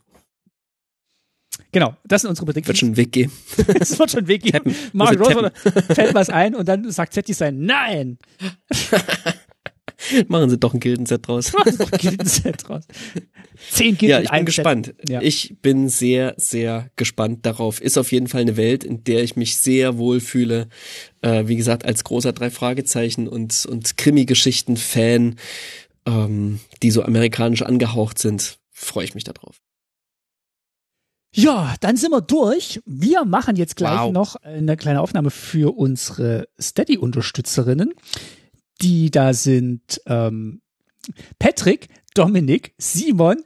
[1.74, 2.80] Genau, das sind unsere Wird Predictions.
[2.80, 3.34] schon einen Weg geben.
[3.82, 4.50] Es wird schon einen Weg.
[4.54, 4.74] Tappen.
[4.94, 5.52] Mark Rose
[5.94, 8.18] fällt was ein und dann sagt Zetti sein Nein!
[10.28, 11.52] Machen sie doch ein Gildenset draus.
[11.58, 12.84] Mach doch Gildenset raus.
[13.72, 14.94] Zehn Gilden Ja, ich bin gespannt.
[15.08, 15.22] Ja.
[15.22, 17.80] Ich bin sehr, sehr gespannt darauf.
[17.82, 20.68] Ist auf jeden Fall eine Welt, in der ich mich sehr wohl fühle.
[21.22, 25.36] Äh, wie gesagt, als großer drei Fragezeichen und und Krimi-Geschichten-Fan,
[26.06, 29.58] ähm, die so amerikanisch angehaucht sind, freue ich mich darauf.
[31.34, 32.82] Ja, dann sind wir durch.
[32.86, 34.12] Wir machen jetzt gleich Wow.
[34.12, 37.94] noch eine kleine Aufnahme für unsere Steady-Unterstützerinnen.
[38.82, 40.62] Die da sind ähm,
[41.40, 43.44] Patrick, Dominik, Simon,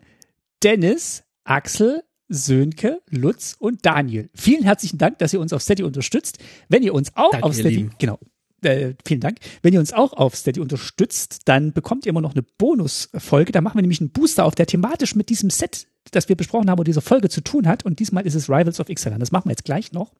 [0.64, 4.30] Dennis, Axel, Sönke, Lutz und Daniel.
[4.34, 6.40] Vielen herzlichen Dank, dass ihr uns auf Steady unterstützt.
[6.70, 7.91] Wenn ihr uns auch Danke, auf Steady, Lieben.
[7.99, 8.20] genau,
[8.64, 9.38] äh, vielen Dank.
[9.62, 13.52] Wenn ihr uns auch auf Steady unterstützt, dann bekommt ihr immer noch eine Bonusfolge.
[13.52, 16.70] Da machen wir nämlich einen Booster auf, der thematisch mit diesem Set, das wir besprochen
[16.70, 17.86] haben, oder dieser Folge zu tun hat.
[17.86, 19.20] Und diesmal ist es Rivals of Ixalan.
[19.20, 20.14] Das machen wir jetzt gleich noch.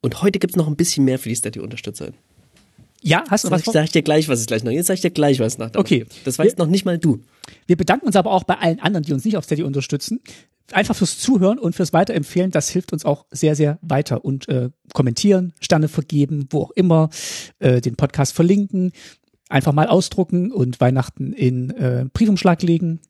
[0.00, 2.12] Und heute gibt's noch ein bisschen mehr für die Steady-Unterstützer.
[3.02, 3.74] Ja, hast du Sag was ich, vor?
[3.74, 4.70] sag ich dir gleich, was es gleich noch.
[4.70, 5.70] Jetzt sag ich dir gleich, was nach.
[5.74, 6.06] Okay.
[6.24, 7.20] Das weißt noch nicht mal du.
[7.66, 10.20] Wir bedanken uns aber auch bei allen anderen, die uns nicht auf Steady unterstützen.
[10.70, 12.50] Einfach fürs Zuhören und fürs Weiterempfehlen.
[12.50, 14.24] Das hilft uns auch sehr, sehr weiter.
[14.24, 17.10] Und äh, kommentieren, Sterne vergeben, wo auch immer,
[17.58, 18.92] äh, den Podcast verlinken,
[19.48, 23.00] einfach mal ausdrucken und Weihnachten in äh, Briefumschlag legen.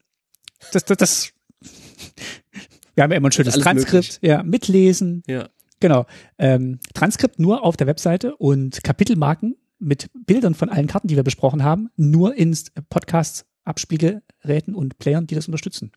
[0.73, 1.33] Das, das, das.
[2.95, 4.19] Wir haben ja immer ein schönes Transkript.
[4.23, 5.23] Ja, mitlesen.
[5.27, 5.49] Ja.
[5.81, 6.07] Genau.
[6.39, 11.23] Ähm, Transkript nur auf der Webseite und Kapitelmarken mit Bildern von allen Karten, die wir
[11.23, 12.57] besprochen haben, nur in
[12.89, 15.93] Podcasts, Abspielgeräten und Playern, die das unterstützen.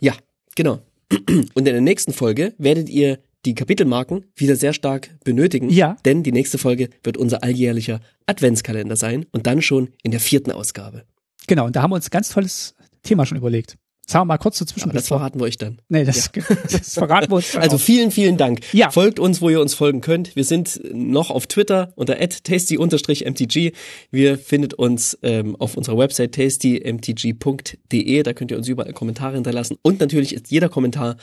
[0.00, 0.14] Ja,
[0.54, 0.80] genau.
[1.10, 5.70] Und in der nächsten Folge werdet ihr die Kapitelmarken wieder sehr stark benötigen.
[5.70, 5.96] Ja.
[6.04, 10.50] Denn die nächste Folge wird unser alljährlicher Adventskalender sein und dann schon in der vierten
[10.50, 11.04] Ausgabe.
[11.46, 13.76] Genau, und da haben wir uns ein ganz tolles Thema schon überlegt.
[14.08, 14.90] Sagen wir mal kurz dazwischen.
[14.92, 15.80] das verraten wir euch dann.
[15.88, 16.30] nee, das,
[16.70, 17.50] das verraten wir uns.
[17.52, 17.80] dann Also auch.
[17.80, 18.60] vielen, vielen Dank.
[18.72, 18.90] Ja.
[18.92, 20.36] Folgt uns, wo ihr uns folgen könnt.
[20.36, 23.72] Wir sind noch auf Twitter unter tasty-mtg.
[24.12, 28.22] Wir findet uns ähm, auf unserer Website tastymtg.de.
[28.22, 29.76] Da könnt ihr uns überall Kommentare hinterlassen.
[29.82, 31.16] Und natürlich ist jeder Kommentar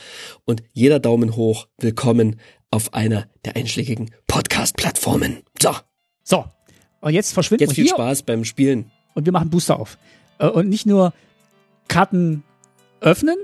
[0.44, 2.36] und jeder Daumen hoch willkommen
[2.70, 5.38] auf einer der einschlägigen Podcast-Plattformen.
[5.62, 5.74] So,
[6.22, 6.44] so,
[7.00, 8.90] und jetzt verschwinden jetzt wir viel hier Spaß beim Spielen.
[9.14, 9.96] und wir machen Booster auf.
[10.38, 11.12] Äh, Und nicht nur
[11.88, 12.42] Karten
[13.04, 13.36] öffnen,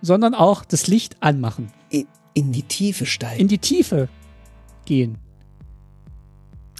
[0.00, 1.72] sondern auch das Licht anmachen.
[1.90, 3.40] In, in die Tiefe steigen.
[3.40, 4.08] In die Tiefe
[4.84, 5.18] gehen.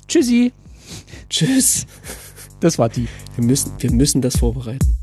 [0.09, 0.53] Tschüssi.
[1.29, 1.87] Tschüss.
[2.61, 3.09] Das war die.
[3.37, 4.97] Wir müssen, wir müssen das vorbereiten.